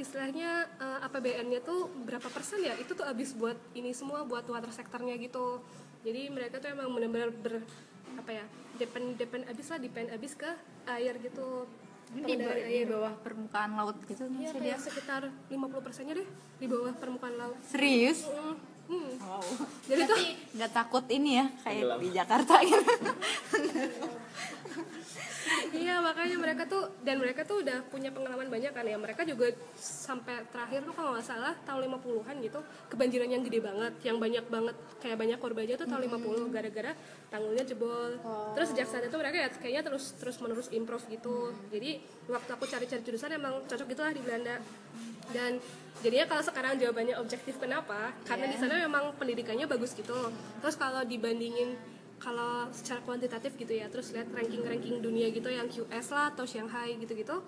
istilahnya 0.00 0.50
eh, 0.76 1.06
APBN-nya 1.06 1.60
tuh 1.60 1.86
berapa 2.02 2.26
persen 2.26 2.60
ya? 2.60 2.74
Itu 2.74 2.96
tuh 2.96 3.04
habis 3.04 3.36
buat 3.36 3.56
ini 3.72 3.92
semua 3.92 4.24
buat 4.24 4.44
water 4.44 4.72
sektornya 4.72 5.14
gitu. 5.16 5.60
Jadi 6.00 6.32
mereka 6.32 6.58
tuh 6.58 6.72
emang 6.72 6.88
benar-benar 6.90 7.30
ber 7.30 7.54
apa 8.16 8.30
ya 8.34 8.44
depend 8.76 9.14
depend 9.14 9.44
abis 9.46 9.66
lah 9.70 9.78
depend 9.78 10.08
abis 10.10 10.32
ke 10.34 10.50
air 10.88 11.14
gitu. 11.20 11.68
Di, 12.10 12.26
pengendalian 12.26 12.66
ba- 12.66 12.74
di 12.74 12.82
bawah 12.90 13.12
permukaan 13.22 13.70
laut 13.78 13.96
gitu 14.02 14.26
maksudnya? 14.26 14.74
kayak 14.74 14.80
sekitar 14.82 15.22
50 15.46 15.78
persennya 15.78 16.14
deh 16.18 16.28
di 16.58 16.66
bawah 16.66 16.90
permukaan 16.98 17.38
laut. 17.38 17.54
Serius? 17.62 18.26
Hmm, 18.26 18.58
hmm. 18.90 19.10
wow. 19.22 19.46
Jadi 19.86 20.02
tuh 20.10 20.18
nggak 20.58 20.72
takut 20.74 21.04
ini 21.06 21.38
ya 21.38 21.46
kayak 21.62 21.82
Tenggelam. 21.86 22.00
di 22.02 22.08
Jakarta 22.10 22.54
gitu. 22.66 22.92
Iya 25.70 26.02
makanya 26.02 26.36
mereka 26.38 26.62
tuh 26.66 26.90
dan 27.06 27.22
mereka 27.22 27.46
tuh 27.46 27.62
udah 27.62 27.82
punya 27.90 28.10
pengalaman 28.10 28.50
banyak 28.50 28.74
kan 28.74 28.82
ya. 28.82 28.98
Mereka 28.98 29.22
juga 29.22 29.54
sampai 29.78 30.42
terakhir 30.50 30.82
tuh 30.82 30.94
kalau 30.94 31.14
nggak 31.14 31.26
salah 31.26 31.54
tahun 31.62 31.90
50-an 32.00 32.36
gitu 32.42 32.60
kebanjiran 32.90 33.28
yang 33.30 33.42
gede 33.46 33.60
banget. 33.62 33.92
Yang 34.02 34.16
banyak 34.18 34.44
banget 34.50 34.76
kayak 34.98 35.16
banyak 35.18 35.38
korbannya 35.38 35.76
tuh 35.78 35.86
tahun 35.86 36.02
50 36.10 36.54
gara-gara 36.54 36.92
tanggulnya 37.30 37.64
jebol. 37.66 38.10
Terus 38.58 38.68
sejak 38.74 38.86
saat 38.90 39.04
itu 39.06 39.16
mereka 39.16 39.36
ya 39.38 39.48
kayaknya 39.50 39.82
terus 39.86 40.04
terus 40.18 40.36
menerus 40.42 40.68
improve 40.74 41.04
gitu. 41.06 41.54
Jadi 41.70 42.02
waktu 42.26 42.50
aku 42.50 42.64
cari-cari 42.66 43.02
jurusan 43.06 43.30
emang 43.34 43.62
cocok 43.66 43.86
gitulah 43.90 44.12
di 44.14 44.22
Belanda 44.22 44.58
dan 45.30 45.62
jadinya 46.00 46.26
kalau 46.26 46.42
sekarang 46.42 46.78
jawabannya 46.78 47.16
objektif 47.18 47.56
kenapa? 47.56 48.14
Karena 48.26 48.46
di 48.50 48.56
sana 48.56 48.78
memang 48.78 49.14
pendidikannya 49.16 49.66
bagus 49.66 49.94
gitu. 49.94 50.16
Terus 50.62 50.76
kalau 50.76 51.02
dibandingin 51.06 51.78
kalau 52.20 52.68
secara 52.70 53.00
kuantitatif 53.02 53.56
gitu 53.56 53.72
ya 53.72 53.88
terus 53.88 54.12
lihat 54.12 54.28
ranking-ranking 54.28 55.00
dunia 55.00 55.32
gitu 55.32 55.48
yang 55.48 55.64
QS 55.72 56.12
lah 56.12 56.28
atau 56.28 56.44
Shanghai 56.44 56.92
gitu-gitu 57.00 57.40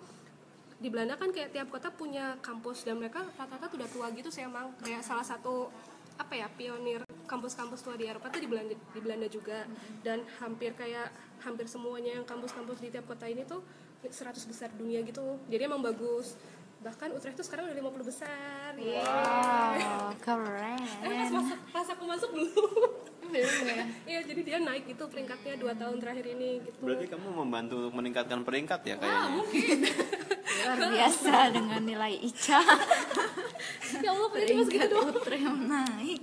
di 0.82 0.90
Belanda 0.90 1.14
kan 1.14 1.30
kayak 1.30 1.54
tiap 1.54 1.70
kota 1.70 1.94
punya 1.94 2.34
kampus 2.42 2.82
dan 2.82 2.98
mereka 2.98 3.22
rata-rata 3.38 3.70
udah 3.70 3.86
tua 3.86 4.10
gitu 4.18 4.34
sih 4.34 4.42
emang. 4.42 4.74
Kayak 4.82 5.06
salah 5.06 5.22
satu 5.22 5.70
apa 6.18 6.34
ya 6.34 6.50
pionir 6.50 7.06
kampus-kampus 7.30 7.86
tua 7.86 7.94
di 7.94 8.10
Eropa 8.10 8.28
tuh 8.28 8.42
di 8.42 8.50
Belanda 8.50 8.74
di 8.74 9.00
Belanda 9.00 9.30
juga. 9.30 9.62
Dan 10.02 10.26
hampir 10.42 10.74
kayak 10.74 11.14
hampir 11.46 11.70
semuanya 11.70 12.18
yang 12.18 12.26
kampus-kampus 12.26 12.82
di 12.82 12.90
tiap 12.90 13.06
kota 13.06 13.30
ini 13.30 13.46
tuh 13.46 13.62
100 14.02 14.34
besar 14.50 14.74
dunia 14.74 15.06
gitu. 15.06 15.38
Jadi 15.46 15.62
emang 15.62 15.78
bagus 15.78 16.34
bahkan 16.82 17.08
Utrecht 17.14 17.38
tuh 17.38 17.46
sekarang 17.46 17.70
udah 17.70 17.76
50 17.78 18.10
besar 18.10 18.70
Yeay. 18.74 19.00
Wow, 19.00 20.10
keren. 20.26 20.82
Eh, 21.00 21.08
pas, 21.08 21.30
masuk, 21.30 21.58
pas 21.70 21.86
aku 21.86 22.04
masuk 22.04 22.30
belum 22.34 22.50
ya? 23.32 23.86
Iya, 24.12 24.20
jadi 24.28 24.40
dia 24.44 24.58
naik 24.60 24.84
gitu 24.84 25.08
peringkatnya 25.08 25.56
dua 25.56 25.72
tahun 25.72 25.96
terakhir 25.96 26.26
ini 26.28 26.60
gitu. 26.60 26.84
Berarti 26.84 27.06
kamu 27.08 27.28
membantu 27.32 27.74
untuk 27.80 27.94
meningkatkan 27.96 28.44
peringkat 28.44 28.80
ya 28.84 28.94
Ah, 28.94 28.98
kayaknya. 29.00 29.30
mungkin. 29.32 29.78
Luar 30.52 30.76
biasa 30.92 31.32
dengan 31.48 31.80
nilai 31.80 32.12
Ica. 32.20 32.60
ya 34.04 34.10
Allah, 34.12 34.28
segitu 34.28 34.52
Peringkat 34.68 34.88
doang. 34.92 35.16
Utre 35.16 35.36
yang 35.40 35.58
naik. 35.64 36.22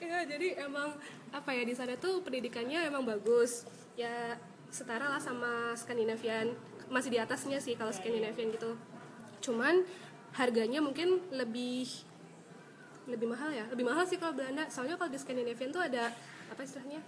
Iya, 0.00 0.18
jadi 0.24 0.48
emang 0.64 0.96
apa 1.28 1.50
ya 1.52 1.68
di 1.68 1.74
sana 1.76 2.00
tuh 2.00 2.24
pendidikannya 2.24 2.88
emang 2.88 3.04
bagus. 3.04 3.68
Ya 3.92 4.40
setara 4.72 5.12
lah 5.12 5.20
sama 5.20 5.76
Skandinavian. 5.76 6.56
Masih 6.88 7.10
di 7.10 7.18
atasnya 7.18 7.58
sih 7.58 7.74
kalau 7.74 7.90
Skandinavian 7.90 8.50
gitu. 8.50 8.74
Cuman 9.42 9.82
harganya 10.32 10.78
mungkin 10.78 11.20
lebih 11.30 11.86
lebih 13.06 13.26
mahal 13.26 13.50
ya. 13.50 13.64
Lebih 13.70 13.86
mahal 13.86 14.04
sih 14.04 14.16
kalau 14.16 14.34
Belanda. 14.34 14.66
Soalnya 14.66 14.94
kalau 14.94 15.08
di 15.08 15.18
Skandinavian 15.18 15.70
tuh 15.70 15.82
ada 15.82 16.10
apa 16.46 16.60
istilahnya? 16.60 17.02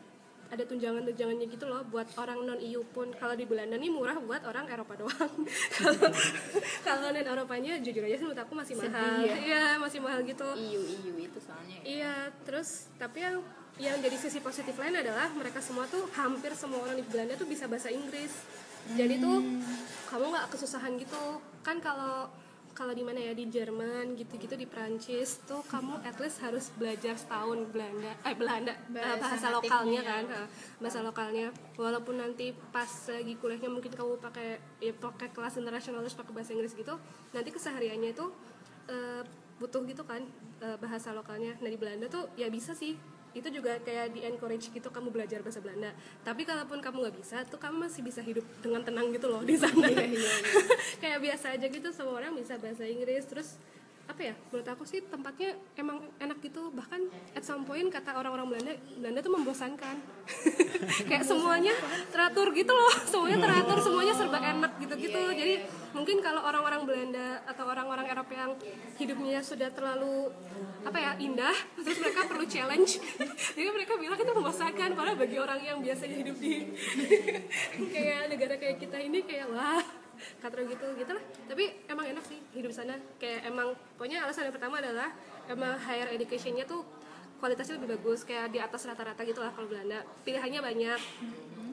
ada 0.49 0.65
tunjangan-tunjangannya 0.65 1.45
gitu 1.45 1.69
loh 1.69 1.85
buat 1.85 2.09
orang 2.17 2.41
non 2.41 2.57
EU 2.57 2.81
pun 2.89 3.13
kalau 3.13 3.37
di 3.37 3.45
Belanda 3.45 3.77
nih 3.77 3.93
murah 3.93 4.17
buat 4.17 4.41
orang 4.49 4.65
Eropa 4.65 4.97
doang 4.97 5.33
Kalau- 5.77 6.09
kalau 6.89 7.13
non 7.13 7.21
Eropanya 7.21 7.77
jujur 7.85 8.01
aja 8.01 8.17
sih 8.17 8.25
menurut 8.25 8.41
aku 8.41 8.57
masih 8.57 8.81
mahal 8.81 9.21
ya. 9.21 9.37
iya 9.37 9.65
masih 9.77 10.01
mahal 10.01 10.25
gitu 10.25 10.49
Iu 10.57 10.81
iu 11.05 11.15
itu 11.21 11.37
soalnya. 11.37 11.77
Iya, 11.85 12.15
terus 12.49 12.89
tapi 12.97 13.21
yang 13.21 13.45
yang 13.77 14.01
jadi 14.01 14.17
sisi 14.17 14.41
positif 14.41 14.73
lain 14.75 14.97
adalah 14.97 15.29
mereka 15.37 15.61
semua 15.61 15.85
tuh 15.85 16.09
hampir 16.17 16.57
semua 16.57 16.81
orang 16.81 16.97
di 16.97 17.05
Belanda 17.05 17.37
tuh 17.37 17.45
bisa 17.45 17.69
bahasa 17.69 17.93
Inggris. 17.93 18.33
Jadi 18.95 19.15
tuh 19.21 19.39
kamu 20.09 20.25
nggak 20.33 20.47
kesusahan 20.55 20.97
gitu. 20.97 21.43
Kan 21.61 21.83
kalau 21.83 22.31
kalau 22.79 22.95
di 22.95 23.03
mana 23.03 23.19
ya 23.19 23.35
di 23.35 23.51
Jerman 23.51 24.15
gitu-gitu 24.15 24.55
di 24.55 24.63
Prancis 24.63 25.43
tuh 25.43 25.67
kamu 25.67 25.99
at 26.07 26.15
least 26.23 26.39
harus 26.39 26.71
belajar 26.79 27.19
setahun 27.19 27.67
Belanda 27.75 28.15
eh 28.23 28.39
Belanda 28.39 28.71
eh, 28.71 29.19
Bahasa 29.19 29.19
bahasa, 29.19 29.49
lokalnya 29.51 30.01
kan 30.07 30.25
eh, 30.31 30.47
bahasa 30.79 31.01
lokalnya 31.03 31.51
walaupun 31.75 32.23
nanti 32.23 32.55
pas 32.71 32.87
lagi 33.11 33.35
kuliahnya 33.35 33.67
mungkin 33.67 33.91
kamu 33.91 34.23
pakai 34.23 34.63
ya 34.79 34.95
pakai 34.95 35.35
kelas 35.35 35.59
internasional 35.59 36.07
terus 36.07 36.15
pakai 36.15 36.31
bahasa 36.31 36.55
Inggris 36.55 36.79
gitu 36.79 36.95
nanti 37.35 37.51
kesehariannya 37.51 38.15
itu 38.15 38.31
eh, 38.87 39.27
butuh 39.59 39.83
gitu 39.83 40.07
kan 40.07 40.23
eh, 40.63 40.79
bahasa 40.79 41.11
lokalnya. 41.11 41.59
Nah 41.59 41.71
di 41.75 41.79
Belanda 41.83 42.07
tuh 42.07 42.31
ya 42.39 42.47
bisa 42.47 42.79
sih 42.79 42.95
itu 43.39 43.49
juga 43.55 43.79
kayak 43.83 44.15
di 44.15 44.21
encourage 44.27 44.71
gitu 44.75 44.89
kamu 44.91 45.15
belajar 45.15 45.39
bahasa 45.41 45.63
Belanda. 45.63 45.95
Tapi 46.27 46.43
kalaupun 46.43 46.83
kamu 46.83 46.97
nggak 47.07 47.17
bisa, 47.23 47.37
tuh 47.47 47.59
kamu 47.63 47.87
masih 47.87 48.03
bisa 48.03 48.21
hidup 48.21 48.45
dengan 48.61 48.83
tenang 48.83 49.09
gitu 49.15 49.31
loh 49.31 49.43
di 49.47 49.55
sana. 49.55 49.87
kayak 51.03 51.19
biasa 51.23 51.55
aja 51.55 51.67
gitu 51.71 51.89
semua 51.95 52.19
orang 52.19 52.35
bisa 52.35 52.59
bahasa 52.59 52.85
Inggris 52.85 53.25
terus 53.25 53.59
apa 54.09 54.21
ya 54.25 54.35
menurut 54.49 54.69
aku 54.73 54.83
sih 54.89 55.05
tempatnya 55.05 55.53
emang 55.77 56.01
enak 56.17 56.41
gitu. 56.41 56.73
Bahkan 56.73 57.01
at 57.37 57.45
some 57.45 57.69
point 57.69 57.93
kata 57.93 58.17
orang-orang 58.17 58.49
Belanda 58.49 58.73
Belanda 58.97 59.21
tuh 59.21 59.33
membosankan. 59.37 59.97
Kayak 61.09 61.29
semuanya 61.29 61.77
teratur 62.09 62.49
gitu 62.57 62.73
loh. 62.73 62.95
Semuanya 63.05 63.39
teratur 63.45 63.79
semuanya 63.85 64.15
serba 64.17 64.41
enak 64.41 64.73
gitu-gitu. 64.81 65.23
Jadi 65.37 65.55
mungkin 65.93 66.25
kalau 66.25 66.41
orang-orang 66.41 66.89
Belanda 66.89 67.45
atau 67.45 67.69
orang-orang 67.69 68.09
Eropa 68.09 68.33
yang 68.33 68.53
hidupnya 68.97 69.45
sudah 69.45 69.69
terlalu 69.71 70.33
apa 70.89 70.99
ya 70.99 71.13
indah 71.21 71.57
terus 71.77 72.01
mereka 72.01 72.25
perlu 72.25 72.49
challenge. 72.49 72.97
Jadi 73.57 73.69
mereka 73.69 74.01
bilang 74.01 74.17
itu 74.17 74.33
membosankan. 74.33 74.97
Padahal 74.97 75.21
bagi 75.21 75.37
orang 75.37 75.61
yang 75.61 75.79
biasanya 75.85 76.17
hidup 76.17 76.37
di 76.41 76.65
kayak 77.95 78.33
negara 78.33 78.55
kayak 78.57 78.81
kita 78.81 78.97
ini 79.05 79.21
kayak 79.21 79.53
wah 79.53 79.98
katro 80.43 80.63
gitu 80.67 81.13
lah 81.15 81.25
tapi 81.49 81.65
emang 81.89 82.07
enak 82.13 82.25
sih 82.27 82.39
hidup 82.55 82.73
sana. 82.75 82.95
Kayak 83.17 83.51
emang 83.51 83.75
pokoknya 83.97 84.27
alasan 84.27 84.51
yang 84.51 84.55
pertama 84.55 84.79
adalah 84.79 85.11
emang 85.49 85.75
higher 85.81 86.13
educationnya 86.15 86.69
tuh 86.69 86.85
kualitasnya 87.39 87.79
lebih 87.79 87.99
bagus 87.99 88.27
kayak 88.27 88.51
di 88.51 88.59
atas 88.59 88.85
rata-rata 88.85 89.23
gitu 89.23 89.41
lah 89.41 89.55
kalau 89.55 89.71
Belanda. 89.71 90.03
Pilihannya 90.27 90.61
banyak 90.61 91.01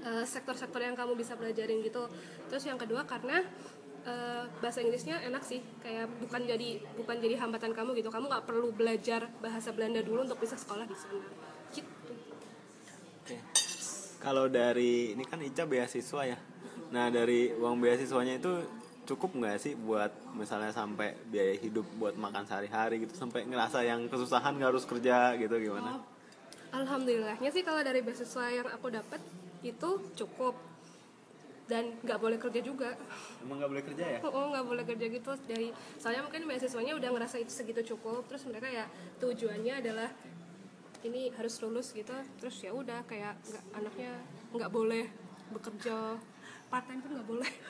eh, 0.05 0.25
sektor-sektor 0.25 0.79
yang 0.81 0.93
kamu 0.93 1.17
bisa 1.17 1.33
pelajarin 1.33 1.81
gitu. 1.81 2.05
Terus 2.49 2.63
yang 2.69 2.77
kedua 2.77 3.03
karena 3.03 3.41
eh, 4.05 4.43
bahasa 4.61 4.85
Inggrisnya 4.85 5.19
enak 5.25 5.41
sih. 5.41 5.59
Kayak 5.81 6.09
bukan 6.21 6.41
jadi 6.45 6.69
bukan 6.95 7.15
jadi 7.17 7.35
hambatan 7.41 7.73
kamu 7.73 7.97
gitu. 7.99 8.09
Kamu 8.13 8.29
nggak 8.29 8.45
perlu 8.45 8.69
belajar 8.71 9.27
bahasa 9.41 9.73
Belanda 9.73 9.99
dulu 10.05 10.23
untuk 10.23 10.39
bisa 10.39 10.55
sekolah 10.55 10.85
di 10.85 10.95
sana. 10.95 11.27
Gitu. 11.73 12.13
Oke. 13.25 13.37
Kalau 14.21 14.45
dari 14.49 15.13
ini 15.13 15.25
kan 15.25 15.41
Ica 15.41 15.65
beasiswa 15.65 16.23
ya. 16.25 16.37
Nah 16.95 17.11
dari 17.11 17.51
uang 17.51 17.83
beasiswanya 17.83 18.39
itu 18.39 18.63
cukup 19.03 19.35
nggak 19.35 19.59
sih 19.59 19.75
buat 19.75 20.09
misalnya 20.31 20.71
sampai 20.71 21.11
biaya 21.27 21.59
hidup 21.59 21.83
buat 21.99 22.15
makan 22.15 22.47
sehari-hari 22.47 23.03
gitu 23.03 23.13
sampai 23.13 23.43
ngerasa 23.43 23.83
yang 23.83 24.07
kesusahan 24.07 24.55
nggak 24.55 24.71
harus 24.71 24.87
kerja 24.87 25.35
gitu 25.35 25.59
gimana? 25.59 25.99
Alhamdulillahnya 26.71 27.51
sih 27.51 27.67
kalau 27.67 27.83
dari 27.83 27.99
beasiswa 27.99 28.47
yang 28.47 28.67
aku 28.71 28.87
dapat 28.95 29.19
itu 29.59 29.89
cukup. 30.15 30.55
Dan 31.65 31.97
nggak 32.05 32.19
boleh 32.21 32.37
kerja 32.37 32.61
juga. 32.61 32.93
Emang 33.41 33.57
nggak 33.57 33.71
boleh 33.73 33.83
kerja 33.89 34.03
ya? 34.05 34.19
oh 34.21 34.53
nggak 34.53 34.65
boleh 34.69 34.83
kerja 34.85 35.05
gitu. 35.09 35.31
Dari 35.49 35.73
soalnya 35.97 36.21
mungkin 36.21 36.45
beasiswanya 36.45 36.93
udah 36.93 37.09
ngerasa 37.09 37.41
itu 37.41 37.49
segitu 37.49 37.81
cukup. 37.95 38.23
Terus 38.29 38.45
mereka 38.45 38.69
ya 38.69 38.85
tujuannya 39.17 39.73
adalah 39.81 40.13
ini 41.01 41.33
harus 41.33 41.57
lulus 41.65 41.89
gitu. 41.91 42.13
Terus 42.37 42.55
ya 42.61 42.69
udah 42.69 43.01
kayak 43.09 43.35
nggak 43.49 43.63
anaknya 43.81 44.11
nggak 44.53 44.71
boleh 44.71 45.05
bekerja 45.49 46.21
part 46.75 46.85
time 46.85 46.99
pun 46.99 47.11
nggak 47.13 47.29
boleh 47.29 47.51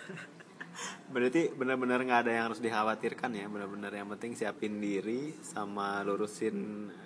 Berarti 1.06 1.56
benar-benar 1.56 2.03
nggak 2.03 2.20
ada 2.20 2.32
yang 2.34 2.43
harus 2.45 2.60
dikhawatirkan 2.60 3.32
ya, 3.32 3.47
benar-benar 3.47 3.88
yang 3.93 4.12
penting 4.12 4.36
siapin 4.36 4.76
diri 4.78 5.32
sama 5.39 6.03
lurusin 6.03 6.58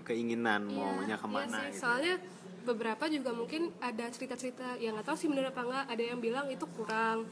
keinginan 0.02 0.66
maunya 0.66 1.14
ke 1.14 1.28
mana 1.28 1.46
Iya 1.46 1.54
sih, 1.62 1.70
gitu. 1.70 1.80
soalnya 1.80 2.16
beberapa 2.60 3.06
juga 3.08 3.30
mungkin 3.32 3.70
ada 3.78 4.10
cerita-cerita 4.10 4.74
yang 4.78 4.98
nggak 4.98 5.06
tahu 5.06 5.14
sih 5.16 5.30
bener 5.30 5.54
apa 5.54 5.62
nggak 5.62 5.86
ada 5.86 6.04
yang 6.04 6.18
bilang 6.18 6.50
itu 6.50 6.66
kurang 6.72 7.30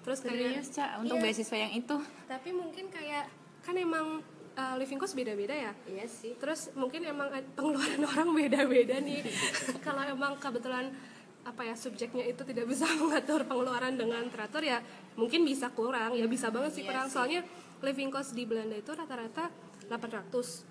terus 0.00 0.20
kayak 0.20 0.36
Serius, 0.52 0.68
Cak, 0.70 0.90
untuk 0.98 1.16
Iya. 1.16 1.22
beasiswa 1.24 1.56
yang 1.58 1.72
itu. 1.74 1.96
tapi 2.26 2.48
mungkin 2.50 2.84
kayak 2.88 3.24
kan 3.60 3.74
emang 3.74 4.06
uh, 4.54 4.74
living 4.76 4.96
cost 4.96 5.14
beda-beda 5.14 5.54
ya 5.54 5.72
Iya 5.86 6.04
sih. 6.06 6.36
terus 6.36 6.68
mungkin 6.74 7.00
emang 7.04 7.28
ad- 7.30 7.48
pengeluaran 7.54 8.04
orang 8.10 8.28
beda-beda 8.30 9.00
nih 9.00 9.24
kalau 9.86 10.04
emang 10.04 10.36
kebetulan 10.36 10.92
apa 11.40 11.62
ya 11.64 11.74
subjeknya 11.74 12.24
itu 12.28 12.42
tidak 12.44 12.68
bisa 12.68 12.84
mengatur 13.00 13.44
pengeluaran 13.48 13.96
dengan 13.96 14.26
teratur 14.28 14.60
ya 14.60 14.84
mungkin 15.16 15.44
bisa 15.44 15.72
kurang 15.72 16.12
ya 16.12 16.28
bisa 16.28 16.52
banget 16.52 16.76
sih 16.76 16.84
kurang. 16.84 17.08
soalnya 17.08 17.40
living 17.80 18.12
cost 18.12 18.36
di 18.36 18.44
Belanda 18.44 18.76
itu 18.76 18.92
rata-rata 18.92 19.48
800 19.88 20.70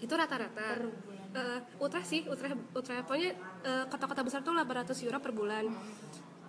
itu 0.00 0.12
rata-rata. 0.16 0.80
Eh, 1.30 1.60
Utrecht 1.78 2.08
sih 2.08 2.26
Utrecht 2.26 2.58
Utrecht 2.74 3.06
pokoknya 3.06 3.30
eh, 3.62 3.84
kota-kota 3.86 4.24
besar 4.26 4.40
tuh 4.42 4.56
800 4.56 4.96
euro 5.06 5.18
per 5.20 5.32
bulan. 5.36 5.68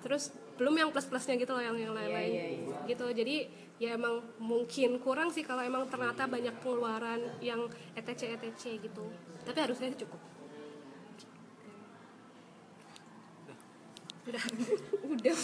Terus 0.02 0.34
belum 0.58 0.74
yang 0.74 0.90
plus 0.90 1.06
plusnya 1.06 1.38
gitu 1.38 1.54
loh 1.54 1.62
yang 1.62 1.78
yang 1.78 1.94
lain-lain. 1.94 2.66
gitu. 2.90 3.06
Jadi 3.14 3.46
ya 3.78 3.94
emang 3.94 4.26
mungkin 4.42 4.98
kurang 4.98 5.30
sih 5.30 5.46
kalau 5.46 5.62
emang 5.62 5.86
ternyata 5.86 6.26
banyak 6.26 6.54
pengeluaran 6.64 7.22
yang 7.44 7.70
etc 7.94 8.40
etc 8.40 8.82
gitu. 8.82 9.06
Tapi 9.46 9.58
harusnya 9.62 9.94
cukup 9.94 10.18
udah 14.22 14.44
udah 15.10 15.36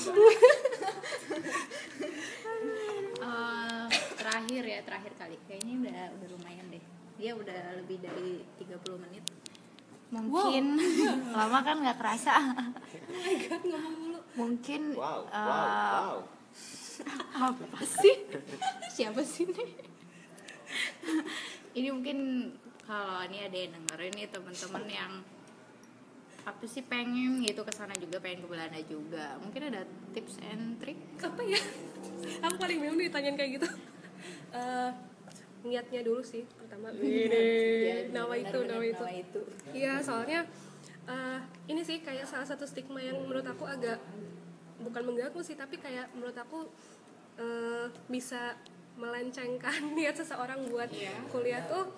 Eh, 3.17 3.87
terakhir 4.17 4.63
ya, 4.63 4.79
terakhir 4.85 5.13
kali. 5.17 5.35
Kayaknya 5.49 5.73
udah 5.83 6.01
udah 6.15 6.27
lumayan 6.37 6.65
deh. 6.69 6.83
Dia 7.17 7.33
udah 7.33 7.81
lebih 7.81 7.97
dari 7.99 8.45
30 8.61 9.03
menit. 9.03 9.23
Mungkin 10.07 10.79
lama 11.37 11.59
kan 11.65 11.83
nggak 11.83 11.97
kerasa. 11.99 12.33
oh 12.47 13.19
my 13.19 13.35
god 13.43 13.61
ngomong 13.67 13.95
mulu 13.99 14.19
mungkin 14.37 14.81
wow 14.95 15.23
wow 15.27 16.15
wow 17.33 17.51
apa 17.51 17.83
sih 18.03 18.15
siapa 18.87 19.19
sih 19.23 19.47
nih 19.49 19.69
ini 21.81 21.87
mungkin 21.91 22.17
kalau 22.85 23.23
ini 23.27 23.47
ada 23.47 23.57
yang 23.57 23.71
dengerin 23.75 24.13
nih 24.15 24.27
teman-teman 24.31 24.85
yang 24.87 25.13
apa 26.47 26.63
sih 26.63 26.79
pengen 26.79 27.43
gitu 27.43 27.59
ke 27.67 27.75
sana 27.75 27.91
juga 27.99 28.23
pengen 28.23 28.47
ke 28.47 28.47
Belanda 28.47 28.79
juga. 28.87 29.35
Mungkin 29.43 29.67
ada 29.67 29.83
tips 30.15 30.39
and 30.47 30.79
trick? 30.79 30.95
Apa 31.19 31.43
ya? 31.43 31.59
Aku 32.47 32.55
paling 32.55 32.79
bingung 32.79 33.03
ditanyain 33.03 33.35
kayak 33.35 33.51
gitu. 33.59 33.67
Eh, 34.55 34.91
niatnya 35.67 36.07
dulu 36.07 36.23
sih 36.23 36.47
pertama. 36.55 36.95
Ya, 36.95 38.07
nawa 38.15 38.39
itu 38.39 38.57
benar-benar 38.63 38.79
nawa 38.79 38.79
itu 38.79 38.99
nawa 39.03 39.11
itu. 39.11 39.41
Iya, 39.75 39.93
soalnya 39.99 40.47
eh, 41.03 41.39
ini 41.67 41.83
sih 41.83 41.99
kayak 41.99 42.23
salah 42.23 42.47
satu 42.47 42.63
stigma 42.63 43.03
yang 43.03 43.19
menurut 43.19 43.43
aku 43.43 43.67
agak 43.67 43.99
bukan 44.79 45.03
mengganggu 45.03 45.43
sih, 45.43 45.59
tapi 45.59 45.75
kayak 45.83 46.07
menurut 46.15 46.37
aku 46.39 46.71
eh, 47.43 47.91
bisa 48.07 48.55
melencengkan 48.95 49.83
niat 49.99 50.15
seseorang 50.15 50.63
buat 50.71 50.87
kuliah 51.27 51.59
tuh 51.67 51.91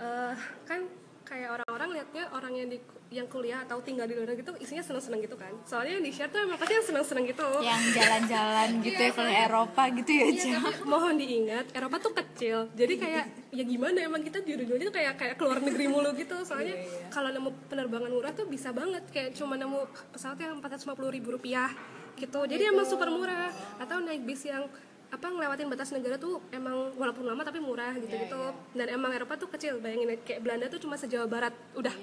eh, 0.00 0.34
kan 0.64 0.80
kayak 1.26 1.48
orang-orang 1.58 1.88
liatnya 1.98 2.24
orang 2.30 2.52
yang 2.54 2.68
di 2.70 2.78
yang 3.10 3.26
kuliah 3.30 3.62
atau 3.62 3.78
tinggal 3.82 4.06
di 4.06 4.14
luar 4.14 4.34
negeri 4.34 4.46
gitu 4.46 4.54
isinya 4.62 4.82
seneng-seneng 4.82 5.20
gitu 5.26 5.36
kan. 5.38 5.50
Soalnya 5.66 5.98
yang 5.98 6.04
di 6.06 6.12
share 6.14 6.30
tuh 6.30 6.42
emang 6.42 6.58
pasti 6.58 6.74
yang 6.78 6.86
seneng-seneng 6.86 7.24
gitu. 7.26 7.48
yang 7.62 7.82
jalan-jalan 7.94 8.68
gitu 8.86 9.00
ya 9.02 9.10
ke 9.14 9.24
Eropa 9.46 9.82
gitu 9.94 10.10
ya 10.10 10.26
Iya, 10.26 10.58
tapi 10.58 10.70
mohon 10.86 11.14
diingat 11.18 11.66
Eropa 11.74 11.96
tuh 11.98 12.12
kecil. 12.14 12.58
Jadi 12.74 12.94
kayak 12.98 13.24
ya 13.50 13.64
gimana 13.66 13.98
emang 14.06 14.22
kita 14.22 14.42
di 14.42 14.54
ujung 14.54 14.78
tuh 14.78 14.94
kayak 14.94 15.14
kayak 15.18 15.34
keluar 15.38 15.58
negeri 15.58 15.86
mulu 15.90 16.10
gitu. 16.14 16.36
Soalnya 16.46 16.78
kalau 17.10 17.30
nemu 17.34 17.50
penerbangan 17.66 18.10
murah 18.10 18.32
tuh 18.34 18.46
bisa 18.46 18.70
banget 18.70 19.02
kayak 19.10 19.34
cuma 19.34 19.58
nemu 19.58 19.86
pesawat 20.14 20.38
yang 20.38 20.62
450 20.62 21.14
ribu 21.14 21.28
rupiah 21.34 21.70
gitu. 22.16 22.46
Jadi 22.46 22.62
emang 22.70 22.86
super 22.86 23.10
murah. 23.10 23.50
Atau 23.82 24.02
naik 24.02 24.22
bis 24.22 24.46
yang 24.46 24.66
apa 25.06 25.26
ngelewatin 25.30 25.70
batas 25.70 25.94
negara 25.94 26.18
tuh 26.18 26.42
emang 26.50 26.90
walaupun 26.98 27.22
lama 27.22 27.46
tapi 27.46 27.62
murah 27.62 27.94
gitu 27.94 28.10
gitu 28.10 28.42
dan 28.74 28.86
emang 28.90 29.14
Eropa 29.14 29.38
tuh 29.38 29.46
kecil 29.54 29.78
bayangin 29.78 30.18
kayak 30.26 30.42
Belanda 30.42 30.66
tuh 30.66 30.82
cuma 30.82 30.98
sejawa 30.98 31.30
barat 31.30 31.54
udah. 31.78 31.94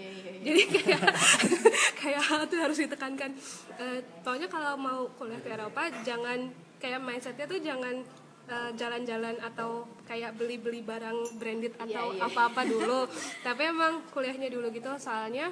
Jadi 0.43 0.62
kayak 0.72 1.04
kayak 1.99 2.22
hal 2.24 2.47
tuh 2.47 2.60
harus 2.64 2.80
ditekankan. 2.80 3.36
Eh, 3.76 3.99
pokoknya 4.24 4.47
kalau 4.47 4.80
mau 4.80 5.12
kuliah 5.20 5.39
ke 5.43 5.51
Eropa 5.51 5.91
jangan 6.08 6.47
kayak 6.80 7.04
mindsetnya 7.04 7.43
tuh 7.43 7.60
jangan 7.60 7.95
eh, 8.47 8.72
jalan-jalan 8.80 9.36
atau 9.43 9.84
kayak 10.08 10.39
beli-beli 10.39 10.80
barang 10.80 11.36
branded 11.36 11.76
atau 11.76 12.16
apa-apa 12.16 12.64
dulu. 12.72 13.04
Tapi 13.43 13.62
emang 13.68 13.99
kuliahnya 14.16 14.47
dulu 14.47 14.72
gitu 14.72 14.89
soalnya 14.95 15.51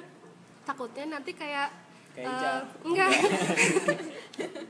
takutnya 0.64 1.20
nanti 1.20 1.36
kayak 1.36 1.82
Kayak 2.12 2.68
eh, 2.84 2.88
Ica. 2.92 3.06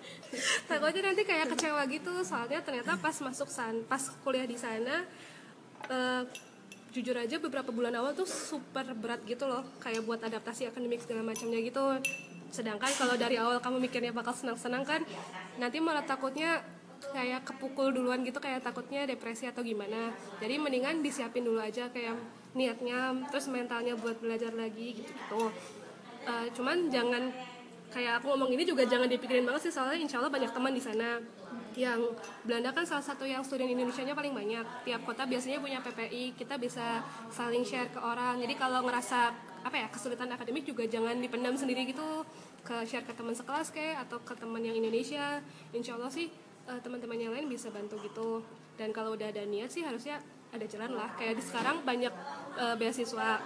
takutnya 0.82 1.14
nanti 1.14 1.22
kayak 1.22 1.46
kecewa 1.54 1.82
gitu 1.86 2.12
soalnya 2.26 2.58
ternyata 2.58 2.98
pas 2.98 3.14
masuk 3.22 3.46
san 3.46 3.86
pas 3.86 4.02
kuliah 4.26 4.42
di 4.42 4.58
sana 4.58 5.06
eh, 5.86 6.22
jujur 6.92 7.16
aja 7.16 7.38
beberapa 7.40 7.70
bulan 7.70 7.94
awal 7.96 8.12
tuh 8.12 8.28
super 8.28 8.84
berat 8.98 9.22
gitu 9.24 9.48
loh 9.48 9.62
kayak 9.80 10.04
buat 10.04 10.20
adaptasi 10.20 10.68
akademik 10.68 11.00
segala 11.00 11.24
macamnya 11.24 11.56
gitu. 11.64 11.80
Sedangkan 12.52 12.92
kalau 13.00 13.16
dari 13.16 13.40
awal 13.40 13.64
kamu 13.64 13.80
mikirnya 13.88 14.12
bakal 14.12 14.36
senang-senang 14.36 14.84
kan 14.84 15.00
nanti 15.56 15.80
malah 15.80 16.04
takutnya 16.04 16.60
kayak 17.16 17.48
kepukul 17.48 17.96
duluan 17.96 18.20
gitu 18.28 18.44
kayak 18.44 18.60
takutnya 18.60 19.08
depresi 19.08 19.48
atau 19.48 19.64
gimana. 19.64 20.12
Jadi 20.36 20.60
mendingan 20.60 21.00
disiapin 21.00 21.48
dulu 21.48 21.64
aja 21.64 21.88
kayak 21.88 22.12
niatnya 22.52 23.16
terus 23.32 23.48
mentalnya 23.48 23.96
buat 23.96 24.20
belajar 24.20 24.52
lagi 24.52 25.00
gitu 25.00 25.12
gitu 25.16 25.48
cuman 26.54 26.86
jangan 26.92 27.34
kayak 27.92 28.24
aku 28.24 28.32
ngomong 28.32 28.50
ini 28.56 28.64
juga 28.64 28.88
jangan 28.88 29.04
dipikirin 29.06 29.44
banget 29.44 29.68
sih 29.68 29.72
soalnya 29.72 30.00
insya 30.00 30.18
Allah 30.18 30.32
banyak 30.32 30.50
teman 30.50 30.72
di 30.72 30.82
sana. 30.82 31.20
Yang 31.72 32.16
Belanda 32.44 32.68
kan 32.72 32.84
salah 32.84 33.04
satu 33.04 33.24
yang 33.24 33.40
student 33.44 33.68
Indonesia 33.68 34.00
nya 34.04 34.16
paling 34.16 34.32
banyak. 34.32 34.64
Tiap 34.88 35.00
kota 35.04 35.28
biasanya 35.28 35.60
punya 35.60 35.78
PPI 35.84 36.36
kita 36.36 36.56
bisa 36.56 37.04
saling 37.28 37.64
share 37.64 37.92
ke 37.92 38.00
orang. 38.00 38.40
Jadi 38.40 38.54
kalau 38.56 38.84
ngerasa 38.84 39.32
apa 39.62 39.76
ya 39.78 39.86
kesulitan 39.92 40.28
akademik 40.32 40.66
juga 40.66 40.88
jangan 40.88 41.16
dipendam 41.20 41.56
sendiri 41.56 41.88
gitu. 41.88 42.24
Ke 42.64 42.84
share 42.88 43.04
ke 43.04 43.12
teman 43.12 43.36
sekelas 43.36 43.72
kayak 43.72 44.08
atau 44.08 44.20
ke 44.24 44.36
teman 44.36 44.60
yang 44.64 44.76
Indonesia. 44.76 45.40
Insya 45.72 45.96
Allah 45.96 46.12
sih 46.12 46.28
eh, 46.68 46.80
teman-teman 46.80 47.16
yang 47.20 47.32
lain 47.32 47.48
bisa 47.48 47.68
bantu 47.72 48.00
gitu. 48.04 48.44
Dan 48.76 48.92
kalau 48.92 49.16
udah 49.16 49.28
ada 49.28 49.44
niat 49.44 49.68
sih 49.72 49.84
harusnya 49.84 50.20
ada 50.52 50.64
jalan 50.68 50.92
lah. 50.96 51.12
Kayak 51.16 51.40
di 51.40 51.42
sekarang 51.44 51.84
banyak 51.84 52.12
eh, 52.56 52.74
beasiswa 52.76 53.40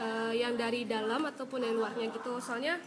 eh, 0.00 0.32
yang 0.36 0.56
dari 0.56 0.88
dalam 0.88 1.28
ataupun 1.28 1.60
dari 1.60 1.76
luarnya 1.76 2.08
gitu. 2.08 2.40
Soalnya 2.40 2.80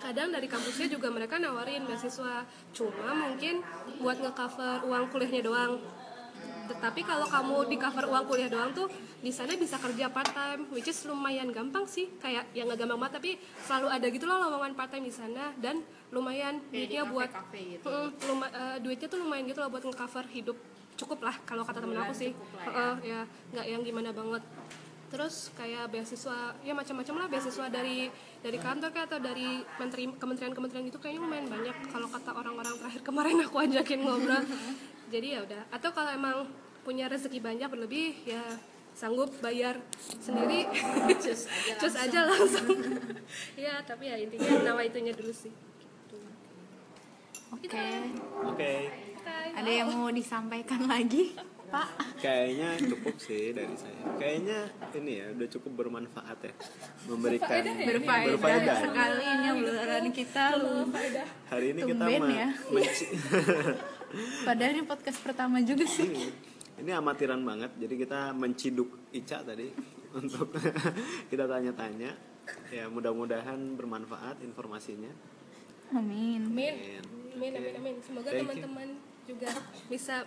kadang 0.00 0.28
dari 0.28 0.46
kampusnya 0.46 0.88
juga 0.88 1.08
mereka 1.08 1.40
nawarin 1.40 1.84
beasiswa 1.84 2.44
cuma 2.72 3.08
mungkin 3.14 3.64
buat 3.98 4.20
ngecover 4.20 4.84
uang 4.84 5.04
kuliahnya 5.08 5.42
doang. 5.42 5.80
Tetapi 6.64 7.04
kalau 7.04 7.28
kamu 7.28 7.68
di 7.68 7.76
cover 7.76 8.08
uang 8.08 8.24
kuliah 8.24 8.48
doang 8.48 8.72
tuh 8.72 8.88
di 9.20 9.28
sana 9.28 9.52
bisa 9.52 9.76
kerja 9.76 10.08
part 10.08 10.32
time 10.32 10.64
which 10.72 10.88
is 10.88 10.96
lumayan 11.04 11.52
gampang 11.52 11.84
sih. 11.84 12.08
Kayak 12.16 12.48
yang 12.56 12.68
nggak 12.72 12.80
gampang 12.84 13.00
banget 13.04 13.14
tapi 13.20 13.30
selalu 13.60 13.86
ada 13.92 14.06
gitu 14.08 14.24
loh 14.24 14.38
lowongan 14.48 14.72
part 14.72 14.88
time 14.88 15.04
di 15.04 15.12
sana. 15.12 15.52
Dan 15.60 15.84
lumayan 16.08 16.64
duitnya 16.72 17.04
buat 17.04 17.28
kafe 17.28 17.76
gitu. 17.76 17.84
Mm, 17.84 18.08
luma- 18.32 18.52
eh, 18.52 18.76
duitnya 18.80 19.08
tuh 19.12 19.20
lumayan 19.20 19.44
gitu 19.44 19.60
loh 19.60 19.68
buat 19.68 19.84
ngecover 19.84 20.24
hidup. 20.32 20.56
Cukup 20.96 21.20
lah 21.20 21.36
kalau 21.44 21.68
kata 21.68 21.84
temen 21.84 22.00
aku 22.00 22.14
sih. 22.16 22.32
Heeh, 22.64 22.94
ya. 23.02 23.20
Nggak 23.52 23.66
yang 23.68 23.82
gimana 23.84 24.10
banget 24.16 24.42
terus 25.14 25.54
kayak 25.54 25.94
beasiswa 25.94 26.58
ya 26.66 26.74
macam-macam 26.74 27.14
lah 27.22 27.26
beasiswa 27.30 27.70
dari 27.70 28.10
dari 28.42 28.58
kantor 28.58 28.90
kayak 28.90 29.06
atau 29.14 29.22
dari 29.22 29.62
menteri 29.78 30.10
kementerian-kementerian 30.10 30.90
gitu 30.90 30.98
kayaknya 30.98 31.22
lumayan 31.22 31.46
banyak. 31.46 31.76
Kalau 31.86 32.10
kata 32.10 32.34
orang-orang 32.34 32.74
terakhir 32.82 33.02
kemarin 33.08 33.38
aku 33.46 33.56
ajakin 33.62 34.00
ngobrol. 34.02 34.42
Jadi 35.14 35.26
ya 35.38 35.46
udah. 35.46 35.62
Atau 35.70 35.94
kalau 35.94 36.10
emang 36.10 36.50
punya 36.82 37.06
rezeki 37.06 37.38
banyak 37.38 37.70
berlebih 37.70 38.26
ya 38.26 38.42
sanggup 38.90 39.30
bayar 39.38 39.78
sendiri. 40.18 40.66
Cus 41.14 41.46
aja 41.62 41.72
cus 41.78 41.94
aja 41.94 42.20
langsung. 42.26 42.74
ya 43.54 43.78
tapi 43.86 44.10
ya 44.10 44.18
intinya 44.18 44.74
nawa 44.74 44.82
itunya 44.82 45.14
dulu 45.14 45.30
sih. 45.30 45.54
Oke. 47.54 47.86
Oke. 48.50 48.72
Ada 49.54 49.70
yang 49.70 49.94
mau 49.94 50.10
disampaikan 50.10 50.90
lagi 50.90 51.53
pak. 51.74 51.86
Kayaknya 52.22 52.68
cukup 52.86 53.14
sih 53.18 53.50
dari 53.50 53.74
saya. 53.74 54.02
Kayaknya 54.14 54.58
ini 54.94 55.12
ya 55.18 55.26
udah 55.34 55.48
cukup 55.58 55.72
bermanfaat 55.82 56.38
ya 56.46 56.54
memberikan 57.10 57.50
berfaedah 57.82 58.34
berfaedah. 58.38 58.76
sekali 58.78 59.24
ini 59.26 59.46
obrolan 59.50 60.06
kita 60.14 60.44
lu. 60.54 60.74
Hari 61.50 61.66
ini 61.74 61.80
kita 61.82 62.04
Tumben 62.06 62.22
ma- 62.22 62.30
ya. 62.30 62.48
padahal 64.46 64.70
ini 64.78 64.82
podcast 64.86 65.18
pertama 65.20 65.58
juga 65.66 65.84
sih. 65.90 66.06
Ini, 66.06 66.24
ini 66.86 66.90
amatiran 66.94 67.42
banget. 67.42 67.74
Jadi 67.74 67.94
kita 67.98 68.30
menciduk 68.30 69.10
Ica 69.10 69.42
tadi 69.42 69.68
untuk 70.20 70.54
kita 71.30 71.50
tanya-tanya. 71.50 72.14
Ya 72.70 72.86
mudah-mudahan 72.86 73.74
bermanfaat 73.74 74.44
informasinya. 74.44 75.10
Amin. 75.90 76.44
Amin. 76.46 76.74
Amin. 77.34 77.52
Amin 77.56 77.74
amin 77.74 77.96
semoga 77.98 78.30
teman-teman 78.30 78.88
juga 79.26 79.50
bisa 79.90 80.22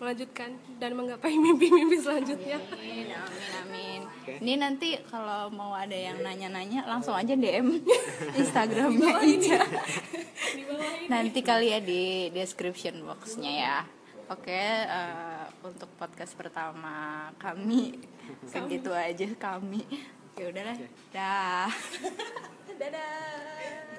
melanjutkan 0.00 0.56
dan 0.80 0.96
menggapai 0.96 1.36
mimpi-mimpi 1.44 2.00
selanjutnya 2.00 2.56
Amin, 2.72 3.12
amin, 3.12 3.50
amin. 3.60 4.00
Ini 4.40 4.52
nanti 4.56 4.96
kalau 5.10 5.52
mau 5.52 5.76
ada 5.76 5.92
yang 5.96 6.24
nanya-nanya 6.24 6.88
langsung 6.88 7.12
aja 7.12 7.36
DM 7.36 7.84
Instagramnya 8.40 9.20
Ica. 9.20 9.60
di 10.56 10.62
bawah 10.64 10.92
ini 10.96 11.06
Nanti 11.10 11.40
kali 11.44 11.66
ya 11.74 11.80
di 11.82 12.32
description 12.32 13.04
boxnya 13.04 13.52
ya. 13.52 13.78
Oke, 14.30 14.54
eh, 14.86 15.44
untuk 15.66 15.90
podcast 15.98 16.38
pertama 16.38 17.28
kami 17.42 17.98
segitu 18.46 18.94
aja 18.94 19.26
kami. 19.34 19.82
Ya 20.38 20.46
udahlah, 20.48 20.78
dah. 21.10 21.68
dadah 22.78 23.89